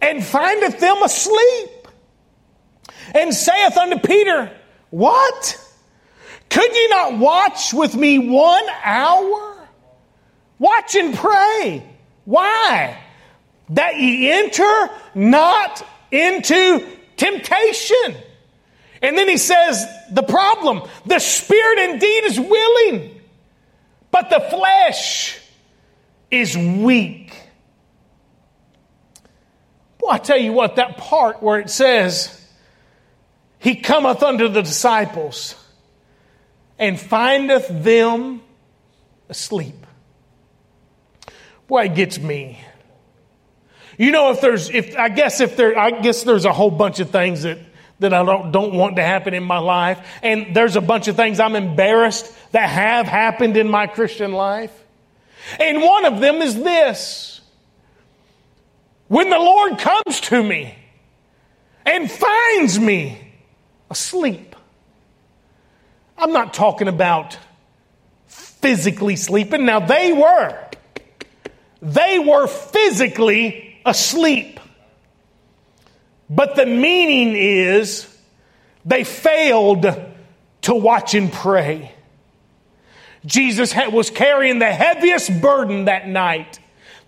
and 0.00 0.24
findeth 0.24 0.80
them 0.80 1.02
asleep 1.02 1.88
and 3.14 3.34
saith 3.34 3.76
unto 3.76 3.98
Peter, 3.98 4.50
What? 4.88 5.66
Could 6.48 6.74
ye 6.74 6.88
not 6.88 7.18
watch 7.18 7.74
with 7.74 7.94
me 7.94 8.18
one 8.18 8.64
hour? 8.82 9.68
Watch 10.58 10.94
and 10.94 11.14
pray. 11.14 11.86
Why? 12.24 12.98
That 13.70 13.98
ye 13.98 14.30
enter 14.30 14.90
not 15.14 15.86
into 16.10 16.86
temptation. 17.16 18.16
And 19.02 19.16
then 19.16 19.28
he 19.28 19.36
says, 19.36 19.86
the 20.10 20.22
problem, 20.22 20.82
the 21.06 21.18
spirit 21.18 21.90
indeed 21.90 22.24
is 22.24 22.38
willing, 22.38 23.20
but 24.10 24.28
the 24.28 24.40
flesh 24.40 25.38
is 26.30 26.56
weak. 26.56 27.32
Well, 30.02 30.12
I 30.12 30.18
tell 30.18 30.38
you 30.38 30.52
what, 30.52 30.76
that 30.76 30.96
part 30.96 31.42
where 31.42 31.60
it 31.60 31.70
says, 31.70 32.36
he 33.58 33.76
cometh 33.76 34.22
unto 34.22 34.48
the 34.48 34.62
disciples 34.62 35.54
and 36.78 36.98
findeth 36.98 37.68
them 37.68 38.42
asleep. 39.28 39.86
Boy, 41.68 41.84
it 41.84 41.94
gets 41.94 42.18
me. 42.18 42.58
You 44.00 44.12
know, 44.12 44.30
if 44.30 44.40
there's, 44.40 44.70
if 44.70 44.96
I 44.96 45.10
guess 45.10 45.42
if 45.42 45.58
there, 45.58 45.78
I 45.78 45.90
guess 45.90 46.22
there's 46.22 46.46
a 46.46 46.54
whole 46.54 46.70
bunch 46.70 47.00
of 47.00 47.10
things 47.10 47.42
that 47.42 47.58
that 47.98 48.14
I 48.14 48.24
don't, 48.24 48.50
don't 48.50 48.72
want 48.72 48.96
to 48.96 49.02
happen 49.02 49.34
in 49.34 49.42
my 49.42 49.58
life, 49.58 50.00
and 50.22 50.56
there's 50.56 50.74
a 50.74 50.80
bunch 50.80 51.06
of 51.08 51.16
things 51.16 51.38
I'm 51.38 51.54
embarrassed 51.54 52.34
that 52.52 52.66
have 52.66 53.06
happened 53.06 53.58
in 53.58 53.68
my 53.68 53.86
Christian 53.86 54.32
life. 54.32 54.72
And 55.58 55.82
one 55.82 56.06
of 56.06 56.18
them 56.18 56.36
is 56.36 56.54
this: 56.54 57.42
when 59.08 59.28
the 59.28 59.38
Lord 59.38 59.78
comes 59.78 60.20
to 60.22 60.42
me 60.42 60.74
and 61.84 62.10
finds 62.10 62.80
me 62.80 63.34
asleep. 63.90 64.56
I'm 66.16 66.32
not 66.32 66.54
talking 66.54 66.88
about 66.88 67.36
physically 68.28 69.16
sleeping. 69.16 69.66
Now, 69.66 69.80
they 69.80 70.14
were. 70.14 70.58
They 71.82 72.18
were 72.18 72.46
physically 72.46 73.69
asleep. 73.84 74.60
But 76.28 76.54
the 76.56 76.66
meaning 76.66 77.34
is 77.36 78.06
they 78.84 79.04
failed 79.04 79.86
to 80.62 80.74
watch 80.74 81.14
and 81.14 81.32
pray. 81.32 81.92
Jesus 83.26 83.74
was 83.90 84.10
carrying 84.10 84.58
the 84.58 84.72
heaviest 84.72 85.40
burden 85.40 85.86
that 85.86 86.08
night 86.08 86.58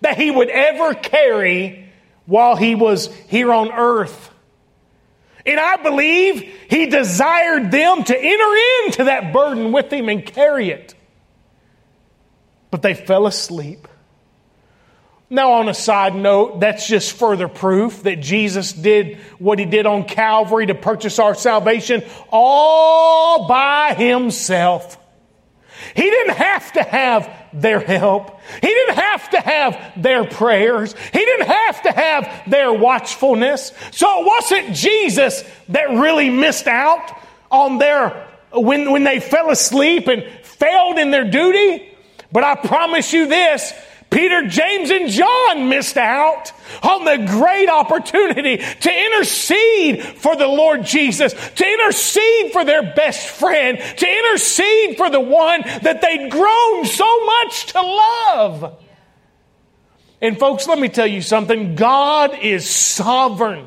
that 0.01 0.19
he 0.19 0.31
would 0.31 0.51
ever 0.51 0.95
carry 0.95 1.89
while 2.27 2.57
he 2.57 2.75
was 2.75 3.07
here 3.29 3.53
on 3.53 3.71
earth. 3.73 4.31
And 5.45 5.59
I 5.59 5.77
believe 5.77 6.43
he 6.69 6.87
desired 6.87 7.71
them 7.71 8.05
to 8.05 8.17
enter 8.17 8.87
into 8.87 9.05
that 9.05 9.33
burden 9.33 9.73
with 9.73 9.93
him 9.93 10.09
and 10.09 10.25
carry 10.25 10.71
it. 10.71 10.95
But 12.71 12.83
they 12.83 12.95
fell 12.95 13.27
asleep. 13.27 13.89
Now, 15.33 15.53
on 15.53 15.71
a 15.71 15.75
side 15.75 16.15
note, 16.15 16.61
that's 16.61 16.87
just 16.87 17.15
further 17.15 17.49
proof 17.49 18.03
that 18.03 18.21
Jesus 18.21 18.71
did 18.71 19.17
what 19.39 19.59
he 19.59 19.65
did 19.65 19.87
on 19.87 20.05
Calvary 20.05 20.67
to 20.67 20.75
purchase 20.75 21.19
our 21.19 21.35
salvation 21.35 22.05
all 22.31 23.49
by 23.49 23.95
himself. 23.95 24.99
He 25.97 26.03
didn't 26.03 26.37
have 26.37 26.73
to 26.73 26.83
have 26.83 27.35
their 27.55 27.81
help. 27.81 28.41
He 28.61 28.69
didn't 28.69 28.97
have 28.97 29.31
to 29.31 29.41
have 29.41 30.03
their 30.03 30.25
prayers. 30.25 30.95
He 31.15 31.19
didn't 31.19 31.47
have 31.47 31.83
to 31.85 31.93
have 31.93 32.51
their 32.51 32.71
watchfulness. 32.71 33.73
So 33.91 34.21
it 34.21 34.27
wasn't 34.27 34.77
Jesus 34.77 35.51
that 35.71 35.89
really 35.89 36.29
missed 36.29 36.67
out 36.67 37.11
on 37.51 37.79
their, 37.79 38.29
when, 38.53 38.93
when 38.93 39.05
they 39.05 39.19
fell 39.19 39.51
asleep 39.51 40.09
and 40.09 40.25
failed 40.43 40.99
in 40.99 41.11
their 41.11 41.31
duty. 41.31 41.89
But 42.31 42.45
I 42.45 42.55
promise 42.57 43.15
you 43.15 43.29
this, 43.29 43.73
Peter, 44.13 44.47
James, 44.47 44.91
and 44.91 45.09
John 45.09 45.69
missed 45.69 45.97
out 45.97 46.53
on 46.83 47.05
the 47.05 47.27
great 47.27 47.69
opportunity 47.69 48.59
to 48.59 49.07
intercede 49.07 50.03
for 50.05 50.37
the 50.37 50.47
Lord 50.47 50.85
Jesus, 50.85 51.33
to 51.33 51.67
intercede 51.67 52.53
for 52.53 52.65
their 52.65 52.95
best 52.95 53.27
friend, 53.27 53.79
to 53.79 54.07
intercede 54.07 54.97
for 54.97 55.09
the 55.09 55.21
one 55.21 55.63
that 55.63 56.03
they'd 56.03 56.31
grown 56.31 56.85
so 56.85 57.25
much 57.25 57.67
to 57.73 57.81
love. 57.81 58.79
And 60.21 60.39
folks, 60.39 60.69
let 60.69 60.79
me 60.79 60.89
tell 60.89 61.07
you 61.07 61.23
something. 61.23 61.75
God 61.75 62.39
is 62.41 62.69
sovereign. 62.69 63.67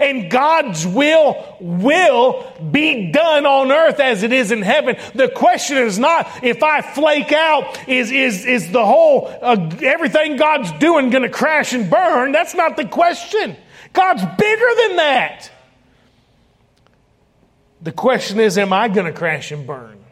And 0.00 0.30
God's 0.30 0.86
will 0.86 1.56
will 1.60 2.52
be 2.70 3.10
done 3.12 3.46
on 3.46 3.72
earth 3.72 4.00
as 4.00 4.22
it 4.22 4.32
is 4.32 4.52
in 4.52 4.62
heaven. 4.62 4.96
The 5.14 5.28
question 5.28 5.78
is 5.78 5.98
not 5.98 6.44
if 6.44 6.62
I 6.62 6.82
flake 6.82 7.32
out, 7.32 7.88
is, 7.88 8.10
is, 8.10 8.44
is 8.44 8.70
the 8.70 8.84
whole, 8.84 9.28
uh, 9.42 9.70
everything 9.82 10.36
God's 10.36 10.72
doing 10.72 11.10
going 11.10 11.22
to 11.22 11.28
crash 11.28 11.72
and 11.72 11.90
burn? 11.90 12.32
That's 12.32 12.54
not 12.54 12.76
the 12.76 12.86
question. 12.86 13.56
God's 13.92 14.22
bigger 14.36 14.68
than 14.88 14.96
that. 14.96 15.50
The 17.82 17.92
question 17.92 18.40
is, 18.40 18.58
am 18.58 18.72
I 18.72 18.88
going 18.88 19.06
to 19.06 19.12
crash 19.12 19.52
and 19.52 19.66
burn? 19.66 20.04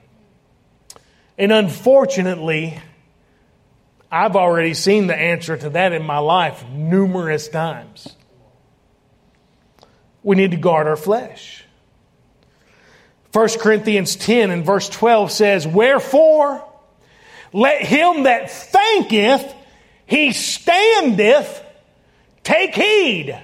And 1.36 1.52
unfortunately, 1.52 2.80
I've 4.10 4.36
already 4.36 4.74
seen 4.74 5.08
the 5.08 5.16
answer 5.16 5.56
to 5.56 5.70
that 5.70 5.92
in 5.92 6.04
my 6.04 6.18
life 6.18 6.64
numerous 6.68 7.48
times 7.48 8.14
we 10.24 10.34
need 10.34 10.50
to 10.50 10.56
guard 10.56 10.88
our 10.88 10.96
flesh. 10.96 11.64
1 13.32 13.48
Corinthians 13.58 14.16
10 14.16 14.50
and 14.50 14.64
verse 14.64 14.88
12 14.88 15.30
says, 15.30 15.66
Wherefore, 15.66 16.64
let 17.52 17.82
him 17.82 18.24
that 18.24 18.50
thinketh 18.50 19.54
he 20.06 20.32
standeth 20.32 21.62
take 22.42 22.74
heed, 22.74 23.38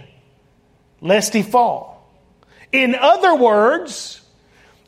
lest 1.00 1.32
he 1.32 1.42
fall. 1.42 2.08
In 2.72 2.94
other 2.94 3.34
words, 3.34 4.20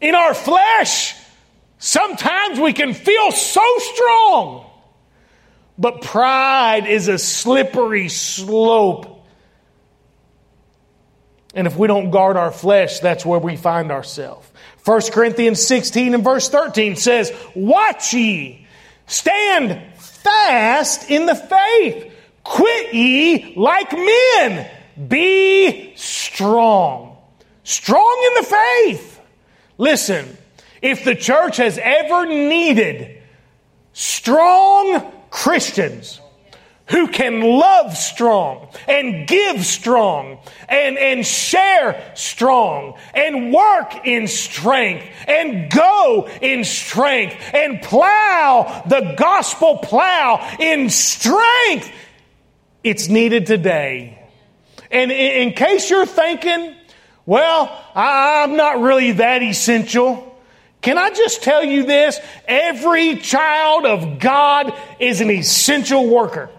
in 0.01 0.15
our 0.15 0.35
flesh, 0.35 1.15
sometimes 1.79 2.59
we 2.59 2.73
can 2.73 2.95
feel 2.95 3.33
so 3.33 3.79
strong. 3.79 4.67
But 5.79 6.03
pride 6.03 6.87
is 6.87 7.09
a 7.09 7.19
slippery 7.19 8.09
slope. 8.09 9.12
And 11.55 11.67
if 11.67 11.77
we 11.77 11.87
don't 11.87 12.11
guard 12.11 12.37
our 12.37 12.51
flesh, 12.51 13.01
that's 13.01 13.27
where 13.27 13.39
we 13.39 13.57
find 13.57 13.91
ourselves. 13.91 14.49
1 14.85 15.03
Corinthians 15.13 15.65
16 15.65 16.15
and 16.15 16.25
verse 16.25 16.49
13 16.49 16.97
says, 16.97 17.33
Watch 17.55 18.15
ye, 18.15 18.67
stand 19.07 19.81
fast 19.97 21.11
in 21.11 21.27
the 21.27 21.35
faith, 21.35 22.13
quit 22.43 22.95
ye 22.95 23.55
like 23.57 23.93
men, 23.93 24.71
be 25.09 25.95
strong. 25.97 27.17
Strong 27.65 28.29
in 28.29 28.43
the 28.43 28.49
faith. 28.49 29.21
Listen, 29.79 30.37
if 30.81 31.05
the 31.05 31.15
church 31.15 31.59
has 31.59 31.79
ever 31.81 32.27
needed 32.27 33.23
strong 33.93 35.13
Christians 35.31 36.21
who 36.93 37.09
can 37.09 37.41
love 37.41 37.97
strong 37.97 38.69
and 38.87 39.27
give 39.27 39.65
strong 39.65 40.39
and, 40.69 40.99
and 40.99 41.27
share 41.27 42.13
strong 42.15 42.99
and 43.15 43.53
work 43.53 44.07
in 44.07 44.29
strength 44.29 45.07
and 45.27 45.73
go 45.73 46.29
in 46.43 46.65
strength 46.65 47.35
and 47.55 47.81
plow 47.81 48.83
the 48.87 49.15
gospel 49.17 49.79
plow 49.79 50.55
in 50.61 50.91
strength. 50.91 51.91
It's 52.85 53.09
needed 53.09 53.47
today. 53.47 54.23
And 54.91 55.11
in, 55.11 55.49
in 55.49 55.55
case 55.55 55.89
you're 55.89 56.05
thinking, 56.05 56.77
well, 57.25 57.75
I, 57.95 58.43
I'm 58.43 58.57
not 58.57 58.81
really 58.81 59.13
that 59.13 59.43
essential. 59.43 60.29
Can 60.83 60.99
I 60.99 61.09
just 61.09 61.43
tell 61.43 61.65
you 61.65 61.87
this? 61.87 62.21
Every 62.47 63.17
child 63.17 63.87
of 63.87 64.19
God 64.19 64.75
is 65.01 65.23
an 65.23 65.31
essential 65.31 66.07
worker. 66.07 66.51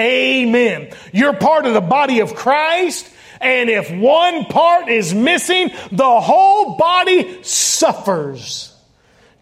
Amen. 0.00 0.90
You're 1.12 1.34
part 1.34 1.66
of 1.66 1.74
the 1.74 1.80
body 1.80 2.20
of 2.20 2.34
Christ, 2.34 3.08
and 3.40 3.68
if 3.70 3.90
one 3.90 4.46
part 4.46 4.88
is 4.88 5.14
missing, 5.14 5.70
the 5.92 6.20
whole 6.20 6.76
body 6.76 7.42
suffers. 7.42 8.74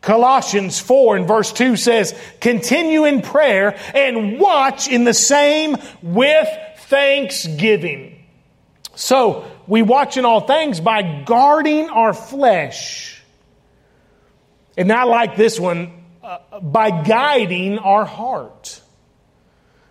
Colossians 0.01 0.79
4 0.79 1.17
and 1.17 1.29
verse 1.29 1.53
2 1.53 1.77
says, 1.77 2.19
continue 2.41 3.05
in 3.05 3.23
prayer 3.23 3.79
and 3.95 4.39
watch 4.39 4.89
in 4.89 5.05
the 5.05 5.15
same 5.15 5.77
with 6.03 6.49
thanksgiving. 6.83 8.25
So, 8.95 9.45
we 9.67 9.83
watch 9.83 10.17
in 10.17 10.25
all 10.25 10.41
things 10.41 10.81
by 10.81 11.23
guarding 11.25 11.89
our 11.91 12.15
flesh 12.15 13.19
and 14.79 14.93
I 14.93 15.03
like 15.03 15.35
this 15.35 15.59
one 15.59 15.91
uh, 16.23 16.61
by 16.61 17.03
guiding 17.03 17.79
our 17.79 18.05
heart. 18.05 18.81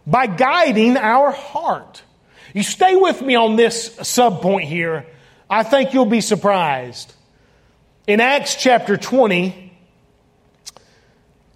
By 0.08 0.26
guiding 0.26 0.98
our 0.98 1.32
heart. 1.32 2.02
You 2.54 2.64
stay 2.64 2.96
with 2.96 3.22
me 3.22 3.36
on 3.36 3.56
this 3.58 3.94
sub 4.02 4.42
point 4.42 4.68
here. 4.68 5.06
I 5.50 5.62
think 5.64 5.94
you'll 5.94 6.06
be 6.06 6.22
surprised. 6.22 7.14
In 8.08 8.20
Acts 8.22 8.56
chapter 8.56 8.98
20, 8.98 9.74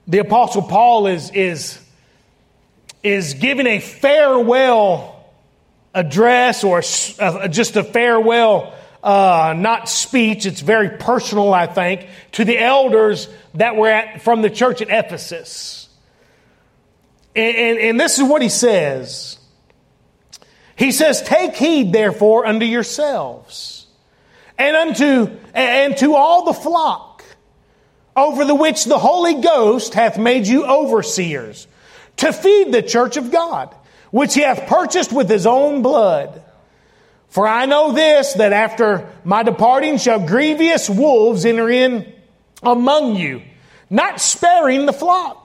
the 0.08 0.20
Apostle 0.20 0.64
Paul 0.64 1.08
is, 1.08 1.32
is, 1.32 1.80
is 3.02 3.34
giving 3.36 3.68
a 3.68 3.80
farewell 3.80 5.26
address 5.94 6.64
or 6.64 6.84
a, 7.20 7.50
just 7.50 7.78
a 7.78 7.84
farewell 7.84 8.76
uh, 9.04 9.56
not 9.58 9.90
speech, 9.90 10.46
it's 10.46 10.62
very 10.62 10.90
personal, 10.98 11.54
I 11.54 11.68
think, 11.68 12.08
to 12.34 12.46
the 12.46 12.60
elders 12.60 13.28
that 13.56 13.76
were 13.76 13.90
at, 13.90 14.22
from 14.22 14.42
the 14.42 14.50
church 14.50 14.82
at 14.82 14.90
Ephesus. 14.90 15.81
And, 17.36 17.56
and, 17.56 17.80
and 17.80 18.00
this 18.00 18.18
is 18.20 18.24
what 18.24 18.42
he 18.42 18.50
says. 18.50 19.38
He 20.76 20.92
says, 20.92 21.22
Take 21.22 21.56
heed, 21.56 21.94
therefore, 21.94 22.46
unto 22.46 22.66
yourselves 22.66 23.82
and 24.62 24.76
unto, 24.76 25.38
and 25.56 25.98
to 25.98 26.16
all 26.16 26.46
the 26.46 26.54
flock 26.54 27.24
over 28.16 28.46
the 28.46 28.54
which 28.54 28.86
the 28.86 29.00
Holy 29.00 29.42
Ghost 29.42 29.96
hath 29.96 30.20
made 30.20 30.46
you 30.46 30.66
overseers 30.66 31.68
to 32.18 32.32
feed 32.32 32.72
the 32.72 32.84
church 32.84 33.18
of 33.18 33.32
God, 33.32 33.74
which 34.12 34.36
he 34.36 34.42
hath 34.42 34.68
purchased 34.68 35.12
with 35.12 35.30
his 35.30 35.48
own 35.48 35.82
blood. 35.82 36.44
For 37.30 37.48
I 37.48 37.66
know 37.66 37.94
this, 37.94 38.34
that 38.34 38.54
after 38.54 39.10
my 39.24 39.42
departing 39.42 39.98
shall 39.98 40.28
grievous 40.28 40.90
wolves 40.90 41.46
enter 41.46 41.70
in 41.70 42.14
among 42.62 43.16
you, 43.16 43.42
not 43.90 44.22
sparing 44.22 44.86
the 44.86 44.94
flock. 44.94 45.41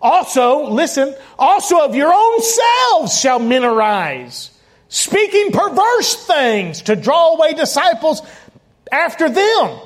Also, 0.00 0.70
listen, 0.70 1.14
also 1.38 1.84
of 1.84 1.94
your 1.94 2.12
own 2.12 2.40
selves 2.40 3.20
shall 3.20 3.38
men 3.38 3.64
arise, 3.64 4.50
speaking 4.88 5.52
perverse 5.52 6.26
things 6.26 6.82
to 6.82 6.96
draw 6.96 7.34
away 7.34 7.52
disciples 7.52 8.22
after 8.90 9.28
them. 9.28 9.78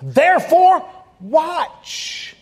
Therefore, 0.00 0.88
watch. 1.20 2.36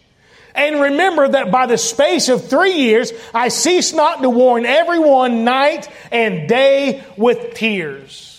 And 0.54 0.80
remember 0.80 1.28
that 1.28 1.50
by 1.50 1.66
the 1.66 1.78
space 1.78 2.28
of 2.28 2.48
three 2.48 2.74
years, 2.74 3.12
I 3.32 3.48
cease 3.48 3.92
not 3.92 4.20
to 4.22 4.28
warn 4.28 4.66
everyone 4.66 5.44
night 5.44 5.88
and 6.10 6.48
day 6.48 7.04
with 7.16 7.54
tears. 7.54 8.29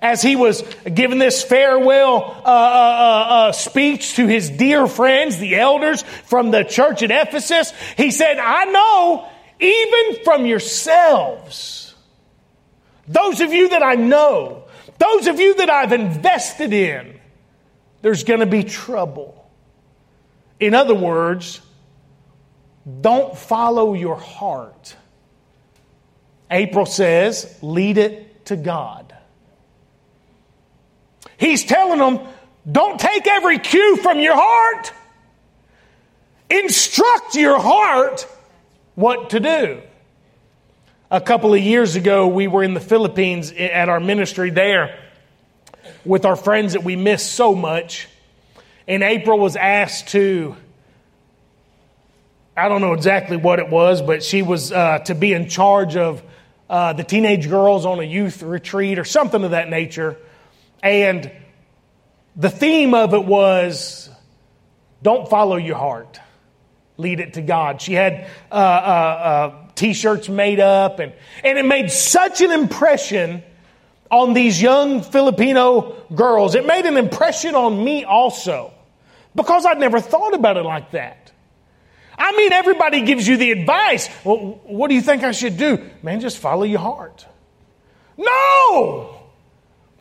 As 0.00 0.20
he 0.20 0.36
was 0.36 0.62
giving 0.92 1.18
this 1.18 1.42
farewell 1.42 2.42
uh, 2.44 2.48
uh, 2.48 2.50
uh, 2.50 3.26
uh, 3.48 3.52
speech 3.52 4.16
to 4.16 4.26
his 4.26 4.50
dear 4.50 4.86
friends, 4.86 5.38
the 5.38 5.56
elders 5.56 6.02
from 6.02 6.50
the 6.50 6.64
church 6.64 7.02
at 7.02 7.10
Ephesus, 7.10 7.72
he 7.96 8.10
said, 8.10 8.38
I 8.38 8.64
know 8.66 9.28
even 9.58 10.22
from 10.22 10.44
yourselves, 10.44 11.94
those 13.08 13.40
of 13.40 13.52
you 13.52 13.70
that 13.70 13.82
I 13.82 13.94
know, 13.94 14.64
those 14.98 15.26
of 15.28 15.40
you 15.40 15.54
that 15.56 15.70
I've 15.70 15.92
invested 15.92 16.72
in, 16.72 17.18
there's 18.02 18.24
going 18.24 18.40
to 18.40 18.46
be 18.46 18.64
trouble. 18.64 19.50
In 20.60 20.74
other 20.74 20.94
words, 20.94 21.60
don't 23.00 23.36
follow 23.36 23.94
your 23.94 24.16
heart. 24.16 24.94
April 26.50 26.86
says, 26.86 27.58
lead 27.62 27.98
it 27.98 28.46
to 28.46 28.56
God. 28.56 29.05
He's 31.38 31.64
telling 31.64 31.98
them, 31.98 32.26
don't 32.70 32.98
take 32.98 33.26
every 33.26 33.58
cue 33.58 33.96
from 33.98 34.18
your 34.18 34.34
heart. 34.34 34.92
Instruct 36.50 37.34
your 37.34 37.58
heart 37.58 38.26
what 38.94 39.30
to 39.30 39.40
do. 39.40 39.82
A 41.10 41.20
couple 41.20 41.54
of 41.54 41.60
years 41.60 41.94
ago, 41.94 42.26
we 42.26 42.48
were 42.48 42.64
in 42.64 42.74
the 42.74 42.80
Philippines 42.80 43.52
at 43.52 43.88
our 43.88 44.00
ministry 44.00 44.50
there 44.50 44.98
with 46.04 46.24
our 46.24 46.36
friends 46.36 46.72
that 46.72 46.82
we 46.82 46.96
miss 46.96 47.24
so 47.24 47.54
much. 47.54 48.08
And 48.88 49.02
April 49.02 49.38
was 49.38 49.56
asked 49.56 50.08
to, 50.08 50.56
I 52.56 52.68
don't 52.68 52.80
know 52.80 52.92
exactly 52.92 53.36
what 53.36 53.58
it 53.58 53.68
was, 53.68 54.02
but 54.02 54.22
she 54.22 54.42
was 54.42 54.72
uh, 54.72 55.00
to 55.00 55.14
be 55.14 55.32
in 55.32 55.48
charge 55.48 55.96
of 55.96 56.22
uh, 56.68 56.92
the 56.92 57.04
teenage 57.04 57.48
girls 57.48 57.86
on 57.86 58.00
a 58.00 58.04
youth 58.04 58.42
retreat 58.42 58.98
or 58.98 59.04
something 59.04 59.44
of 59.44 59.52
that 59.52 59.68
nature. 59.68 60.16
And 60.82 61.30
the 62.36 62.50
theme 62.50 62.94
of 62.94 63.14
it 63.14 63.24
was 63.24 64.10
don't 65.02 65.28
follow 65.28 65.56
your 65.56 65.76
heart, 65.76 66.20
lead 66.96 67.20
it 67.20 67.34
to 67.34 67.42
God. 67.42 67.80
She 67.80 67.92
had 67.92 68.28
uh, 68.50 68.54
uh, 68.54 68.58
uh 68.58 69.66
t 69.74 69.92
shirts 69.92 70.28
made 70.28 70.60
up, 70.60 70.98
and, 70.98 71.12
and 71.44 71.58
it 71.58 71.64
made 71.64 71.90
such 71.90 72.40
an 72.40 72.50
impression 72.50 73.42
on 74.10 74.34
these 74.34 74.60
young 74.60 75.02
Filipino 75.02 75.96
girls. 76.14 76.54
It 76.54 76.66
made 76.66 76.86
an 76.86 76.96
impression 76.96 77.54
on 77.54 77.82
me 77.82 78.04
also 78.04 78.72
because 79.34 79.66
I'd 79.66 79.78
never 79.78 80.00
thought 80.00 80.34
about 80.34 80.56
it 80.56 80.62
like 80.62 80.92
that. 80.92 81.32
I 82.18 82.32
mean, 82.32 82.52
everybody 82.52 83.02
gives 83.02 83.28
you 83.28 83.36
the 83.36 83.52
advice. 83.52 84.08
Well, 84.24 84.60
what 84.64 84.88
do 84.88 84.94
you 84.94 85.02
think 85.02 85.22
I 85.22 85.32
should 85.32 85.58
do? 85.58 85.90
Man, 86.02 86.20
just 86.20 86.38
follow 86.38 86.62
your 86.62 86.80
heart. 86.80 87.26
No! 88.16 89.15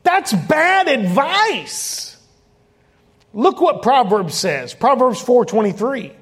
That's 0.05 0.31
bad 0.31 0.87
advice. 0.87 2.15
Look 3.33 3.59
what 3.59 3.81
Proverbs 3.81 4.35
says. 4.35 4.73
Proverbs 4.73 5.19
4:23 5.19 6.13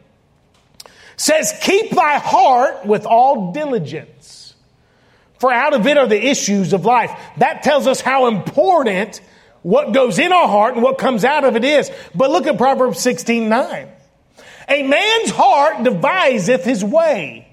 says, 1.18 1.54
"Keep 1.62 1.92
thy 1.92 2.18
heart 2.18 2.86
with 2.86 3.06
all 3.06 3.52
diligence, 3.52 4.56
for 5.38 5.52
out 5.52 5.74
of 5.74 5.86
it 5.86 5.98
are 5.98 6.08
the 6.08 6.28
issues 6.28 6.74
of 6.74 6.86
life." 6.86 7.12
That 7.38 7.62
tells 7.62 7.86
us 7.86 8.00
how 8.00 8.28
important 8.28 9.20
what 9.64 9.92
goes 9.92 10.18
in 10.18 10.32
our 10.32 10.48
heart 10.48 10.76
and 10.76 10.82
what 10.82 10.98
comes 10.98 11.26
out 11.26 11.44
of 11.44 11.56
it 11.58 11.66
is. 11.66 11.92
But 12.16 12.32
look 12.32 12.48
at 12.48 12.58
Proverbs 12.58 13.00
16:9. 13.00 13.90
A 14.70 14.84
man's 14.84 15.30
heart 15.30 15.84
deviseth 15.84 16.64
his 16.64 16.86
way, 16.86 17.48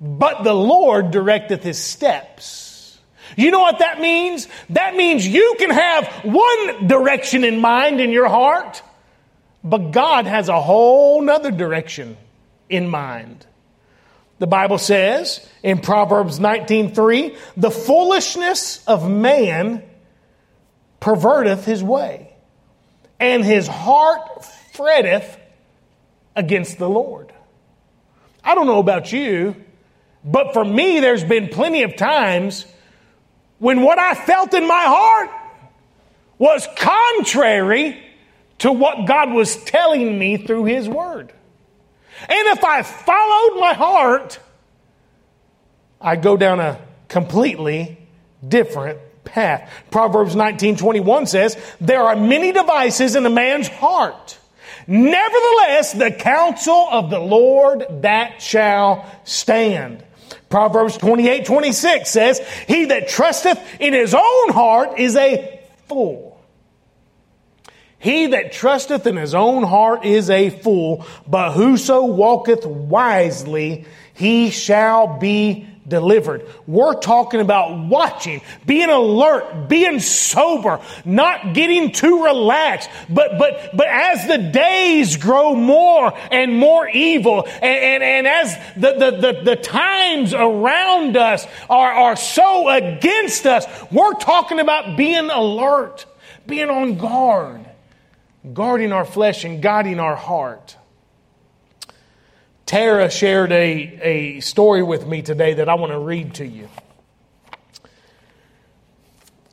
but 0.00 0.44
the 0.44 0.54
Lord 0.54 1.10
directeth 1.10 1.62
his 1.62 1.78
steps. 1.78 2.61
You 3.36 3.50
know 3.50 3.60
what 3.60 3.78
that 3.78 4.00
means? 4.00 4.48
That 4.70 4.94
means 4.96 5.26
you 5.26 5.56
can 5.58 5.70
have 5.70 6.06
one 6.24 6.86
direction 6.86 7.44
in 7.44 7.60
mind 7.60 8.00
in 8.00 8.10
your 8.10 8.28
heart, 8.28 8.82
but 9.64 9.92
God 9.92 10.26
has 10.26 10.48
a 10.48 10.60
whole 10.60 11.22
nother 11.22 11.50
direction 11.50 12.16
in 12.68 12.88
mind. 12.88 13.46
The 14.38 14.46
Bible 14.46 14.78
says 14.78 15.46
in 15.62 15.78
Proverbs 15.78 16.40
19:3, 16.40 17.36
"The 17.56 17.70
foolishness 17.70 18.82
of 18.86 19.08
man 19.08 19.84
perverteth 21.00 21.64
his 21.64 21.82
way, 21.82 22.32
and 23.20 23.44
his 23.44 23.68
heart 23.68 24.44
fretteth 24.72 25.38
against 26.34 26.78
the 26.78 26.88
Lord." 26.88 27.32
I 28.42 28.56
don't 28.56 28.66
know 28.66 28.80
about 28.80 29.12
you, 29.12 29.54
but 30.24 30.52
for 30.52 30.64
me 30.64 30.98
there's 30.98 31.22
been 31.22 31.48
plenty 31.48 31.84
of 31.84 31.94
times 31.94 32.66
when 33.62 33.82
what 33.82 33.96
I 33.96 34.14
felt 34.16 34.54
in 34.54 34.66
my 34.66 34.82
heart 34.86 35.30
was 36.36 36.66
contrary 36.74 37.96
to 38.58 38.72
what 38.72 39.06
God 39.06 39.30
was 39.30 39.54
telling 39.62 40.18
me 40.18 40.36
through 40.36 40.64
his 40.64 40.88
word. 40.88 41.32
And 42.22 42.48
if 42.48 42.64
I 42.64 42.82
followed 42.82 43.60
my 43.60 43.72
heart, 43.72 44.40
I'd 46.00 46.22
go 46.22 46.36
down 46.36 46.58
a 46.58 46.76
completely 47.06 47.98
different 48.46 48.98
path. 49.22 49.70
Proverbs 49.92 50.34
19:21 50.34 51.26
says, 51.26 51.56
"There 51.80 52.02
are 52.02 52.16
many 52.16 52.50
devices 52.50 53.14
in 53.14 53.24
a 53.26 53.30
man's 53.30 53.68
heart. 53.68 54.38
Nevertheless, 54.88 55.92
the 55.92 56.10
counsel 56.10 56.88
of 56.90 57.10
the 57.10 57.20
Lord 57.20 57.86
that 58.02 58.42
shall 58.42 59.04
stand." 59.22 60.02
Proverbs 60.52 60.98
28, 60.98 61.46
26 61.46 62.10
says, 62.10 62.38
He 62.68 62.84
that 62.84 63.08
trusteth 63.08 63.58
in 63.80 63.94
his 63.94 64.12
own 64.12 64.50
heart 64.50 64.98
is 64.98 65.16
a 65.16 65.58
fool. 65.88 66.38
He 67.98 68.26
that 68.26 68.52
trusteth 68.52 69.06
in 69.06 69.16
his 69.16 69.34
own 69.34 69.62
heart 69.62 70.04
is 70.04 70.28
a 70.28 70.50
fool, 70.50 71.06
but 71.26 71.52
whoso 71.52 72.04
walketh 72.04 72.66
wisely, 72.66 73.86
he 74.12 74.50
shall 74.50 75.18
be 75.18 75.66
delivered. 75.86 76.46
We're 76.66 76.94
talking 76.94 77.40
about 77.40 77.88
watching, 77.88 78.40
being 78.66 78.88
alert, 78.88 79.68
being 79.68 80.00
sober, 80.00 80.80
not 81.04 81.54
getting 81.54 81.92
too 81.92 82.24
relaxed. 82.24 82.88
But, 83.08 83.38
but, 83.38 83.76
but 83.76 83.86
as 83.88 84.26
the 84.26 84.38
days 84.38 85.16
grow 85.16 85.54
more 85.54 86.12
and 86.30 86.56
more 86.56 86.88
evil, 86.88 87.44
and, 87.46 87.62
and, 87.62 88.02
and 88.02 88.26
as 88.26 88.56
the, 88.76 88.92
the, 88.92 89.32
the, 89.32 89.40
the 89.42 89.56
times 89.56 90.34
around 90.34 91.16
us 91.16 91.46
are, 91.68 91.92
are 91.92 92.16
so 92.16 92.68
against 92.68 93.46
us, 93.46 93.66
we're 93.90 94.14
talking 94.14 94.60
about 94.60 94.96
being 94.96 95.30
alert, 95.30 96.06
being 96.46 96.70
on 96.70 96.96
guard 96.96 97.66
guarding 98.52 98.92
our 98.92 99.04
flesh 99.04 99.44
and 99.44 99.62
guiding 99.62 100.00
our 100.00 100.16
heart. 100.16 100.76
Tara 102.72 103.10
shared 103.10 103.52
a, 103.52 104.00
a 104.00 104.40
story 104.40 104.82
with 104.82 105.06
me 105.06 105.20
today 105.20 105.52
that 105.52 105.68
I 105.68 105.74
want 105.74 105.92
to 105.92 105.98
read 105.98 106.36
to 106.36 106.46
you. 106.46 106.70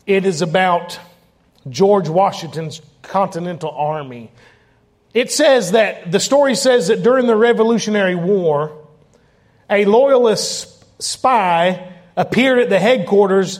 It 0.07 0.25
is 0.25 0.41
about 0.41 0.97
George 1.67 2.07
Washington's 2.07 2.81
Continental 3.01 3.71
Army. 3.71 4.31
It 5.13 5.33
says 5.33 5.73
that 5.73 6.13
the 6.13 6.21
story 6.21 6.55
says 6.55 6.87
that 6.87 7.03
during 7.03 7.27
the 7.27 7.35
Revolutionary 7.35 8.15
War, 8.15 8.87
a 9.69 9.83
loyalist 9.83 10.85
spy 11.03 11.91
appeared 12.15 12.59
at 12.59 12.69
the 12.69 12.79
headquarters 12.79 13.59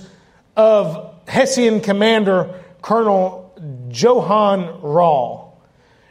of 0.56 1.15
Hessian 1.28 1.82
commander 1.82 2.63
Colonel 2.82 3.54
Johann 3.91 4.80
Rall. 4.82 5.62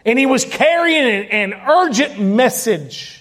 And 0.04 0.18
he 0.18 0.26
was 0.26 0.44
carrying 0.44 1.30
an 1.30 1.54
urgent 1.54 2.20
message. 2.20 3.17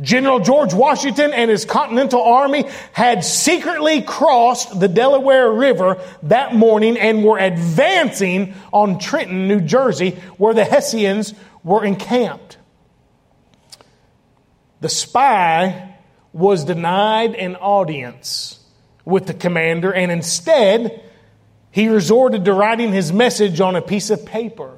General 0.00 0.38
George 0.38 0.72
Washington 0.72 1.32
and 1.32 1.50
his 1.50 1.64
Continental 1.64 2.22
Army 2.22 2.66
had 2.92 3.24
secretly 3.24 4.02
crossed 4.02 4.78
the 4.78 4.86
Delaware 4.86 5.50
River 5.50 6.00
that 6.24 6.54
morning 6.54 6.96
and 6.96 7.24
were 7.24 7.38
advancing 7.38 8.54
on 8.72 9.00
Trenton, 9.00 9.48
New 9.48 9.60
Jersey, 9.60 10.10
where 10.36 10.54
the 10.54 10.64
Hessians 10.64 11.34
were 11.64 11.84
encamped. 11.84 12.58
The 14.80 14.88
spy 14.88 15.96
was 16.32 16.64
denied 16.64 17.34
an 17.34 17.56
audience 17.56 18.60
with 19.04 19.26
the 19.26 19.34
commander 19.34 19.92
and 19.92 20.12
instead 20.12 21.02
he 21.72 21.88
resorted 21.88 22.44
to 22.44 22.52
writing 22.52 22.92
his 22.92 23.12
message 23.12 23.60
on 23.60 23.74
a 23.74 23.82
piece 23.82 24.10
of 24.10 24.24
paper. 24.24 24.77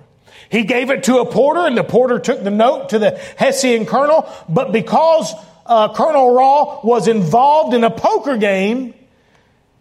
He 0.50 0.64
gave 0.64 0.90
it 0.90 1.04
to 1.04 1.18
a 1.18 1.26
porter, 1.26 1.60
and 1.60 1.76
the 1.76 1.84
porter 1.84 2.18
took 2.18 2.42
the 2.42 2.50
note 2.50 2.90
to 2.90 2.98
the 2.98 3.12
Hessian 3.36 3.86
colonel. 3.86 4.28
But 4.48 4.72
because 4.72 5.32
uh, 5.64 5.94
Colonel 5.94 6.34
Rall 6.34 6.80
was 6.82 7.06
involved 7.06 7.72
in 7.72 7.84
a 7.84 7.90
poker 7.90 8.36
game, 8.36 8.92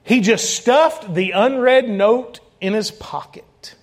he 0.03 0.21
just 0.21 0.55
stuffed 0.55 1.11
the 1.13 1.31
unread 1.31 1.89
note 1.89 2.39
in 2.61 2.73
his 2.73 2.91
pocket. 2.91 3.75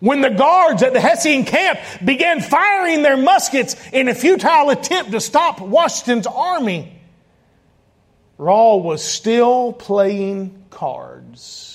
When 0.00 0.22
the 0.22 0.30
guards 0.30 0.82
at 0.82 0.94
the 0.94 1.00
Hessian 1.00 1.44
camp 1.44 1.80
began 2.02 2.40
firing 2.40 3.02
their 3.02 3.16
muskets 3.18 3.76
in 3.92 4.08
a 4.08 4.14
futile 4.14 4.70
attempt 4.70 5.10
to 5.10 5.20
stop 5.20 5.60
Washington's 5.60 6.26
army, 6.26 6.98
Rall 8.38 8.82
was 8.82 9.04
still 9.04 9.74
playing 9.74 10.64
cards. 10.70 11.67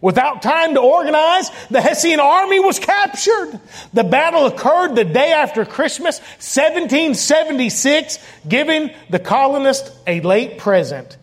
Without 0.00 0.42
time 0.42 0.74
to 0.74 0.80
organize, 0.80 1.50
the 1.70 1.80
Hessian 1.80 2.20
army 2.20 2.60
was 2.60 2.78
captured. 2.78 3.58
The 3.94 4.04
battle 4.04 4.46
occurred 4.46 4.94
the 4.94 5.04
day 5.04 5.32
after 5.32 5.64
Christmas, 5.64 6.18
1776, 6.18 8.18
giving 8.46 8.90
the 9.08 9.18
colonists 9.18 9.90
a 10.06 10.20
late 10.20 10.58
present, 10.58 11.16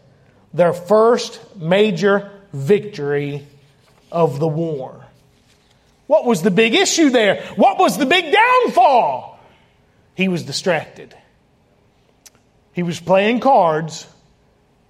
their 0.53 0.73
first 0.73 1.39
major 1.55 2.31
victory 2.51 3.45
of 4.12 4.39
the 4.39 4.47
war. 4.47 5.05
What 6.07 6.25
was 6.25 6.41
the 6.41 6.51
big 6.51 6.73
issue 6.73 7.09
there? 7.09 7.43
What 7.55 7.79
was 7.79 7.97
the 7.97 8.05
big 8.05 8.33
downfall? 8.33 9.39
He 10.15 10.27
was 10.27 10.43
distracted. 10.43 11.15
He 12.73 12.83
was 12.83 12.99
playing 12.99 13.39
cards 13.39 14.07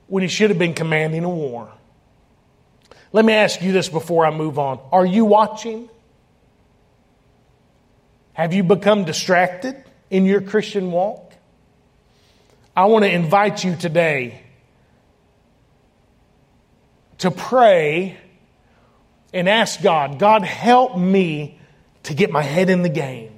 when 0.07 0.23
he 0.23 0.29
should 0.29 0.49
have 0.49 0.59
been 0.59 0.73
commanding 0.73 1.23
a 1.23 1.29
war. 1.29 1.71
Let 3.13 3.23
me 3.23 3.33
ask 3.33 3.61
you 3.61 3.71
this 3.71 3.87
before 3.89 4.25
I 4.25 4.31
move 4.31 4.59
on. 4.59 4.79
Are 4.91 5.05
you 5.05 5.23
watching? 5.23 5.87
Have 8.33 8.53
you 8.53 8.63
become 8.63 9.05
distracted 9.05 9.81
in 10.09 10.25
your 10.25 10.41
Christian 10.41 10.91
walk? 10.91 11.31
I 12.75 12.85
want 12.85 13.05
to 13.05 13.11
invite 13.11 13.63
you 13.63 13.75
today 13.75 14.41
to 17.19 17.29
pray 17.29 18.17
and 19.31 19.47
ask 19.47 19.81
God, 19.81 20.17
God, 20.17 20.41
help 20.41 20.97
me 20.97 21.59
to 22.03 22.15
get 22.15 22.31
my 22.31 22.41
head 22.41 22.71
in 22.71 22.81
the 22.81 22.89
game 22.89 23.32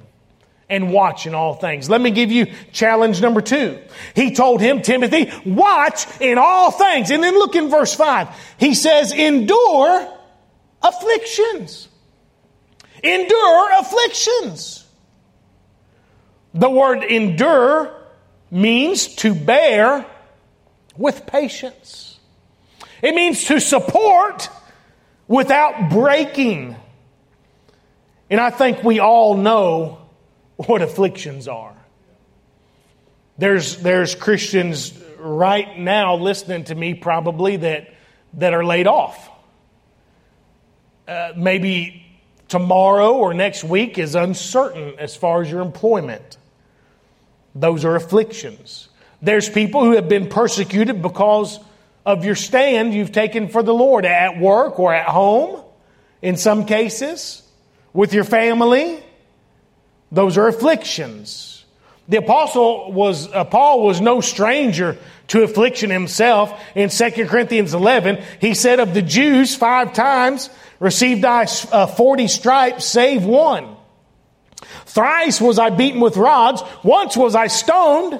and 0.69 0.91
watch 0.91 1.28
in 1.28 1.36
all 1.36 1.54
things. 1.54 1.89
Let 1.89 2.01
me 2.01 2.12
give 2.12 2.32
you 2.32 2.47
challenge 2.71 3.21
number 3.21 3.41
two. 3.41 3.78
He 4.15 4.34
told 4.34 4.62
him, 4.62 4.82
Timothy, 4.82 5.32
watch 5.45 6.06
in 6.19 6.38
all 6.38 6.71
things. 6.71 7.12
And 7.12 7.23
then 7.23 7.36
look 7.36 7.56
in 7.56 7.69
verse 7.69 7.93
five. 7.93 8.30
He 8.58 8.73
says, 8.73 9.12
endure 9.12 10.12
afflictions. 10.82 11.88
Endure 13.04 13.80
afflictions. 13.80 14.86
The 16.56 16.69
word 16.69 17.04
endure 17.04 17.93
means 18.49 19.15
to 19.17 19.36
bear 19.36 20.06
with 20.97 21.28
patience. 21.28 22.17
It 23.01 23.13
means 23.13 23.43
to 23.45 23.60
support 23.60 24.49
without 25.28 25.89
breaking. 25.89 26.75
And 28.30 28.39
I 28.39 28.49
think 28.49 28.84
we 28.84 28.99
all 28.99 29.36
know 29.36 30.05
what 30.58 30.82
afflictions 30.82 31.48
are. 31.48 31.76
There's, 33.38 33.78
there's 33.78 34.15
Christians 34.15 34.94
right 35.20 35.78
now 35.78 36.15
listening 36.15 36.65
to 36.65 36.76
me 36.76 36.94
probably 36.94 37.58
that, 37.58 37.94
that 38.36 38.54
are 38.54 38.63
laid 38.63 38.88
off. 38.88 39.29
Uh, 41.08 41.34
maybe 41.36 42.06
tomorrow 42.48 43.13
or 43.13 43.34
next 43.34 43.63
week 43.63 43.98
is 43.98 44.15
uncertain 44.15 44.96
as 44.98 45.15
far 45.15 45.42
as 45.42 45.52
your 45.52 45.62
employment. 45.62 46.38
Those 47.54 47.86
are 47.86 47.96
afflictions. 47.96 48.88
There's 49.21 49.50
people 49.50 49.84
who 49.84 49.92
have 49.96 50.10
been 50.10 50.29
persecuted 50.29 51.02
because 51.02 51.60
of 52.06 52.23
your 52.23 52.36
stand 52.36 52.94
you've 52.94 53.12
taken 53.12 53.50
for 53.50 53.63
the 53.63 53.73
Lord 53.73 54.06
at 54.06 54.40
work 54.40 54.79
or 54.79 54.94
at 54.94 55.08
home, 55.08 55.62
in 56.21 56.38
some 56.38 56.65
cases, 56.65 57.42
with 57.94 58.13
your 58.13 58.23
family. 58.23 59.04
Those 60.12 60.37
are 60.37 60.47
afflictions. 60.47 61.65
The 62.08 62.17
apostle 62.17 62.91
was, 62.91 63.31
uh, 63.31 63.43
Paul 63.45 63.83
was 63.83 63.99
no 63.99 64.21
stranger 64.21 64.97
to 65.29 65.43
affliction 65.43 65.89
himself. 65.89 66.60
In 66.75 66.89
2 66.89 67.12
Corinthians 67.25 67.73
11, 67.73 68.23
he 68.39 68.53
said 68.53 68.79
of 68.79 68.93
the 68.93 69.01
Jews 69.01 69.56
five 69.56 69.93
times, 69.93 70.49
received 70.79 71.25
I 71.25 71.47
uh, 71.71 71.87
40 71.87 72.27
stripes, 72.27 72.85
save 72.85 73.25
one. 73.25 73.75
Thrice 74.85 75.41
was 75.41 75.60
I 75.60 75.71
beaten 75.71 75.99
with 75.99 76.15
rods. 76.15 76.62
Once 76.83 77.17
was 77.17 77.35
I 77.35 77.47
stoned. 77.47 78.19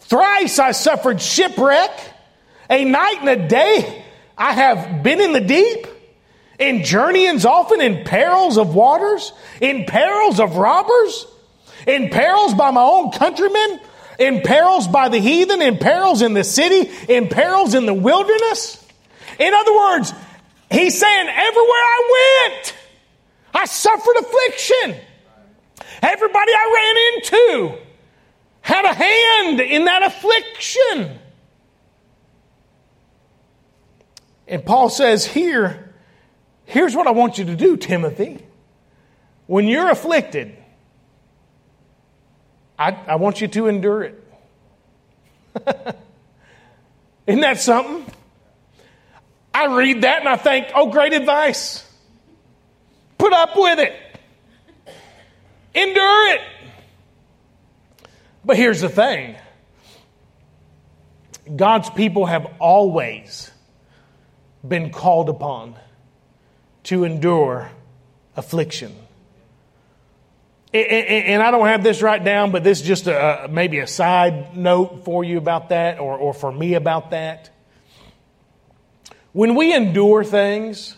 Thrice 0.00 0.58
I 0.58 0.72
suffered 0.72 1.20
shipwreck. 1.20 1.90
A 2.68 2.84
night 2.84 3.18
and 3.20 3.28
a 3.28 3.48
day 3.48 4.04
I 4.36 4.52
have 4.52 5.02
been 5.02 5.20
in 5.20 5.32
the 5.32 5.40
deep, 5.40 5.86
in 6.58 6.84
journeyings 6.84 7.44
often, 7.44 7.80
in 7.80 8.04
perils 8.04 8.58
of 8.58 8.74
waters, 8.74 9.32
in 9.60 9.84
perils 9.84 10.40
of 10.40 10.56
robbers, 10.56 11.26
in 11.86 12.10
perils 12.10 12.54
by 12.54 12.70
my 12.70 12.82
own 12.82 13.10
countrymen, 13.10 13.80
in 14.18 14.42
perils 14.42 14.86
by 14.86 15.08
the 15.08 15.18
heathen, 15.18 15.62
in 15.62 15.78
perils 15.78 16.22
in 16.22 16.34
the 16.34 16.44
city, 16.44 16.90
in 17.08 17.28
perils 17.28 17.74
in 17.74 17.86
the 17.86 17.94
wilderness. 17.94 18.78
In 19.38 19.52
other 19.52 19.74
words, 19.74 20.12
he's 20.70 20.98
saying, 20.98 21.28
everywhere 21.28 21.66
I 21.66 22.48
went, 22.50 22.74
I 23.54 23.64
suffered 23.64 24.16
affliction. 24.16 24.96
Everybody 26.02 26.52
I 26.52 27.14
ran 27.22 27.42
into 27.48 27.78
had 28.60 28.84
a 28.84 28.94
hand 28.94 29.60
in 29.60 29.86
that 29.86 30.02
affliction. 30.04 31.18
And 34.46 34.64
Paul 34.64 34.88
says 34.88 35.24
here, 35.24 35.91
here's 36.72 36.96
what 36.96 37.06
I 37.06 37.10
want 37.10 37.36
you 37.38 37.44
to 37.44 37.54
do, 37.54 37.76
Timothy. 37.76 38.44
When 39.46 39.68
you're 39.68 39.90
afflicted, 39.90 40.56
I, 42.78 42.92
I 43.06 43.16
want 43.16 43.40
you 43.42 43.48
to 43.48 43.66
endure 43.66 44.02
it. 44.02 44.24
Isn't 47.26 47.42
that 47.42 47.60
something? 47.60 48.06
I 49.52 49.76
read 49.76 50.02
that 50.02 50.20
and 50.20 50.28
I 50.28 50.36
think, 50.36 50.68
oh, 50.74 50.90
great 50.90 51.12
advice. 51.12 51.86
Put 53.18 53.34
up 53.34 53.50
with 53.54 53.78
it, 53.78 53.94
endure 55.74 56.34
it. 56.34 56.40
But 58.44 58.56
here's 58.56 58.80
the 58.80 58.88
thing 58.88 59.36
God's 61.54 61.90
people 61.90 62.26
have 62.26 62.46
always 62.58 63.50
been 64.66 64.90
called 64.90 65.28
upon 65.28 65.76
to 66.84 67.04
endure 67.04 67.70
affliction. 68.36 68.94
And 70.74 71.42
I 71.42 71.50
don't 71.50 71.66
have 71.66 71.82
this 71.82 72.00
right 72.00 72.22
down, 72.22 72.50
but 72.50 72.64
this 72.64 72.80
is 72.80 72.86
just 72.86 73.06
a, 73.06 73.46
maybe 73.50 73.80
a 73.80 73.86
side 73.86 74.56
note 74.56 75.04
for 75.04 75.22
you 75.22 75.36
about 75.36 75.68
that 75.68 75.98
or, 75.98 76.16
or 76.16 76.32
for 76.32 76.50
me 76.50 76.74
about 76.74 77.10
that. 77.10 77.50
When 79.32 79.54
we 79.54 79.74
endure 79.74 80.24
things, 80.24 80.96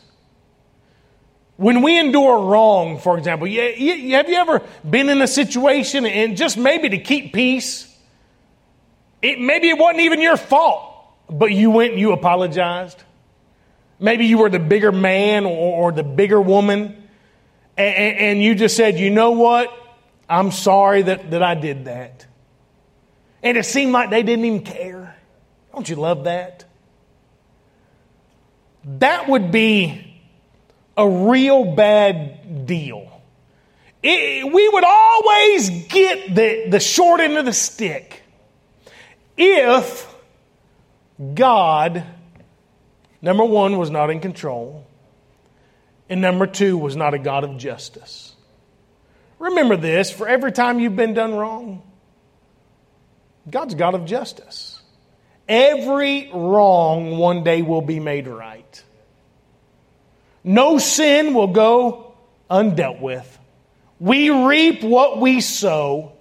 when 1.57 1.83
we 1.83 1.99
endure 1.99 2.39
wrong, 2.47 2.99
for 2.99 3.19
example, 3.19 3.49
have 3.49 3.79
you 3.79 4.17
ever 4.17 4.63
been 4.89 5.09
in 5.09 5.21
a 5.23 5.27
situation 5.27 6.07
and 6.07 6.37
just 6.37 6.57
maybe 6.57 6.89
to 6.91 6.99
keep 6.99 7.33
peace, 7.33 7.93
it, 9.23 9.41
maybe 9.41 9.71
it 9.71 9.79
wasn't 9.79 10.01
even 10.01 10.21
your 10.21 10.37
fault, 10.37 10.95
but 11.29 11.53
you 11.53 11.71
went 11.71 11.93
and 11.93 12.01
you 12.01 12.13
apologized? 12.13 13.03
Maybe 13.99 14.27
you 14.27 14.39
were 14.39 14.51
the 14.51 14.59
bigger 14.59 14.93
man 14.93 15.45
or, 15.45 15.89
or 15.89 15.93
the 15.93 16.03
bigger 16.03 16.41
woman, 16.41 17.09
and, 17.77 18.19
and 18.19 18.43
you 18.43 18.55
just 18.55 18.77
said, 18.77 18.99
you 18.99 19.11
know 19.11 19.33
what? 19.33 19.73
I'm 20.29 20.51
sorry 20.51 21.03
that, 21.03 21.31
that 21.31 21.43
I 21.43 21.55
did 21.55 21.87
that. 21.87 22.27
And 23.43 23.57
it 23.59 23.67
seemed 23.67 23.93
like 23.93 24.11
they 24.11 24.23
didn't 24.23 24.45
even 24.45 24.63
care. 24.63 25.15
Don't 25.73 25.89
you 25.89 25.97
love 25.97 26.25
that? 26.25 26.65
That 28.85 29.29
would 29.29 29.51
be 29.51 30.21
a 30.97 31.09
real 31.09 31.75
bad 31.75 32.67
deal. 32.67 33.11
It, 34.03 34.53
we 34.53 34.69
would 34.69 34.85
always 34.85 35.71
get 35.87 36.35
the, 36.35 36.67
the 36.69 36.81
short 36.81 37.21
end 37.21 37.37
of 37.39 37.45
the 37.45 37.53
stick 37.53 38.23
if 39.37 40.15
God 41.35 42.05
Number 43.25 43.43
one, 43.43 43.79
was 43.79 43.89
not 43.91 44.11
in 44.11 44.21
control. 44.21 44.87
And 46.11 46.21
number 46.21 46.47
two, 46.47 46.77
was 46.77 46.95
not 46.95 47.15
a 47.15 47.19
God 47.19 47.43
of 47.43 47.57
justice. 47.57 48.35
Remember 49.39 49.79
this 49.79 50.11
for 50.11 50.29
every 50.29 50.53
time 50.53 50.79
you've 50.79 50.95
been 50.95 51.15
done 51.15 51.35
wrong, 51.35 51.83
God's 53.51 53.77
God 53.77 53.95
of 53.95 54.05
justice. 54.05 54.79
Every 55.49 56.31
wrong 56.35 57.17
one 57.17 57.45
day 57.45 57.63
will 57.63 57.81
be 57.81 57.99
made 57.99 58.29
right. 58.29 58.85
No 60.45 60.77
sin 60.77 61.33
will 61.33 61.47
go 61.47 62.15
undealt 62.51 63.01
with. 63.01 63.39
We 63.99 64.29
reap 64.29 64.85
what 64.85 65.19
we 65.19 65.41
sow. 65.41 66.13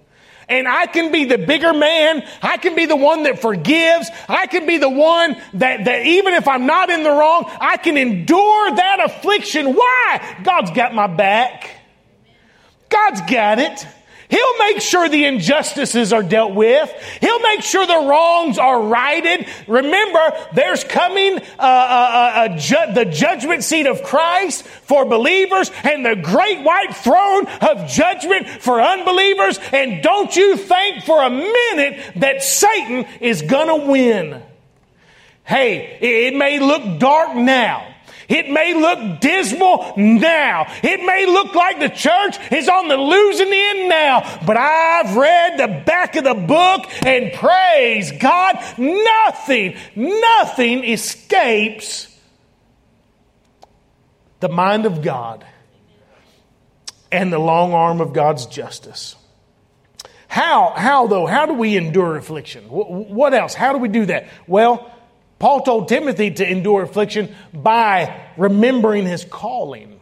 And 0.48 0.68
I 0.68 0.86
can 0.86 1.10
be 1.10 1.24
the 1.24 1.38
bigger 1.38 1.72
man. 1.72 2.26
I 2.42 2.56
can 2.56 2.74
be 2.74 2.86
the 2.86 2.96
one 2.96 3.22
that 3.24 3.40
forgives. 3.40 4.10
I 4.28 4.46
can 4.46 4.66
be 4.66 4.78
the 4.78 4.90
one 4.90 5.36
that, 5.54 5.84
that 5.84 6.06
even 6.06 6.34
if 6.34 6.46
I'm 6.46 6.66
not 6.66 6.90
in 6.90 7.02
the 7.02 7.10
wrong, 7.10 7.50
I 7.60 7.76
can 7.76 7.96
endure 7.96 8.74
that 8.74 8.98
affliction. 9.04 9.74
Why? 9.74 10.40
God's 10.42 10.70
got 10.70 10.94
my 10.94 11.06
back. 11.06 11.70
God's 12.88 13.20
got 13.22 13.58
it. 13.58 13.86
He'll 14.34 14.58
make 14.58 14.80
sure 14.80 15.08
the 15.08 15.26
injustices 15.26 16.12
are 16.12 16.24
dealt 16.24 16.54
with. 16.56 16.90
He'll 17.20 17.38
make 17.38 17.62
sure 17.62 17.86
the 17.86 18.04
wrongs 18.08 18.58
are 18.58 18.82
righted. 18.82 19.46
Remember, 19.68 20.18
there's 20.54 20.82
coming 20.82 21.38
uh, 21.38 21.42
uh, 21.60 22.32
uh, 22.34 22.56
ju- 22.56 22.94
the 22.94 23.04
judgment 23.04 23.62
seat 23.62 23.86
of 23.86 24.02
Christ 24.02 24.64
for 24.64 25.04
believers 25.04 25.70
and 25.84 26.04
the 26.04 26.16
great 26.16 26.64
white 26.64 26.96
throne 26.96 27.46
of 27.46 27.88
judgment 27.88 28.48
for 28.48 28.80
unbelievers. 28.80 29.60
And 29.72 30.02
don't 30.02 30.34
you 30.34 30.56
think 30.56 31.04
for 31.04 31.22
a 31.22 31.30
minute 31.30 32.02
that 32.16 32.42
Satan 32.42 33.06
is 33.20 33.40
gonna 33.40 33.86
win. 33.86 34.42
Hey, 35.44 35.96
it 36.00 36.34
may 36.34 36.58
look 36.58 36.98
dark 36.98 37.36
now. 37.36 37.93
It 38.28 38.50
may 38.50 38.74
look 38.74 39.20
dismal 39.20 39.94
now. 39.96 40.66
It 40.82 41.04
may 41.04 41.26
look 41.26 41.54
like 41.54 41.80
the 41.80 41.88
church 41.88 42.38
is 42.52 42.68
on 42.68 42.88
the 42.88 42.96
losing 42.96 43.50
end 43.52 43.88
now, 43.88 44.40
but 44.46 44.56
I've 44.56 45.16
read 45.16 45.58
the 45.58 45.82
back 45.84 46.16
of 46.16 46.24
the 46.24 46.34
book 46.34 46.86
and 47.04 47.32
praise 47.32 48.12
God, 48.12 48.56
nothing, 48.78 49.76
nothing 49.94 50.84
escapes 50.84 52.10
the 54.40 54.48
mind 54.48 54.86
of 54.86 55.02
God 55.02 55.44
and 57.10 57.32
the 57.32 57.38
long 57.38 57.72
arm 57.72 58.00
of 58.00 58.12
God's 58.12 58.46
justice. 58.46 59.16
How, 60.28 60.72
how 60.76 61.06
though, 61.06 61.26
how 61.26 61.46
do 61.46 61.54
we 61.54 61.76
endure 61.76 62.16
affliction? 62.16 62.64
What 62.64 63.34
else? 63.34 63.54
How 63.54 63.72
do 63.72 63.78
we 63.78 63.88
do 63.88 64.06
that? 64.06 64.26
Well, 64.48 64.90
Paul 65.44 65.60
told 65.60 65.88
Timothy 65.88 66.30
to 66.30 66.50
endure 66.50 66.84
affliction 66.84 67.34
by 67.52 68.18
remembering 68.38 69.04
his 69.04 69.26
calling. 69.26 70.00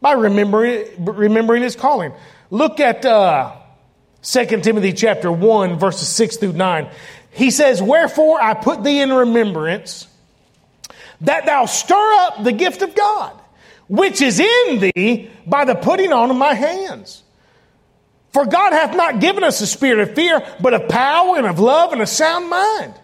By 0.00 0.12
remembering, 0.12 0.86
remembering 1.04 1.62
his 1.62 1.76
calling. 1.76 2.14
Look 2.48 2.80
at 2.80 3.04
uh, 3.04 3.54
2 4.22 4.46
Timothy 4.62 4.94
chapter 4.94 5.30
1, 5.30 5.78
verses 5.78 6.08
6 6.08 6.38
through 6.38 6.54
9. 6.54 6.88
He 7.32 7.50
says, 7.50 7.82
Wherefore 7.82 8.40
I 8.40 8.54
put 8.54 8.82
thee 8.82 9.02
in 9.02 9.12
remembrance 9.12 10.08
that 11.20 11.44
thou 11.44 11.66
stir 11.66 12.14
up 12.20 12.44
the 12.44 12.52
gift 12.52 12.80
of 12.80 12.94
God, 12.94 13.38
which 13.88 14.22
is 14.22 14.40
in 14.40 14.90
thee 14.94 15.30
by 15.46 15.66
the 15.66 15.74
putting 15.74 16.14
on 16.14 16.30
of 16.30 16.36
my 16.38 16.54
hands. 16.54 17.22
For 18.30 18.46
God 18.46 18.72
hath 18.72 18.96
not 18.96 19.20
given 19.20 19.44
us 19.44 19.60
a 19.60 19.66
spirit 19.66 20.08
of 20.08 20.14
fear, 20.14 20.42
but 20.62 20.72
of 20.72 20.88
power 20.88 21.36
and 21.36 21.46
of 21.46 21.60
love 21.60 21.92
and 21.92 22.00
a 22.00 22.06
sound 22.06 22.48
mind. 22.48 22.94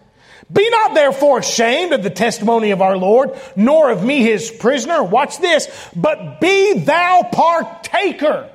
Be 0.51 0.69
not 0.69 0.95
therefore 0.95 1.39
ashamed 1.39 1.93
of 1.93 2.03
the 2.03 2.09
testimony 2.09 2.71
of 2.71 2.81
our 2.81 2.97
Lord, 2.97 3.37
nor 3.55 3.91
of 3.91 4.03
me 4.03 4.23
his 4.23 4.49
prisoner. 4.49 5.03
Watch 5.03 5.37
this. 5.37 5.69
But 5.95 6.41
be 6.41 6.79
thou 6.79 7.29
partaker 7.31 8.49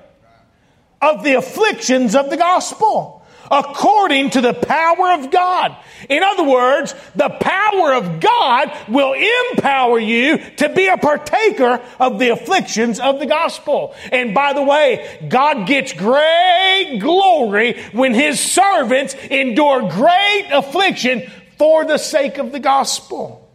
of 1.01 1.23
the 1.23 1.35
afflictions 1.35 2.17
of 2.17 2.31
the 2.31 2.37
gospel 2.37 3.25
according 3.51 4.31
to 4.31 4.41
the 4.41 4.55
power 4.55 5.13
of 5.13 5.31
God. 5.31 5.77
In 6.09 6.23
other 6.23 6.45
words, 6.45 6.95
the 7.15 7.29
power 7.29 7.95
of 7.95 8.21
God 8.21 8.73
will 8.89 9.15
empower 9.53 9.99
you 9.99 10.39
to 10.57 10.69
be 10.71 10.87
a 10.87 10.97
partaker 10.97 11.81
of 12.01 12.19
the 12.19 12.31
afflictions 12.31 13.01
of 13.01 13.19
the 13.19 13.27
gospel. 13.27 13.95
And 14.11 14.35
by 14.35 14.53
the 14.53 14.63
way, 14.63 15.27
God 15.29 15.67
gets 15.67 15.93
great 15.93 16.99
glory 17.01 17.83
when 17.93 18.15
his 18.15 18.41
servants 18.41 19.15
endure 19.15 19.89
great 19.91 20.49
affliction 20.53 21.31
for 21.59 21.85
the 21.85 21.99
sake 21.99 22.39
of 22.39 22.53
the 22.53 22.61
gospel. 22.61 23.49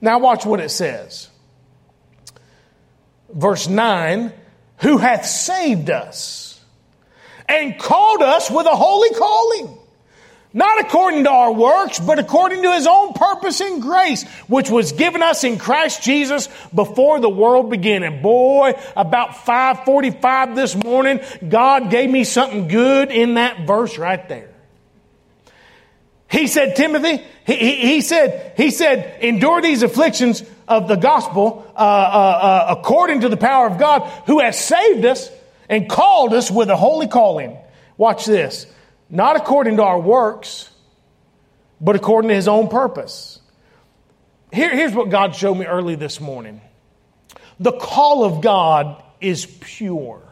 Now, 0.00 0.18
watch 0.18 0.46
what 0.46 0.60
it 0.60 0.70
says. 0.70 1.28
Verse 3.32 3.68
9 3.68 4.32
Who 4.78 4.98
hath 4.98 5.26
saved 5.26 5.90
us 5.90 6.60
and 7.48 7.78
called 7.78 8.22
us 8.22 8.50
with 8.50 8.66
a 8.66 8.76
holy 8.76 9.10
calling, 9.10 9.78
not 10.52 10.80
according 10.80 11.24
to 11.24 11.30
our 11.30 11.52
works, 11.52 11.98
but 11.98 12.18
according 12.18 12.62
to 12.62 12.72
his 12.72 12.86
own 12.86 13.12
purpose 13.12 13.60
and 13.60 13.82
grace, 13.82 14.24
which 14.48 14.70
was 14.70 14.92
given 14.92 15.22
us 15.22 15.44
in 15.44 15.58
Christ 15.58 16.02
Jesus 16.02 16.48
before 16.74 17.20
the 17.20 17.28
world 17.28 17.70
began. 17.70 18.02
And 18.02 18.22
boy, 18.22 18.72
about 18.96 19.44
545 19.44 20.56
this 20.56 20.74
morning, 20.74 21.20
God 21.46 21.90
gave 21.90 22.10
me 22.10 22.24
something 22.24 22.68
good 22.68 23.10
in 23.10 23.34
that 23.34 23.66
verse 23.66 23.98
right 23.98 24.28
there. 24.28 24.49
He 26.30 26.46
said, 26.46 26.76
Timothy, 26.76 27.24
he, 27.44 27.56
he, 27.56 27.76
he 27.76 28.00
said, 28.00 28.54
he 28.56 28.70
said, 28.70 29.22
endure 29.22 29.60
these 29.60 29.82
afflictions 29.82 30.44
of 30.68 30.86
the 30.86 30.94
gospel 30.94 31.66
uh, 31.76 31.78
uh, 31.78 31.82
uh, 31.82 32.76
according 32.78 33.22
to 33.22 33.28
the 33.28 33.36
power 33.36 33.66
of 33.66 33.78
God 33.78 34.02
who 34.26 34.38
has 34.38 34.58
saved 34.58 35.04
us 35.04 35.28
and 35.68 35.88
called 35.88 36.32
us 36.32 36.50
with 36.50 36.70
a 36.70 36.76
holy 36.76 37.08
calling. 37.08 37.58
Watch 37.96 38.26
this. 38.26 38.66
Not 39.08 39.36
according 39.36 39.78
to 39.78 39.82
our 39.82 40.00
works, 40.00 40.70
but 41.80 41.96
according 41.96 42.28
to 42.28 42.34
his 42.34 42.46
own 42.46 42.68
purpose. 42.68 43.40
Here, 44.52 44.70
here's 44.74 44.94
what 44.94 45.10
God 45.10 45.34
showed 45.34 45.54
me 45.54 45.66
early 45.66 45.96
this 45.96 46.20
morning. 46.20 46.60
The 47.58 47.72
call 47.72 48.24
of 48.24 48.40
God 48.40 49.02
is 49.20 49.46
pure. 49.46 50.22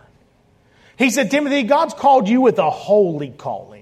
He 0.97 1.11
said, 1.11 1.31
Timothy, 1.31 1.65
God's 1.65 1.95
called 1.95 2.29
you 2.29 2.41
with 2.41 2.59
a 2.59 2.71
holy 2.71 3.31
calling. 3.31 3.78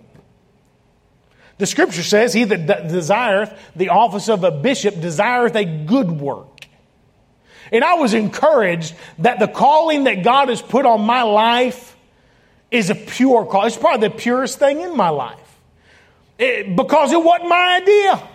The 1.58 1.66
scripture 1.66 2.02
says, 2.02 2.32
He 2.32 2.44
that 2.44 2.88
desireth 2.88 3.52
the 3.74 3.90
office 3.90 4.28
of 4.28 4.44
a 4.44 4.50
bishop 4.50 5.00
desireth 5.00 5.54
a 5.56 5.64
good 5.64 6.10
work. 6.10 6.66
And 7.72 7.82
I 7.82 7.94
was 7.94 8.14
encouraged 8.14 8.94
that 9.18 9.38
the 9.38 9.48
calling 9.48 10.04
that 10.04 10.22
God 10.22 10.48
has 10.48 10.62
put 10.62 10.86
on 10.86 11.02
my 11.02 11.22
life 11.22 11.96
is 12.70 12.90
a 12.90 12.94
pure 12.94 13.44
call. 13.46 13.66
It's 13.66 13.76
probably 13.76 14.08
the 14.08 14.14
purest 14.14 14.58
thing 14.58 14.80
in 14.80 14.96
my 14.96 15.08
life. 15.08 15.38
It, 16.38 16.76
because 16.76 17.12
it 17.12 17.22
wasn't 17.22 17.48
my 17.48 17.80
idea. 17.82 18.28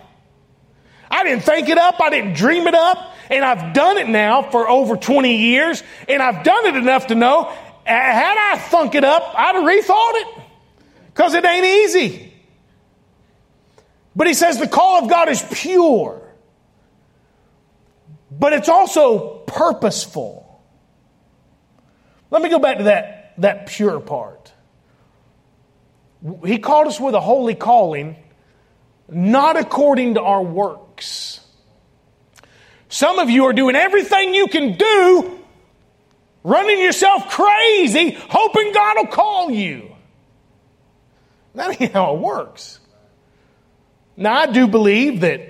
I 1.09 1.23
didn't 1.23 1.43
think 1.43 1.69
it 1.69 1.77
up, 1.77 1.99
I 2.01 2.09
didn't 2.09 2.33
dream 2.33 2.67
it 2.67 2.73
up, 2.73 3.13
and 3.29 3.43
I've 3.43 3.73
done 3.73 3.97
it 3.97 4.07
now 4.07 4.41
for 4.41 4.67
over 4.67 4.95
20 4.95 5.37
years, 5.37 5.83
and 6.07 6.21
I've 6.21 6.43
done 6.43 6.65
it 6.67 6.75
enough 6.75 7.07
to 7.07 7.15
know 7.15 7.53
had 7.85 8.37
I 8.37 8.57
thunk 8.57 8.95
it 8.95 9.03
up, 9.03 9.33
I'd 9.35 9.55
have 9.55 9.63
rethought 9.63 10.21
it. 10.21 10.43
Because 11.07 11.33
it 11.33 11.45
ain't 11.45 11.65
easy. 11.65 12.30
But 14.15 14.27
he 14.27 14.33
says 14.33 14.59
the 14.59 14.67
call 14.67 15.03
of 15.03 15.09
God 15.09 15.29
is 15.29 15.41
pure, 15.51 16.21
but 18.29 18.53
it's 18.53 18.69
also 18.69 19.37
purposeful. 19.47 20.61
Let 22.29 22.41
me 22.41 22.49
go 22.49 22.59
back 22.59 22.79
to 22.79 22.83
that, 22.85 23.33
that 23.37 23.67
pure 23.67 23.99
part. 23.99 24.51
He 26.45 26.59
called 26.59 26.87
us 26.87 26.99
with 26.99 27.15
a 27.15 27.21
holy 27.21 27.55
calling, 27.55 28.15
not 29.09 29.57
according 29.57 30.15
to 30.15 30.21
our 30.21 30.43
works. 30.43 31.39
Some 32.89 33.19
of 33.19 33.29
you 33.29 33.45
are 33.45 33.53
doing 33.53 33.75
everything 33.75 34.33
you 34.33 34.47
can 34.47 34.77
do, 34.77 35.39
running 36.43 36.79
yourself 36.81 37.29
crazy, 37.29 38.11
hoping 38.11 38.73
God 38.73 38.97
will 38.97 39.07
call 39.07 39.51
you. 39.51 39.95
That 41.55 41.81
ain't 41.81 41.93
how 41.93 42.15
it 42.15 42.19
works. 42.19 42.80
Now, 44.17 44.33
I 44.33 44.45
do 44.47 44.67
believe 44.67 45.21
that, 45.21 45.41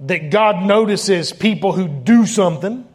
that 0.00 0.30
God 0.30 0.64
notices 0.64 1.32
people 1.32 1.72
who 1.72 1.88
do 1.88 2.26
something. 2.26 2.86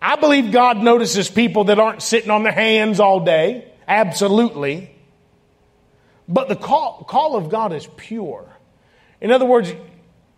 I 0.00 0.16
believe 0.16 0.52
God 0.52 0.78
notices 0.78 1.28
people 1.28 1.64
that 1.64 1.78
aren't 1.78 2.02
sitting 2.02 2.30
on 2.30 2.42
their 2.42 2.52
hands 2.52 3.00
all 3.00 3.20
day. 3.20 3.70
Absolutely. 3.86 4.94
But 6.28 6.48
the 6.48 6.56
call, 6.56 7.04
call 7.08 7.36
of 7.36 7.50
God 7.50 7.72
is 7.72 7.88
pure. 7.96 8.46
In 9.20 9.32
other 9.32 9.44
words, 9.44 9.72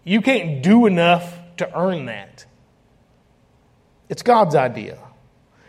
you 0.04 0.20
can't 0.20 0.62
do 0.62 0.86
enough 0.86 1.38
to 1.58 1.78
earn 1.78 2.06
that. 2.06 2.44
It's 4.08 4.22
God's 4.22 4.54
idea. 4.54 4.98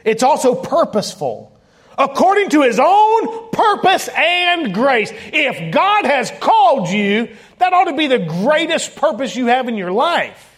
It's 0.04 0.24
also 0.24 0.56
purposeful 0.56 1.53
according 1.98 2.50
to 2.50 2.62
his 2.62 2.80
own 2.80 3.50
purpose 3.52 4.10
and 4.16 4.74
grace. 4.74 5.12
If 5.32 5.74
God 5.74 6.06
has 6.06 6.32
called 6.40 6.90
you, 6.90 7.30
that 7.60 7.74
ought 7.74 7.86
to 7.86 7.96
be 7.96 8.08
the 8.08 8.20
greatest 8.20 8.96
purpose 8.96 9.36
you 9.36 9.48
have 9.48 9.68
in 9.68 9.76
your 9.76 9.92
life. 9.92 10.50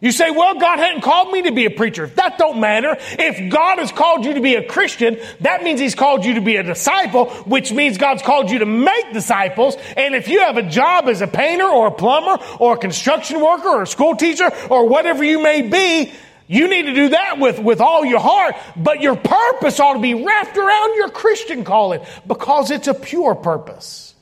You 0.00 0.12
say, 0.12 0.30
well, 0.30 0.54
God 0.60 0.78
hadn't 0.78 1.00
called 1.00 1.32
me 1.32 1.42
to 1.42 1.52
be 1.52 1.66
a 1.66 1.70
preacher. 1.70 2.06
That 2.06 2.38
don't 2.38 2.60
matter. 2.60 2.96
If 3.18 3.52
God 3.52 3.80
has 3.80 3.90
called 3.90 4.24
you 4.24 4.34
to 4.34 4.40
be 4.40 4.54
a 4.54 4.64
Christian, 4.64 5.18
that 5.40 5.64
means 5.64 5.80
He's 5.80 5.96
called 5.96 6.24
you 6.24 6.34
to 6.34 6.40
be 6.40 6.54
a 6.54 6.62
disciple, 6.62 7.30
which 7.46 7.72
means 7.72 7.98
God's 7.98 8.22
called 8.22 8.48
you 8.50 8.60
to 8.60 8.66
make 8.66 9.12
disciples. 9.12 9.76
And 9.96 10.14
if 10.14 10.28
you 10.28 10.40
have 10.40 10.56
a 10.56 10.62
job 10.62 11.08
as 11.08 11.20
a 11.20 11.26
painter 11.26 11.66
or 11.66 11.88
a 11.88 11.92
plumber 11.92 12.42
or 12.60 12.74
a 12.74 12.78
construction 12.78 13.40
worker 13.40 13.68
or 13.68 13.82
a 13.82 13.86
school 13.88 14.14
teacher 14.14 14.48
or 14.70 14.88
whatever 14.88 15.24
you 15.24 15.42
may 15.42 15.62
be, 15.62 16.12
you 16.48 16.66
need 16.66 16.84
to 16.84 16.94
do 16.94 17.10
that 17.10 17.38
with, 17.38 17.58
with 17.58 17.82
all 17.82 18.06
your 18.06 18.20
heart, 18.20 18.56
but 18.74 19.02
your 19.02 19.16
purpose 19.16 19.78
ought 19.78 19.92
to 19.92 20.00
be 20.00 20.14
wrapped 20.14 20.56
around 20.56 20.96
your 20.96 21.10
Christian 21.10 21.62
calling 21.62 22.00
because 22.26 22.70
it's 22.70 22.88
a 22.88 22.94
pure 22.94 23.34
purpose. 23.34 24.14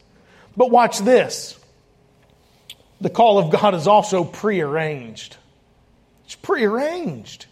But 0.56 0.72
watch 0.72 0.98
this. 0.98 1.58
The 3.00 3.10
call 3.10 3.38
of 3.38 3.50
God 3.50 3.74
is 3.74 3.86
also 3.86 4.24
prearranged. 4.24 5.36
It's 6.24 6.34
prearranged. 6.34 7.46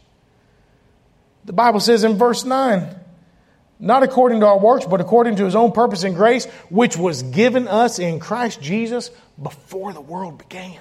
The 1.45 1.53
Bible 1.53 1.81
says 1.81 2.03
in 2.03 2.17
verse 2.19 2.45
9, 2.45 2.97
not 3.79 4.03
according 4.03 4.41
to 4.41 4.47
our 4.47 4.59
works, 4.59 4.87
but 4.87 5.01
according 5.01 5.37
to 5.37 5.45
his 5.45 5.55
own 5.55 5.71
purpose 5.71 6.03
and 6.03 6.17
grace, 6.17 6.47
which 6.69 6.97
was 6.97 7.23
given 7.23 7.69
us 7.69 8.01
in 8.01 8.19
Christ 8.19 8.61
Jesus 8.61 9.11
before 9.41 9.93
the 9.93 10.01
world 10.01 10.39
began 10.39 10.81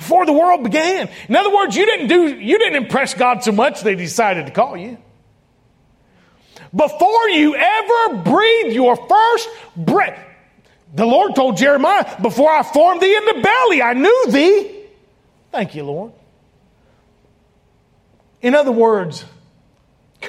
before 0.00 0.24
the 0.24 0.32
world 0.32 0.64
began. 0.64 1.10
In 1.28 1.36
other 1.36 1.54
words, 1.54 1.76
you 1.76 1.84
didn't 1.84 2.08
do, 2.08 2.34
you 2.34 2.58
didn't 2.58 2.82
impress 2.84 3.12
God 3.12 3.44
so 3.44 3.52
much 3.52 3.82
they 3.82 3.94
decided 3.94 4.46
to 4.46 4.52
call 4.52 4.74
you. 4.74 4.96
Before 6.74 7.28
you 7.28 7.54
ever 7.54 8.22
breathed 8.22 8.74
your 8.74 8.96
first 8.96 9.48
breath, 9.76 10.18
the 10.94 11.04
Lord 11.04 11.34
told 11.36 11.58
Jeremiah, 11.58 12.18
before 12.22 12.50
I 12.50 12.62
formed 12.62 13.02
thee 13.02 13.14
in 13.14 13.24
the 13.26 13.42
belly, 13.42 13.82
I 13.82 13.92
knew 13.92 14.26
thee. 14.30 14.76
Thank 15.52 15.74
you, 15.74 15.84
Lord. 15.84 16.12
In 18.40 18.54
other 18.54 18.72
words, 18.72 19.22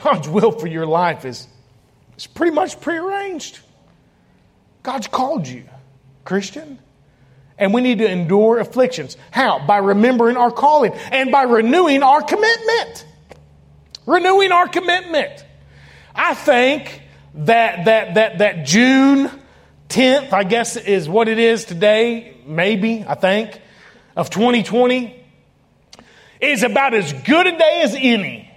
God's 0.03 0.27
will 0.27 0.51
for 0.51 0.67
your 0.67 0.85
life 0.85 1.23
is, 1.23 1.47
is 2.17 2.27
pretty 2.27 2.53
much 2.53 2.81
prearranged. 2.81 3.59
God's 4.83 5.07
called 5.07 5.47
you, 5.47 5.63
Christian 6.25 6.77
and 7.61 7.75
we 7.75 7.81
need 7.81 7.99
to 7.99 8.09
endure 8.09 8.59
afflictions. 8.59 9.15
How? 9.29 9.65
By 9.65 9.77
remembering 9.77 10.35
our 10.35 10.51
calling 10.51 10.93
and 11.11 11.31
by 11.31 11.43
renewing 11.43 12.01
our 12.01 12.23
commitment. 12.23 13.05
Renewing 14.07 14.51
our 14.51 14.67
commitment. 14.67 15.45
I 16.13 16.33
think 16.33 17.03
that 17.35 17.85
that 17.85 18.15
that 18.15 18.37
that 18.39 18.65
June 18.65 19.31
10th, 19.89 20.33
I 20.33 20.43
guess 20.43 20.75
is 20.75 21.07
what 21.07 21.29
it 21.29 21.37
is 21.37 21.65
today, 21.65 22.35
maybe, 22.47 23.05
I 23.07 23.13
think, 23.13 23.61
of 24.15 24.31
2020 24.31 25.23
is 26.41 26.63
about 26.63 26.95
as 26.95 27.13
good 27.13 27.45
a 27.45 27.57
day 27.57 27.81
as 27.83 27.93
any 27.95 28.51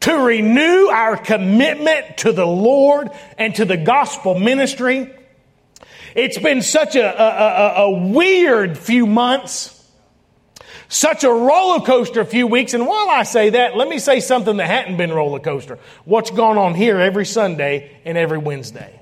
to 0.00 0.14
renew 0.14 0.88
our 0.88 1.16
commitment 1.16 2.18
to 2.18 2.32
the 2.32 2.46
Lord 2.46 3.10
and 3.38 3.54
to 3.54 3.64
the 3.64 3.78
gospel 3.78 4.38
ministry 4.38 5.10
it's 6.14 6.38
been 6.38 6.62
such 6.62 6.96
a, 6.96 7.04
a, 7.04 7.26
a, 7.26 7.84
a 7.86 8.08
weird 8.08 8.78
few 8.78 9.06
months 9.06 9.80
such 10.90 11.22
a 11.22 11.30
roller 11.30 11.86
coaster 11.86 12.24
few 12.24 12.48
weeks. 12.48 12.74
And 12.74 12.84
while 12.84 13.08
I 13.08 13.22
say 13.22 13.50
that, 13.50 13.76
let 13.76 13.88
me 13.88 14.00
say 14.00 14.18
something 14.18 14.56
that 14.56 14.66
hadn't 14.66 14.96
been 14.96 15.12
roller 15.12 15.38
coaster. 15.38 15.78
What's 16.04 16.32
gone 16.32 16.58
on 16.58 16.74
here 16.74 16.98
every 16.98 17.24
Sunday 17.24 17.96
and 18.04 18.18
every 18.18 18.38
Wednesday. 18.38 19.00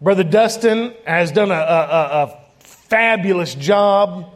Brother 0.00 0.24
Dustin 0.24 0.94
has 1.06 1.30
done 1.30 1.50
a, 1.50 1.54
a, 1.54 1.58
a 1.58 2.40
fabulous 2.60 3.54
job. 3.54 4.32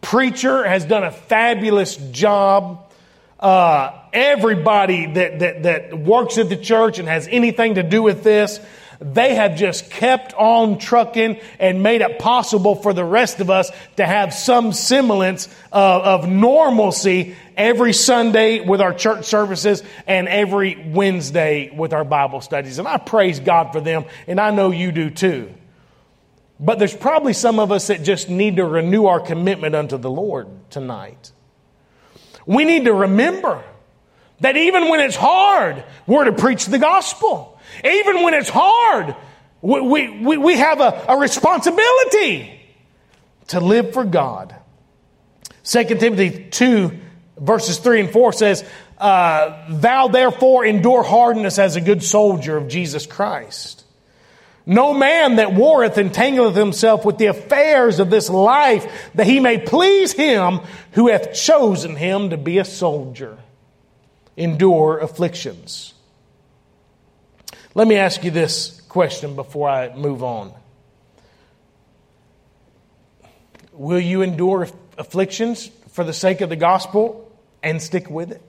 Preacher 0.00 0.62
has 0.62 0.84
done 0.84 1.02
a 1.02 1.10
fabulous 1.10 1.96
job. 1.96 2.92
Uh, 3.40 3.98
everybody 4.12 5.06
that, 5.06 5.40
that, 5.40 5.62
that 5.64 5.98
works 5.98 6.38
at 6.38 6.48
the 6.48 6.56
church 6.56 7.00
and 7.00 7.08
has 7.08 7.26
anything 7.28 7.74
to 7.74 7.82
do 7.82 8.00
with 8.00 8.22
this 8.22 8.60
they 9.00 9.34
have 9.34 9.56
just 9.56 9.90
kept 9.90 10.34
on 10.34 10.78
trucking 10.78 11.40
and 11.58 11.82
made 11.82 12.02
it 12.02 12.18
possible 12.18 12.74
for 12.74 12.92
the 12.92 13.04
rest 13.04 13.40
of 13.40 13.48
us 13.48 13.70
to 13.96 14.04
have 14.04 14.34
some 14.34 14.72
semblance 14.72 15.46
of, 15.72 16.02
of 16.02 16.28
normalcy 16.28 17.34
every 17.56 17.94
Sunday 17.94 18.60
with 18.60 18.82
our 18.82 18.92
church 18.92 19.24
services 19.24 19.82
and 20.06 20.28
every 20.28 20.76
Wednesday 20.92 21.70
with 21.74 21.94
our 21.94 22.04
Bible 22.04 22.42
studies. 22.42 22.78
And 22.78 22.86
I 22.86 22.98
praise 22.98 23.40
God 23.40 23.72
for 23.72 23.80
them, 23.80 24.04
and 24.26 24.38
I 24.38 24.50
know 24.50 24.70
you 24.70 24.92
do 24.92 25.08
too. 25.08 25.54
But 26.58 26.78
there's 26.78 26.94
probably 26.94 27.32
some 27.32 27.58
of 27.58 27.72
us 27.72 27.86
that 27.86 28.02
just 28.02 28.28
need 28.28 28.56
to 28.56 28.66
renew 28.66 29.06
our 29.06 29.20
commitment 29.20 29.74
unto 29.74 29.96
the 29.96 30.10
Lord 30.10 30.46
tonight. 30.68 31.32
We 32.44 32.66
need 32.66 32.84
to 32.84 32.92
remember 32.92 33.64
that 34.40 34.58
even 34.58 34.90
when 34.90 35.00
it's 35.00 35.16
hard, 35.16 35.84
we're 36.06 36.24
to 36.24 36.32
preach 36.32 36.66
the 36.66 36.78
gospel. 36.78 37.58
Even 37.84 38.22
when 38.22 38.34
it's 38.34 38.48
hard, 38.48 39.14
we, 39.62 40.08
we, 40.08 40.36
we 40.36 40.56
have 40.56 40.80
a, 40.80 41.04
a 41.08 41.18
responsibility 41.18 42.60
to 43.48 43.60
live 43.60 43.92
for 43.92 44.04
God. 44.04 44.54
2 45.64 45.84
Timothy 45.84 46.48
2, 46.50 46.98
verses 47.38 47.78
3 47.78 48.00
and 48.00 48.10
4 48.10 48.32
says, 48.32 48.64
uh, 48.98 49.66
Thou 49.70 50.08
therefore 50.08 50.64
endure 50.64 51.02
hardness 51.02 51.58
as 51.58 51.76
a 51.76 51.80
good 51.80 52.02
soldier 52.02 52.56
of 52.56 52.68
Jesus 52.68 53.06
Christ. 53.06 53.84
No 54.66 54.94
man 54.94 55.36
that 55.36 55.54
warreth 55.54 55.96
entangleth 55.96 56.54
himself 56.54 57.04
with 57.04 57.18
the 57.18 57.26
affairs 57.26 57.98
of 57.98 58.10
this 58.10 58.30
life, 58.30 59.10
that 59.14 59.26
he 59.26 59.40
may 59.40 59.58
please 59.58 60.12
him 60.12 60.60
who 60.92 61.08
hath 61.08 61.34
chosen 61.34 61.96
him 61.96 62.30
to 62.30 62.36
be 62.36 62.58
a 62.58 62.64
soldier. 62.64 63.38
Endure 64.36 64.98
afflictions. 64.98 65.94
Let 67.74 67.86
me 67.86 67.96
ask 67.96 68.24
you 68.24 68.32
this 68.32 68.80
question 68.88 69.36
before 69.36 69.68
I 69.68 69.94
move 69.94 70.24
on. 70.24 70.52
Will 73.72 74.00
you 74.00 74.22
endure 74.22 74.68
afflictions 74.98 75.70
for 75.92 76.02
the 76.02 76.12
sake 76.12 76.40
of 76.40 76.48
the 76.48 76.56
gospel 76.56 77.30
and 77.62 77.80
stick 77.80 78.10
with 78.10 78.32
it? 78.32 78.42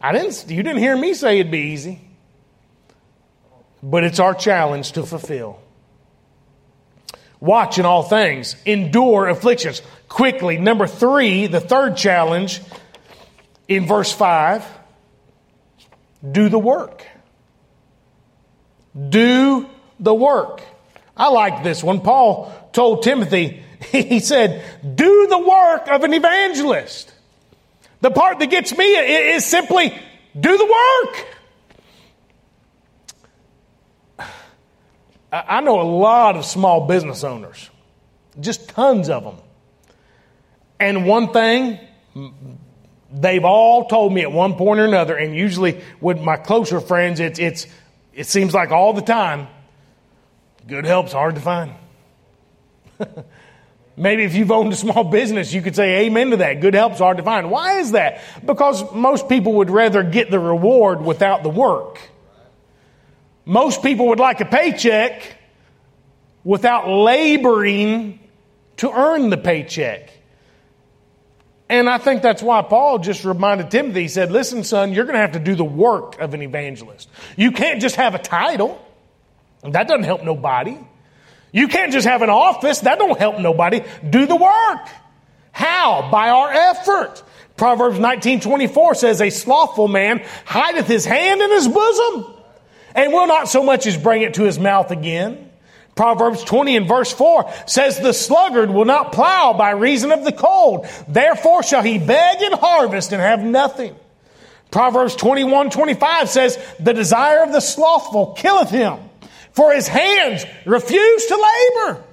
I 0.00 0.12
didn't, 0.12 0.48
you 0.48 0.62
didn't 0.62 0.78
hear 0.78 0.96
me 0.96 1.14
say 1.14 1.40
it'd 1.40 1.50
be 1.50 1.72
easy, 1.72 2.00
but 3.82 4.04
it's 4.04 4.20
our 4.20 4.34
challenge 4.34 4.92
to 4.92 5.04
fulfill. 5.04 5.60
Watch 7.40 7.78
in 7.78 7.86
all 7.86 8.04
things, 8.04 8.54
endure 8.64 9.28
afflictions 9.28 9.82
quickly. 10.08 10.58
Number 10.58 10.86
three, 10.86 11.48
the 11.48 11.60
third 11.60 11.96
challenge 11.96 12.62
in 13.66 13.86
verse 13.86 14.12
5 14.12 14.64
do 16.30 16.48
the 16.48 16.58
work. 16.58 17.06
Do 18.96 19.68
the 19.98 20.14
work. 20.14 20.62
I 21.16 21.28
like 21.28 21.62
this 21.62 21.82
one. 21.82 22.00
Paul 22.00 22.52
told 22.72 23.02
Timothy, 23.02 23.62
he 23.90 24.20
said, 24.20 24.64
do 24.96 25.26
the 25.28 25.38
work 25.38 25.88
of 25.88 26.04
an 26.04 26.14
evangelist. 26.14 27.12
The 28.00 28.10
part 28.10 28.38
that 28.38 28.50
gets 28.50 28.76
me 28.76 28.84
is 28.84 29.44
simply 29.44 29.94
do 30.38 30.56
the 30.56 30.64
work. 34.18 34.28
I 35.32 35.60
know 35.60 35.80
a 35.80 35.82
lot 35.82 36.36
of 36.36 36.44
small 36.44 36.86
business 36.86 37.22
owners, 37.22 37.70
just 38.40 38.70
tons 38.70 39.08
of 39.10 39.24
them. 39.24 39.36
And 40.80 41.06
one 41.06 41.32
thing, 41.32 41.78
they've 43.12 43.44
all 43.44 43.86
told 43.86 44.14
me 44.14 44.22
at 44.22 44.32
one 44.32 44.54
point 44.54 44.80
or 44.80 44.86
another, 44.86 45.14
and 45.14 45.36
usually 45.36 45.82
with 46.00 46.18
my 46.20 46.36
closer 46.36 46.80
friends, 46.80 47.20
it's, 47.20 47.38
it's, 47.38 47.66
it 48.20 48.26
seems 48.26 48.52
like 48.52 48.70
all 48.70 48.92
the 48.92 49.00
time, 49.00 49.48
good 50.68 50.84
help's 50.84 51.10
hard 51.10 51.36
to 51.36 51.40
find. 51.40 51.72
Maybe 53.96 54.24
if 54.24 54.34
you've 54.34 54.50
owned 54.50 54.70
a 54.74 54.76
small 54.76 55.04
business, 55.04 55.54
you 55.54 55.62
could 55.62 55.74
say 55.74 56.04
amen 56.04 56.32
to 56.32 56.36
that. 56.36 56.60
Good 56.60 56.74
help's 56.74 56.98
hard 56.98 57.16
to 57.16 57.22
find. 57.22 57.50
Why 57.50 57.78
is 57.78 57.92
that? 57.92 58.20
Because 58.44 58.92
most 58.92 59.26
people 59.30 59.54
would 59.54 59.70
rather 59.70 60.02
get 60.02 60.30
the 60.30 60.38
reward 60.38 61.00
without 61.00 61.42
the 61.42 61.48
work. 61.48 61.98
Most 63.46 63.82
people 63.82 64.08
would 64.08 64.18
like 64.18 64.42
a 64.42 64.44
paycheck 64.44 65.38
without 66.44 66.90
laboring 66.90 68.20
to 68.76 68.92
earn 68.92 69.30
the 69.30 69.38
paycheck. 69.38 70.10
And 71.70 71.88
I 71.88 71.98
think 71.98 72.20
that's 72.20 72.42
why 72.42 72.62
Paul 72.62 72.98
just 72.98 73.24
reminded 73.24 73.70
Timothy, 73.70 74.02
he 74.02 74.08
said, 74.08 74.32
listen, 74.32 74.64
son, 74.64 74.92
you're 74.92 75.04
going 75.04 75.14
to 75.14 75.20
have 75.20 75.32
to 75.32 75.38
do 75.38 75.54
the 75.54 75.64
work 75.64 76.20
of 76.20 76.34
an 76.34 76.42
evangelist. 76.42 77.08
You 77.36 77.52
can't 77.52 77.80
just 77.80 77.94
have 77.94 78.16
a 78.16 78.18
title. 78.18 78.84
That 79.62 79.86
doesn't 79.86 80.02
help 80.02 80.24
nobody. 80.24 80.76
You 81.52 81.68
can't 81.68 81.92
just 81.92 82.08
have 82.08 82.22
an 82.22 82.30
office. 82.30 82.80
That 82.80 82.98
don't 82.98 83.16
help 83.16 83.38
nobody. 83.38 83.84
Do 84.08 84.26
the 84.26 84.34
work. 84.34 84.88
How? 85.52 86.08
By 86.10 86.30
our 86.30 86.50
effort. 86.50 87.22
Proverbs 87.56 88.00
19:24 88.00 88.96
says 88.96 89.20
a 89.20 89.30
slothful 89.30 89.86
man 89.86 90.24
hideth 90.46 90.88
his 90.88 91.04
hand 91.04 91.40
in 91.40 91.50
his 91.50 91.68
bosom 91.68 92.34
and 92.96 93.12
will 93.12 93.28
not 93.28 93.48
so 93.48 93.62
much 93.62 93.86
as 93.86 93.96
bring 93.96 94.22
it 94.22 94.34
to 94.34 94.42
his 94.42 94.58
mouth 94.58 94.90
again. 94.90 95.49
Proverbs 96.00 96.42
20 96.44 96.78
and 96.78 96.88
verse 96.88 97.12
4 97.12 97.52
says, 97.66 98.00
The 98.00 98.14
sluggard 98.14 98.70
will 98.70 98.86
not 98.86 99.12
plow 99.12 99.52
by 99.52 99.72
reason 99.72 100.12
of 100.12 100.24
the 100.24 100.32
cold. 100.32 100.86
Therefore 101.06 101.62
shall 101.62 101.82
he 101.82 101.98
beg 101.98 102.40
and 102.40 102.54
harvest 102.54 103.12
and 103.12 103.20
have 103.20 103.42
nothing. 103.42 103.94
Proverbs 104.70 105.14
21, 105.14 105.68
25 105.68 106.30
says, 106.30 106.58
The 106.80 106.94
desire 106.94 107.42
of 107.42 107.52
the 107.52 107.60
slothful 107.60 108.32
killeth 108.32 108.70
him, 108.70 108.98
for 109.52 109.74
his 109.74 109.88
hands 109.88 110.46
refuse 110.64 111.26
to 111.26 111.34
labor. 111.76 112.04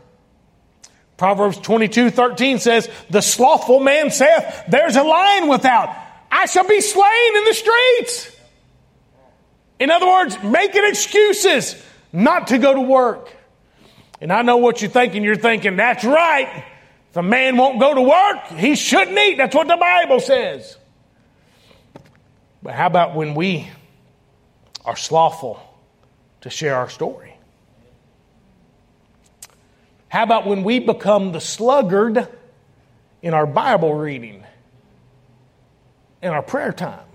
Proverbs 1.15 1.57
22, 1.57 2.09
13 2.09 2.59
says, 2.59 2.89
The 3.09 3.21
slothful 3.21 3.79
man 3.79 4.11
saith, 4.11 4.65
There's 4.67 4.97
a 4.97 5.03
lion 5.03 5.47
without. 5.47 5.95
I 6.29 6.47
shall 6.47 6.67
be 6.67 6.81
slain 6.81 7.37
in 7.37 7.45
the 7.45 7.53
streets. 7.53 8.35
In 9.79 9.91
other 9.91 10.07
words, 10.07 10.43
making 10.43 10.83
excuses 10.83 11.81
not 12.11 12.47
to 12.47 12.57
go 12.57 12.73
to 12.73 12.81
work. 12.81 13.33
And 14.19 14.33
I 14.33 14.41
know 14.41 14.57
what 14.57 14.81
you're 14.81 14.91
thinking. 14.91 15.23
You're 15.23 15.35
thinking, 15.35 15.75
that's 15.75 16.03
right. 16.03 16.63
If 17.09 17.17
a 17.17 17.23
man 17.23 17.57
won't 17.57 17.79
go 17.79 17.93
to 17.93 18.01
work, 18.01 18.47
he 18.57 18.75
shouldn't 18.75 19.17
eat. 19.17 19.37
That's 19.37 19.55
what 19.55 19.67
the 19.67 19.77
Bible 19.77 20.19
says. 20.19 20.77
But 22.61 22.73
how 22.73 22.87
about 22.87 23.15
when 23.15 23.35
we 23.35 23.67
are 24.83 24.95
slothful 24.95 25.59
to 26.41 26.49
share 26.49 26.75
our 26.75 26.89
story? 26.89 27.35
How 30.09 30.23
about 30.23 30.47
when 30.47 30.63
we 30.63 30.79
become 30.79 31.31
the 31.31 31.41
sluggard 31.41 32.27
in 33.21 33.33
our 33.33 33.45
Bible 33.45 33.93
reading, 33.93 34.43
in 36.21 36.31
our 36.31 36.41
prayer 36.41 36.71
time? 36.71 37.06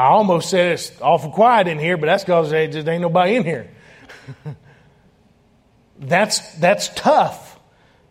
I 0.00 0.06
almost 0.12 0.48
said 0.48 0.72
it's 0.72 0.92
awful 1.02 1.30
quiet 1.30 1.68
in 1.68 1.78
here, 1.78 1.98
but 1.98 2.06
that's 2.06 2.24
because 2.24 2.48
there 2.48 2.66
just 2.66 2.88
ain't 2.88 3.02
nobody 3.02 3.36
in 3.36 3.44
here. 3.44 3.70
that's, 5.98 6.54
that's 6.54 6.88
tough. 6.94 7.60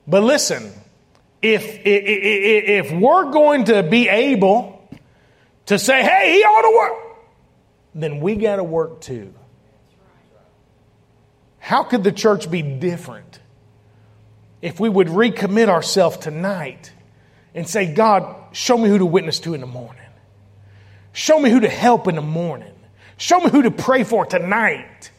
But 0.06 0.22
listen, 0.22 0.72
if, 1.42 1.66
if, 1.66 2.86
if 2.86 2.92
we're 2.92 3.32
going 3.32 3.66
to 3.66 3.82
be 3.82 4.08
able 4.08 4.88
to 5.66 5.80
say, 5.80 6.04
hey, 6.04 6.34
he 6.34 6.44
ought 6.44 6.62
to 6.62 6.78
work, 6.78 7.18
then 7.96 8.20
we 8.20 8.36
got 8.36 8.58
to 8.58 8.64
work 8.64 9.02
too. 9.02 9.34
How 11.58 11.82
could 11.82 12.04
the 12.04 12.12
church 12.12 12.52
be 12.52 12.62
different 12.62 13.40
if 14.62 14.80
we 14.80 14.90
would 14.90 15.08
recommit 15.08 15.70
ourselves 15.70 16.18
tonight 16.18 16.92
and 17.56 17.68
say, 17.68 17.92
God, 17.92 18.56
show 18.56 18.78
me 18.78 18.90
who 18.90 19.00
to 19.00 19.06
witness 19.08 19.40
to 19.40 19.56
in 19.56 19.62
the 19.62 19.68
morning? 19.68 19.99
Show 21.14 21.40
me 21.40 21.50
who 21.50 21.62
to 21.62 21.70
help 21.70 22.08
in 22.08 22.16
the 22.16 22.22
morning. 22.22 22.74
Show 23.18 23.40
me 23.40 23.50
who 23.50 23.64
to 23.64 23.72
pray 23.72 24.04
for 24.04 24.26
tonight. 24.26 25.12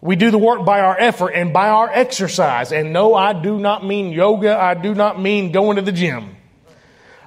We 0.00 0.16
do 0.16 0.30
the 0.30 0.38
work 0.38 0.64
by 0.64 0.80
our 0.80 0.98
effort 0.98 1.30
and 1.30 1.52
by 1.52 1.68
our 1.68 1.90
exercise. 1.90 2.72
And 2.72 2.92
no, 2.92 3.14
I 3.14 3.32
do 3.32 3.58
not 3.58 3.86
mean 3.86 4.12
yoga. 4.12 4.54
I 4.54 4.74
do 4.74 4.94
not 4.94 5.20
mean 5.20 5.52
going 5.52 5.76
to 5.76 5.82
the 5.82 5.92
gym. 5.92 6.36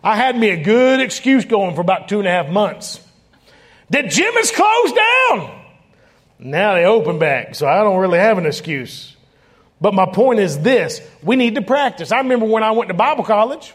I 0.04 0.16
had 0.16 0.38
me 0.38 0.50
a 0.50 0.64
good 0.64 1.00
excuse 1.00 1.46
going 1.46 1.76
for 1.76 1.82
about 1.82 2.08
two 2.08 2.20
and 2.20 2.28
a 2.28 2.32
half 2.32 2.50
months. 2.50 3.00
The 3.90 4.04
gym 4.04 4.34
is 4.36 4.52
closed 4.52 4.96
down. 4.96 5.62
Now 6.40 6.76
they 6.76 6.86
open 6.86 7.18
back, 7.18 7.56
so 7.56 7.68
I 7.68 7.80
don't 7.80 7.98
really 7.98 8.20
have 8.20 8.38
an 8.38 8.46
excuse. 8.46 9.16
But 9.82 9.94
my 9.94 10.06
point 10.06 10.40
is 10.40 10.60
this 10.60 11.02
we 11.24 11.36
need 11.36 11.56
to 11.56 11.62
practice. 11.62 12.12
I 12.12 12.20
remember 12.20 12.46
when 12.46 12.64
I 12.64 12.72
went 12.72 12.90
to 12.90 12.94
Bible 12.94 13.24
college, 13.24 13.74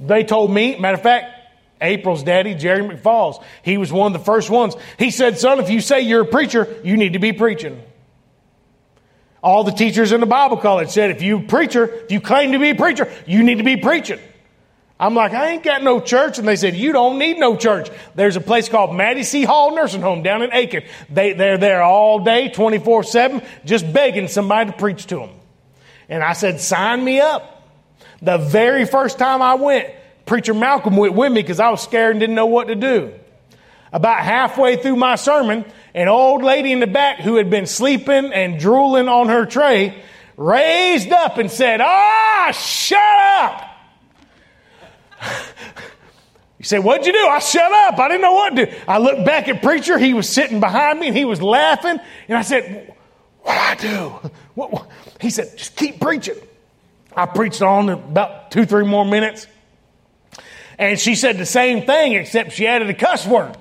they 0.00 0.24
told 0.24 0.50
me, 0.50 0.78
matter 0.78 0.96
of 0.96 1.02
fact, 1.02 1.35
April's 1.80 2.22
daddy, 2.22 2.54
Jerry 2.54 2.82
McFalls. 2.82 3.42
He 3.62 3.76
was 3.76 3.92
one 3.92 4.14
of 4.14 4.18
the 4.18 4.24
first 4.24 4.50
ones. 4.50 4.74
He 4.98 5.10
said, 5.10 5.38
Son, 5.38 5.60
if 5.60 5.70
you 5.70 5.80
say 5.80 6.00
you're 6.00 6.22
a 6.22 6.26
preacher, 6.26 6.80
you 6.84 6.96
need 6.96 7.12
to 7.12 7.18
be 7.18 7.32
preaching. 7.32 7.82
All 9.42 9.62
the 9.62 9.72
teachers 9.72 10.12
in 10.12 10.20
the 10.20 10.26
Bible 10.26 10.56
college 10.56 10.88
said, 10.88 11.10
if 11.10 11.22
you 11.22 11.40
preacher, 11.40 11.84
if 11.84 12.10
you 12.10 12.20
claim 12.20 12.52
to 12.52 12.58
be 12.58 12.70
a 12.70 12.74
preacher, 12.74 13.12
you 13.26 13.42
need 13.42 13.58
to 13.58 13.64
be 13.64 13.76
preaching. 13.76 14.18
I'm 14.98 15.14
like, 15.14 15.32
I 15.32 15.50
ain't 15.50 15.62
got 15.62 15.82
no 15.82 16.00
church. 16.00 16.38
And 16.38 16.48
they 16.48 16.56
said, 16.56 16.74
You 16.74 16.92
don't 16.92 17.18
need 17.18 17.38
no 17.38 17.56
church. 17.56 17.90
There's 18.14 18.36
a 18.36 18.40
place 18.40 18.68
called 18.68 18.94
Mattie 18.94 19.24
C. 19.24 19.44
Hall 19.44 19.74
Nursing 19.74 20.00
Home 20.00 20.22
down 20.22 20.42
in 20.42 20.52
Aiken. 20.52 20.84
They, 21.10 21.34
they're 21.34 21.58
there 21.58 21.82
all 21.82 22.20
day, 22.20 22.48
24 22.48 23.02
7, 23.02 23.42
just 23.64 23.92
begging 23.92 24.28
somebody 24.28 24.70
to 24.70 24.76
preach 24.76 25.06
to 25.08 25.16
them. 25.16 25.30
And 26.08 26.22
I 26.22 26.32
said, 26.32 26.60
Sign 26.60 27.04
me 27.04 27.20
up. 27.20 27.52
The 28.22 28.38
very 28.38 28.86
first 28.86 29.18
time 29.18 29.42
I 29.42 29.56
went, 29.56 29.90
Preacher 30.26 30.54
Malcolm 30.54 30.96
went 30.96 31.14
with 31.14 31.32
me 31.32 31.40
because 31.40 31.60
I 31.60 31.70
was 31.70 31.80
scared 31.80 32.10
and 32.10 32.20
didn't 32.20 32.34
know 32.34 32.46
what 32.46 32.66
to 32.66 32.74
do. 32.74 33.14
About 33.92 34.18
halfway 34.18 34.76
through 34.76 34.96
my 34.96 35.14
sermon, 35.14 35.64
an 35.94 36.08
old 36.08 36.42
lady 36.42 36.72
in 36.72 36.80
the 36.80 36.88
back 36.88 37.20
who 37.20 37.36
had 37.36 37.48
been 37.48 37.66
sleeping 37.66 38.32
and 38.32 38.58
drooling 38.58 39.08
on 39.08 39.28
her 39.28 39.46
tray 39.46 40.02
raised 40.36 41.12
up 41.12 41.38
and 41.38 41.50
said, 41.50 41.80
Ah, 41.80 42.50
shut 42.52 42.98
up. 43.40 43.62
You 46.58 46.64
say, 46.64 46.78
What'd 46.78 47.06
you 47.06 47.12
do? 47.12 47.18
I 47.18 47.38
shut 47.38 47.70
up. 47.70 47.98
I 47.98 48.08
didn't 48.08 48.22
know 48.22 48.32
what 48.32 48.56
to 48.56 48.66
do. 48.66 48.72
I 48.88 48.96
looked 48.96 49.26
back 49.26 49.46
at 49.46 49.62
preacher. 49.62 49.98
He 49.98 50.14
was 50.14 50.26
sitting 50.26 50.58
behind 50.58 50.98
me 50.98 51.08
and 51.08 51.16
he 51.16 51.26
was 51.26 51.42
laughing. 51.42 51.98
And 52.28 52.38
I 52.38 52.40
said, 52.40 52.94
What 53.42 53.78
do 53.78 53.88
I 53.88 53.92
do? 53.92 54.30
What, 54.54 54.72
what? 54.72 54.88
He 55.20 55.28
said, 55.28 55.56
Just 55.58 55.76
keep 55.76 56.00
preaching. 56.00 56.36
I 57.14 57.26
preached 57.26 57.60
on 57.60 57.90
about 57.90 58.50
two, 58.50 58.64
three 58.64 58.86
more 58.86 59.04
minutes. 59.04 59.46
And 60.78 60.98
she 60.98 61.14
said 61.14 61.38
the 61.38 61.46
same 61.46 61.86
thing, 61.86 62.12
except 62.12 62.52
she 62.52 62.66
added 62.66 62.90
a 62.90 62.94
cuss 62.94 63.26
word. 63.26 63.56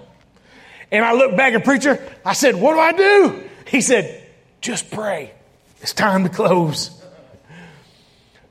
And 0.92 1.04
I 1.04 1.14
looked 1.14 1.38
back 1.38 1.54
at 1.54 1.64
preacher. 1.64 2.02
I 2.24 2.34
said, 2.34 2.56
What 2.56 2.74
do 2.74 2.80
I 2.80 2.92
do? 2.92 3.44
He 3.68 3.82
said, 3.82 4.28
Just 4.62 4.92
pray. 4.92 5.34
It's 5.82 5.94
time 5.94 6.24
to 6.24 6.30
close. 6.30 6.92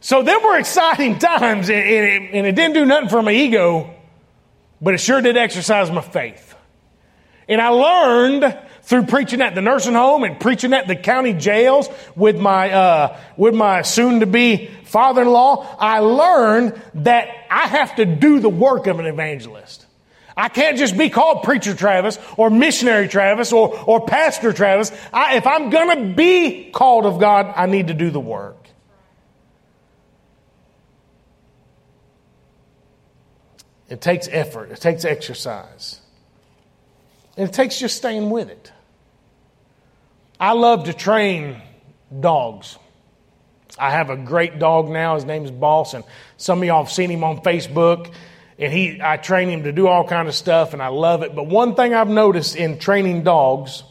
So 0.00 0.22
there 0.22 0.38
were 0.38 0.58
exciting 0.58 1.18
times, 1.18 1.70
and 1.70 1.78
it, 1.78 2.34
and 2.34 2.46
it 2.46 2.54
didn't 2.54 2.74
do 2.74 2.84
nothing 2.84 3.08
for 3.08 3.22
my 3.22 3.32
ego, 3.32 3.90
but 4.80 4.92
it 4.92 4.98
sure 4.98 5.22
did 5.22 5.36
exercise 5.36 5.90
my 5.90 6.02
faith. 6.02 6.54
And 7.48 7.60
I 7.60 7.68
learned 7.68 8.58
through 8.84 9.06
preaching 9.06 9.40
at 9.40 9.54
the 9.54 9.62
nursing 9.62 9.94
home 9.94 10.24
and 10.24 10.38
preaching 10.38 10.72
at 10.74 10.86
the 10.86 10.96
county 10.96 11.32
jails 11.32 11.88
with 12.14 12.38
my 12.38 12.70
uh, 12.70 13.18
with 13.36 13.54
my 13.54 13.82
soon 13.82 14.20
to 14.20 14.26
be 14.26 14.70
father 14.84 15.22
in 15.22 15.28
law. 15.28 15.76
I 15.78 16.00
learned 16.00 16.80
that 16.94 17.28
I 17.50 17.66
have 17.66 17.96
to 17.96 18.04
do 18.04 18.40
the 18.40 18.50
work 18.50 18.86
of 18.86 19.00
an 19.00 19.06
evangelist. 19.06 19.86
I 20.36 20.48
can't 20.48 20.76
just 20.76 20.98
be 20.98 21.10
called 21.10 21.44
preacher 21.44 21.74
Travis 21.74 22.18
or 22.36 22.50
missionary 22.50 23.08
Travis 23.08 23.52
or 23.52 23.78
or 23.86 24.04
pastor 24.06 24.52
Travis. 24.52 24.92
I, 25.12 25.36
if 25.36 25.46
I'm 25.46 25.70
going 25.70 25.96
to 25.96 26.14
be 26.14 26.70
called 26.70 27.06
of 27.06 27.18
God, 27.18 27.52
I 27.56 27.66
need 27.66 27.88
to 27.88 27.94
do 27.94 28.10
the 28.10 28.20
work. 28.20 28.56
It 33.88 34.00
takes 34.00 34.28
effort, 34.30 34.72
it 34.72 34.80
takes 34.80 35.04
exercise, 35.04 36.00
and 37.36 37.48
it 37.48 37.52
takes 37.52 37.78
just 37.78 37.96
staying 37.96 38.28
with 38.28 38.50
it. 38.50 38.72
I 40.38 40.52
love 40.52 40.84
to 40.84 40.92
train 40.92 41.60
dogs. 42.20 42.78
I 43.78 43.90
have 43.90 44.10
a 44.10 44.16
great 44.16 44.58
dog 44.58 44.88
now. 44.88 45.14
His 45.14 45.24
name 45.24 45.44
is 45.44 45.50
Boss, 45.50 45.94
and 45.94 46.04
some 46.36 46.58
of 46.58 46.64
y'all 46.64 46.84
have 46.84 46.92
seen 46.92 47.10
him 47.10 47.24
on 47.24 47.38
Facebook. 47.38 48.12
And 48.58 48.72
he, 48.72 49.00
I 49.02 49.16
train 49.16 49.48
him 49.48 49.64
to 49.64 49.72
do 49.72 49.88
all 49.88 50.06
kind 50.06 50.28
of 50.28 50.34
stuff, 50.34 50.74
and 50.74 50.82
I 50.82 50.88
love 50.88 51.22
it. 51.22 51.34
But 51.34 51.46
one 51.46 51.74
thing 51.74 51.92
I've 51.92 52.08
noticed 52.08 52.54
in 52.54 52.78
training 52.78 53.24
dogs 53.24 53.82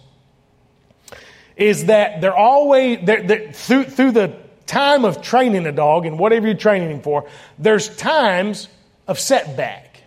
is 1.58 1.86
that 1.86 2.22
they're 2.22 2.36
always 2.36 3.00
they're, 3.04 3.24
they're, 3.24 3.52
through 3.52 3.84
through 3.86 4.12
the 4.12 4.36
time 4.66 5.06
of 5.06 5.22
training 5.22 5.66
a 5.66 5.72
dog 5.72 6.06
and 6.06 6.18
whatever 6.18 6.48
you're 6.48 6.56
training 6.56 6.90
him 6.90 7.02
for. 7.02 7.30
There's 7.60 7.94
times 7.96 8.70
of 9.08 9.20
setback. 9.20 10.02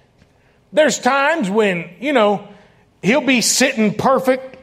There's 0.72 0.99
times 0.99 1.49
when, 1.49 1.91
you 2.01 2.12
know, 2.12 2.49
he'll 3.03 3.20
be 3.20 3.41
sitting 3.41 3.95
perfect 3.95 4.55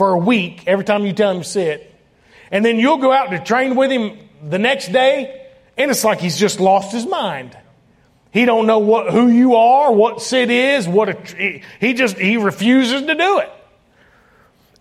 for 0.00 0.12
a 0.12 0.18
week 0.18 0.62
every 0.66 0.82
time 0.82 1.04
you 1.04 1.12
tell 1.12 1.30
him 1.30 1.42
to 1.42 1.44
sit. 1.46 1.94
And 2.50 2.64
then 2.64 2.78
you'll 2.78 2.96
go 2.96 3.12
out 3.12 3.32
to 3.32 3.38
train 3.38 3.76
with 3.76 3.90
him 3.90 4.16
the 4.42 4.58
next 4.58 4.90
day, 4.92 5.46
and 5.76 5.90
it's 5.90 6.04
like 6.04 6.20
he's 6.20 6.38
just 6.38 6.58
lost 6.58 6.90
his 6.90 7.04
mind. 7.04 7.54
He 8.30 8.46
don't 8.46 8.66
know 8.66 8.78
what, 8.78 9.12
who 9.12 9.28
you 9.28 9.56
are, 9.56 9.92
what 9.92 10.22
sit 10.22 10.50
is, 10.50 10.88
what 10.88 11.10
a, 11.10 11.62
he 11.80 11.92
just, 11.92 12.16
he 12.16 12.38
refuses 12.38 13.02
to 13.02 13.14
do 13.14 13.40
it. 13.40 13.52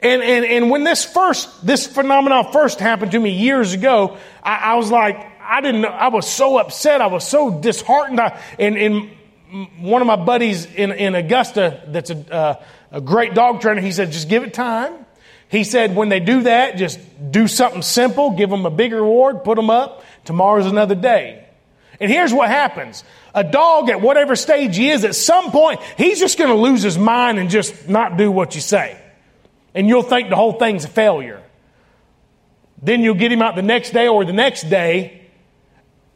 And, 0.01 0.24
and, 0.24 0.45
and 0.45 0.70
when 0.70 0.86
this 0.86 1.03
first, 1.03 1.65
this 1.65 1.86
phenomenon 1.86 2.53
first 2.53 2.80
happened 2.80 3.11
to 3.11 3.20
me 3.20 3.32
years 3.32 3.74
ago, 3.74 4.15
I, 4.41 4.55
I 4.55 4.76
was 4.76 4.89
like, 4.89 5.17
I 5.41 5.59
didn't 5.59 5.82
know, 5.82 5.89
I 5.89 6.07
was 6.07 6.30
so 6.30 6.59
upset. 6.59 7.01
I 7.01 7.07
was 7.07 7.28
so 7.28 7.59
disheartened. 7.59 8.22
I, 8.22 8.41
and, 8.57 8.78
and 8.78 9.09
one 9.80 10.01
of 10.01 10.07
my 10.07 10.15
buddies 10.15 10.65
in, 10.65 10.93
in 10.93 11.13
Augusta, 11.13 11.84
that's 11.88 12.09
a, 12.09 12.34
uh, 12.34 12.63
a 12.91 13.01
great 13.01 13.34
dog 13.34 13.59
trainer, 13.59 13.82
he 13.82 13.91
said, 13.91 14.13
just 14.13 14.30
give 14.30 14.43
it 14.43 14.53
time. 14.53 15.07
He 15.50 15.64
said, 15.64 15.95
when 15.95 16.10
they 16.10 16.20
do 16.20 16.43
that, 16.43 16.78
just 16.78 17.00
do 17.32 17.47
something 17.47 17.82
simple, 17.82 18.32
give 18.32 18.50
them 18.50 18.66
a 18.66 18.70
big 18.70 18.93
reward, 18.93 19.43
put 19.43 19.56
them 19.56 19.70
up. 19.70 20.04
Tomorrow's 20.24 20.68
another 20.68 20.95
day. 20.95 21.45
And 22.00 22.10
here's 22.10 22.32
what 22.32 22.50
happens. 22.50 23.04
A 23.34 23.43
dog 23.43 23.89
at 23.89 24.00
whatever 24.00 24.36
stage 24.36 24.78
he 24.78 24.89
is, 24.89 25.04
at 25.04 25.16
some 25.16 25.52
point, 25.52 25.82
he's 25.97 26.20
just 26.20 26.38
going 26.38 26.50
to 26.50 26.56
lose 26.56 26.84
his 26.84 26.97
mind 26.97 27.39
and 27.39 27.50
just 27.50 27.89
not 27.89 28.16
do 28.16 28.32
what 28.32 28.56
you 28.56 28.62
say. 28.62 29.00
And 29.74 29.88
you'll 29.88 30.04
think 30.04 30.30
the 30.30 30.36
whole 30.36 30.54
thing's 30.54 30.86
a 30.86 30.88
failure. 30.88 31.41
Then 32.82 33.02
you'll 33.02 33.16
get 33.16 33.32
him 33.32 33.41
out 33.41 33.56
the 33.56 33.62
next 33.62 33.91
day 33.91 34.08
or 34.08 34.24
the 34.24 34.34
next 34.34 34.70
day, 34.70 35.20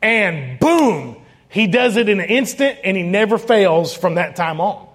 and 0.02 0.60
boom, 0.60 1.18
he 1.50 1.68
does 1.68 1.98
it 1.98 2.08
in 2.08 2.20
an 2.20 2.28
instant 2.28 2.80
and 2.84 2.96
he 2.96 3.04
never 3.04 3.38
fails 3.38 3.94
from 3.94 4.16
that 4.16 4.36
time 4.36 4.62
on. 4.62 4.88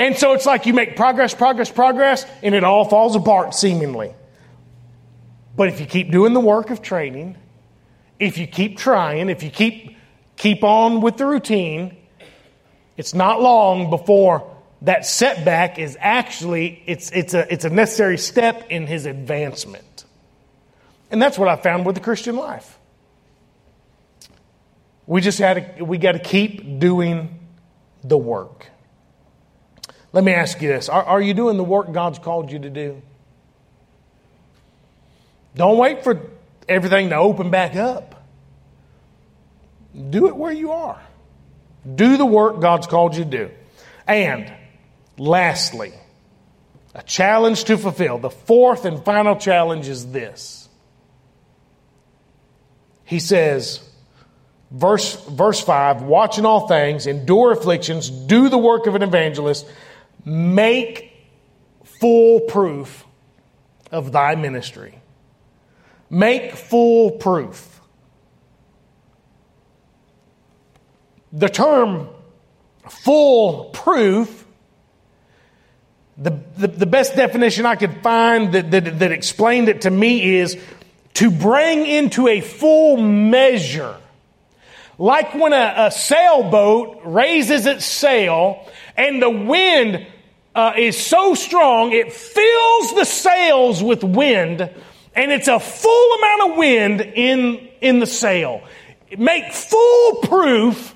And 0.00 0.16
so 0.16 0.32
it's 0.32 0.46
like 0.46 0.64
you 0.64 0.72
make 0.72 0.96
progress, 0.96 1.34
progress, 1.34 1.70
progress, 1.70 2.24
and 2.42 2.54
it 2.54 2.64
all 2.64 2.86
falls 2.86 3.14
apart 3.16 3.54
seemingly. 3.54 4.14
But 5.54 5.68
if 5.68 5.78
you 5.78 5.84
keep 5.84 6.10
doing 6.10 6.32
the 6.32 6.40
work 6.40 6.70
of 6.70 6.80
training, 6.80 7.36
if 8.18 8.38
you 8.38 8.46
keep 8.46 8.78
trying, 8.78 9.28
if 9.28 9.42
you 9.42 9.50
keep 9.50 9.98
keep 10.36 10.64
on 10.64 11.02
with 11.02 11.18
the 11.18 11.26
routine, 11.26 11.98
it's 12.96 13.12
not 13.12 13.42
long 13.42 13.90
before 13.90 14.50
that 14.82 15.04
setback 15.04 15.78
is 15.78 15.98
actually 16.00 16.82
it's 16.86 17.10
it's 17.10 17.34
a 17.34 17.52
it's 17.52 17.66
a 17.66 17.70
necessary 17.70 18.16
step 18.16 18.68
in 18.70 18.86
his 18.86 19.04
advancement. 19.04 20.06
And 21.10 21.20
that's 21.20 21.38
what 21.38 21.48
I 21.48 21.56
found 21.56 21.84
with 21.84 21.94
the 21.94 22.00
Christian 22.00 22.36
life. 22.36 22.78
We 25.06 25.20
just 25.20 25.38
had 25.38 25.76
to, 25.76 25.84
we 25.84 25.98
got 25.98 26.12
to 26.12 26.20
keep 26.20 26.78
doing 26.78 27.38
the 28.02 28.16
work. 28.16 28.70
Let 30.12 30.24
me 30.24 30.32
ask 30.32 30.60
you 30.60 30.68
this 30.68 30.88
are, 30.88 31.02
are 31.02 31.20
you 31.20 31.34
doing 31.34 31.56
the 31.56 31.64
work 31.64 31.92
God's 31.92 32.18
called 32.18 32.50
you 32.50 32.58
to 32.60 32.70
do? 32.70 33.02
Don't 35.54 35.78
wait 35.78 36.04
for 36.04 36.30
everything 36.68 37.10
to 37.10 37.16
open 37.16 37.50
back 37.50 37.76
up. 37.76 38.24
Do 40.10 40.28
it 40.28 40.36
where 40.36 40.52
you 40.52 40.72
are. 40.72 41.00
Do 41.92 42.16
the 42.16 42.26
work 42.26 42.60
God's 42.60 42.86
called 42.86 43.16
you 43.16 43.24
to 43.24 43.30
do. 43.30 43.50
And 44.06 44.52
lastly, 45.18 45.92
a 46.94 47.02
challenge 47.02 47.64
to 47.64 47.78
fulfill. 47.78 48.18
The 48.18 48.30
fourth 48.30 48.84
and 48.84 49.04
final 49.04 49.36
challenge 49.36 49.88
is 49.88 50.10
this. 50.12 50.68
He 53.04 53.18
says, 53.18 53.80
verse, 54.70 55.16
verse 55.26 55.60
5 55.60 56.02
watch 56.02 56.38
in 56.38 56.46
all 56.46 56.68
things, 56.68 57.08
endure 57.08 57.52
afflictions, 57.52 58.08
do 58.08 58.48
the 58.48 58.58
work 58.58 58.86
of 58.86 58.94
an 58.94 59.02
evangelist 59.02 59.66
Make 60.24 61.12
full 61.84 62.40
proof 62.40 63.06
of 63.90 64.12
thy 64.12 64.34
ministry. 64.34 65.00
Make 66.08 66.54
full 66.54 67.12
proof. 67.12 67.80
The 71.32 71.48
term 71.48 72.08
full 72.88 73.66
proof, 73.66 74.46
the, 76.16 76.40
the, 76.56 76.66
the, 76.66 76.86
best 76.86 77.14
definition 77.14 77.64
I 77.64 77.76
could 77.76 78.02
find 78.02 78.52
that, 78.52 78.70
that, 78.72 78.98
that 78.98 79.12
explained 79.12 79.68
it 79.68 79.82
to 79.82 79.90
me 79.90 80.36
is 80.36 80.58
to 81.14 81.30
bring 81.30 81.86
into 81.86 82.26
a 82.26 82.40
full 82.40 82.96
measure. 82.96 83.96
Like 85.00 85.34
when 85.34 85.54
a, 85.54 85.86
a 85.86 85.90
sailboat 85.90 87.00
raises 87.06 87.64
its 87.64 87.86
sail 87.86 88.68
and 88.98 89.22
the 89.22 89.30
wind 89.30 90.06
uh, 90.54 90.74
is 90.76 90.94
so 90.94 91.34
strong 91.34 91.92
it 91.92 92.12
fills 92.12 92.94
the 92.94 93.06
sails 93.06 93.82
with 93.82 94.04
wind, 94.04 94.60
and 94.60 95.32
it's 95.32 95.48
a 95.48 95.58
full 95.58 96.12
amount 96.18 96.50
of 96.50 96.58
wind 96.58 97.00
in, 97.00 97.68
in 97.80 97.98
the 97.98 98.06
sail. 98.06 98.62
Make 99.16 99.54
full 99.54 100.16
proof 100.16 100.94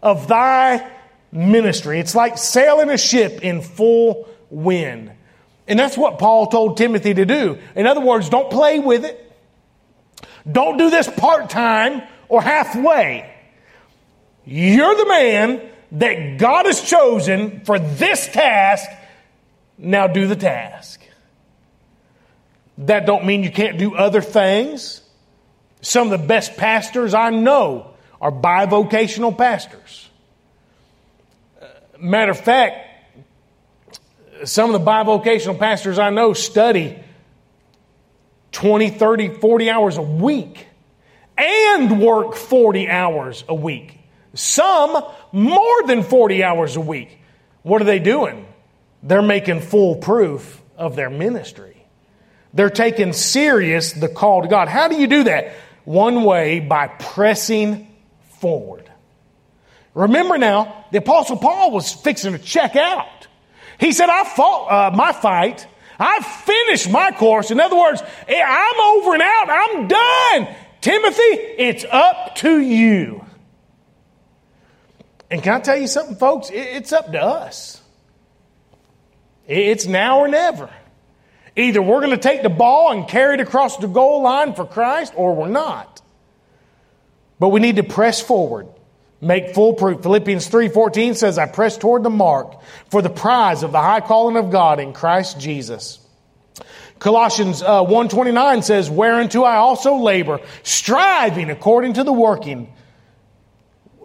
of 0.00 0.28
thy 0.28 0.88
ministry. 1.32 1.98
It's 1.98 2.14
like 2.14 2.38
sailing 2.38 2.88
a 2.88 2.98
ship 2.98 3.42
in 3.42 3.62
full 3.62 4.28
wind. 4.48 5.10
And 5.66 5.76
that's 5.76 5.98
what 5.98 6.20
Paul 6.20 6.46
told 6.46 6.76
Timothy 6.76 7.14
to 7.14 7.24
do. 7.24 7.58
In 7.74 7.88
other 7.88 8.00
words, 8.00 8.28
don't 8.28 8.48
play 8.48 8.78
with 8.78 9.04
it. 9.04 9.32
Don't 10.50 10.76
do 10.78 10.88
this 10.88 11.08
part 11.08 11.50
time 11.50 12.02
or 12.28 12.40
halfway. 12.40 13.38
You're 14.52 14.96
the 14.96 15.06
man 15.06 15.62
that 15.92 16.38
God 16.38 16.66
has 16.66 16.82
chosen 16.82 17.60
for 17.60 17.78
this 17.78 18.26
task. 18.26 18.90
Now 19.78 20.08
do 20.08 20.26
the 20.26 20.34
task. 20.34 21.00
That 22.78 23.06
don't 23.06 23.26
mean 23.26 23.44
you 23.44 23.52
can't 23.52 23.78
do 23.78 23.94
other 23.94 24.20
things. 24.20 25.02
Some 25.82 26.10
of 26.10 26.20
the 26.20 26.26
best 26.26 26.56
pastors 26.56 27.14
I 27.14 27.30
know 27.30 27.94
are 28.20 28.32
bivocational 28.32 29.38
pastors. 29.38 30.10
Uh, 31.62 31.66
matter 32.00 32.32
of 32.32 32.40
fact, 32.40 32.88
some 34.46 34.74
of 34.74 34.84
the 34.84 34.90
bivocational 34.90 35.60
pastors 35.60 35.96
I 35.96 36.10
know 36.10 36.32
study 36.32 36.98
20, 38.50 38.90
30, 38.90 39.28
40 39.34 39.70
hours 39.70 39.96
a 39.96 40.02
week 40.02 40.66
and 41.38 42.02
work 42.02 42.34
40 42.34 42.88
hours 42.88 43.44
a 43.48 43.54
week. 43.54 43.99
Some 44.34 45.02
more 45.32 45.82
than 45.86 46.02
40 46.02 46.44
hours 46.44 46.76
a 46.76 46.80
week. 46.80 47.18
What 47.62 47.82
are 47.82 47.86
they 47.86 47.98
doing? 47.98 48.46
They're 49.02 49.22
making 49.22 49.60
full 49.60 49.96
proof 49.96 50.60
of 50.76 50.96
their 50.96 51.10
ministry. 51.10 51.76
They're 52.52 52.70
taking 52.70 53.12
serious 53.12 53.92
the 53.92 54.08
call 54.08 54.42
to 54.42 54.48
God. 54.48 54.68
How 54.68 54.88
do 54.88 54.96
you 54.96 55.06
do 55.06 55.24
that? 55.24 55.52
One 55.84 56.24
way 56.24 56.60
by 56.60 56.88
pressing 56.88 57.88
forward. 58.38 58.90
Remember 59.94 60.38
now, 60.38 60.84
the 60.92 60.98
Apostle 60.98 61.36
Paul 61.36 61.72
was 61.72 61.92
fixing 61.92 62.32
to 62.32 62.38
check 62.38 62.76
out. 62.76 63.26
He 63.78 63.92
said, 63.92 64.08
I 64.08 64.24
fought 64.24 64.66
uh, 64.66 64.96
my 64.96 65.12
fight. 65.12 65.66
I 65.98 66.20
finished 66.22 66.90
my 66.90 67.10
course. 67.12 67.50
In 67.50 67.60
other 67.60 67.76
words, 67.76 68.02
I'm 68.28 68.80
over 68.80 69.14
and 69.14 69.22
out. 69.22 69.50
I'm 69.50 69.88
done. 69.88 70.56
Timothy, 70.80 71.22
it's 71.22 71.84
up 71.84 72.36
to 72.36 72.58
you. 72.60 73.24
And 75.30 75.42
can 75.42 75.54
I 75.54 75.60
tell 75.60 75.78
you 75.78 75.86
something, 75.86 76.16
folks? 76.16 76.50
It's 76.52 76.92
up 76.92 77.12
to 77.12 77.22
us. 77.22 77.80
It's 79.46 79.86
now 79.86 80.20
or 80.20 80.28
never. 80.28 80.70
Either 81.56 81.82
we're 81.82 82.00
going 82.00 82.10
to 82.10 82.16
take 82.16 82.42
the 82.42 82.48
ball 82.48 82.92
and 82.92 83.08
carry 83.08 83.34
it 83.34 83.40
across 83.40 83.76
the 83.76 83.86
goal 83.86 84.22
line 84.22 84.54
for 84.54 84.64
Christ 84.64 85.12
or 85.16 85.34
we're 85.34 85.48
not. 85.48 86.00
But 87.38 87.48
we 87.48 87.60
need 87.60 87.76
to 87.76 87.82
press 87.82 88.20
forward. 88.20 88.68
Make 89.20 89.54
full 89.54 89.74
proof. 89.74 90.02
Philippians 90.02 90.48
3:14 90.48 91.14
says, 91.14 91.36
"I 91.38 91.46
press 91.46 91.76
toward 91.76 92.02
the 92.02 92.10
mark 92.10 92.56
for 92.88 93.02
the 93.02 93.10
prize 93.10 93.62
of 93.62 93.72
the 93.72 93.80
high 93.80 94.00
calling 94.00 94.36
of 94.36 94.50
God 94.50 94.80
in 94.80 94.92
Christ 94.92 95.38
Jesus." 95.38 95.98
Colossians 96.98 97.62
uh, 97.62 97.82
1:29 97.82 98.62
says, 98.62 98.90
"Whereunto 98.90 99.42
I 99.42 99.56
also 99.56 99.96
labor, 99.96 100.40
striving 100.62 101.50
according 101.50 101.94
to 101.94 102.04
the 102.04 102.12
working 102.12 102.72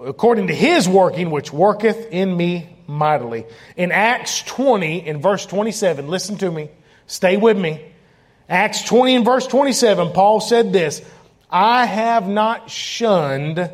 according 0.05 0.47
to 0.47 0.55
his 0.55 0.87
working 0.87 1.31
which 1.31 1.51
worketh 1.51 2.11
in 2.11 2.35
me 2.35 2.69
mightily." 2.87 3.45
In 3.75 3.91
Acts 3.91 4.41
20 4.43 5.05
in 5.05 5.19
verse 5.19 5.45
27, 5.45 6.07
listen 6.07 6.37
to 6.37 6.51
me. 6.51 6.69
Stay 7.07 7.37
with 7.37 7.57
me. 7.57 7.81
Acts 8.47 8.83
20 8.83 9.15
and 9.15 9.25
verse 9.25 9.47
27, 9.47 10.11
Paul 10.11 10.39
said 10.39 10.71
this, 10.71 11.01
"I 11.49 11.85
have 11.85 12.27
not 12.27 12.69
shunned 12.69 13.69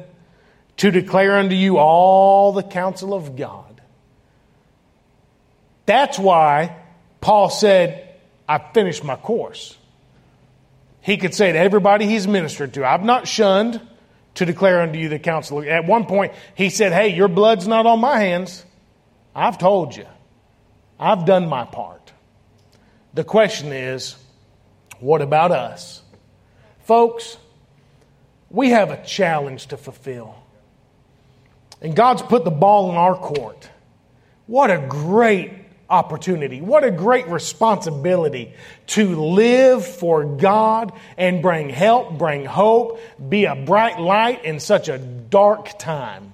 to 0.77 0.89
declare 0.89 1.37
unto 1.37 1.53
you 1.53 1.77
all 1.77 2.53
the 2.53 2.63
counsel 2.63 3.13
of 3.13 3.35
God. 3.35 3.81
That's 5.85 6.17
why 6.17 6.75
Paul 7.19 7.49
said, 7.51 8.09
I 8.49 8.57
finished 8.73 9.03
my 9.03 9.15
course. 9.15 9.77
He 11.01 11.17
could 11.17 11.35
say 11.35 11.51
to 11.51 11.59
everybody 11.59 12.07
he's 12.07 12.27
ministered 12.27 12.73
to, 12.73 12.85
I've 12.85 13.03
not 13.03 13.27
shunned 13.27 13.79
to 14.35 14.45
declare 14.45 14.81
unto 14.81 14.97
you 14.97 15.09
the 15.09 15.19
counsel. 15.19 15.61
At 15.67 15.85
one 15.85 16.05
point, 16.05 16.33
he 16.55 16.69
said, 16.69 16.93
Hey, 16.93 17.09
your 17.09 17.27
blood's 17.27 17.67
not 17.67 17.85
on 17.85 17.99
my 17.99 18.19
hands. 18.19 18.65
I've 19.35 19.57
told 19.57 19.95
you. 19.95 20.05
I've 20.99 21.25
done 21.25 21.49
my 21.49 21.65
part. 21.65 22.11
The 23.13 23.23
question 23.23 23.71
is, 23.73 24.15
what 24.99 25.21
about 25.21 25.51
us? 25.51 26.01
Folks, 26.83 27.37
we 28.49 28.69
have 28.69 28.91
a 28.91 29.03
challenge 29.03 29.67
to 29.67 29.77
fulfill. 29.77 30.35
And 31.81 31.95
God's 31.95 32.21
put 32.21 32.43
the 32.43 32.51
ball 32.51 32.91
in 32.91 32.97
our 32.97 33.15
court. 33.15 33.69
What 34.45 34.69
a 34.69 34.77
great 34.77 35.51
opportunity. 35.91 36.61
What 36.61 36.83
a 36.83 36.91
great 36.91 37.27
responsibility 37.27 38.53
to 38.87 39.15
live 39.21 39.85
for 39.85 40.23
God 40.23 40.93
and 41.17 41.41
bring 41.41 41.69
help, 41.69 42.17
bring 42.17 42.45
hope, 42.45 42.99
be 43.29 43.45
a 43.45 43.55
bright 43.55 43.99
light 43.99 44.45
in 44.45 44.59
such 44.59 44.87
a 44.87 44.97
dark 44.97 45.77
time. 45.77 46.33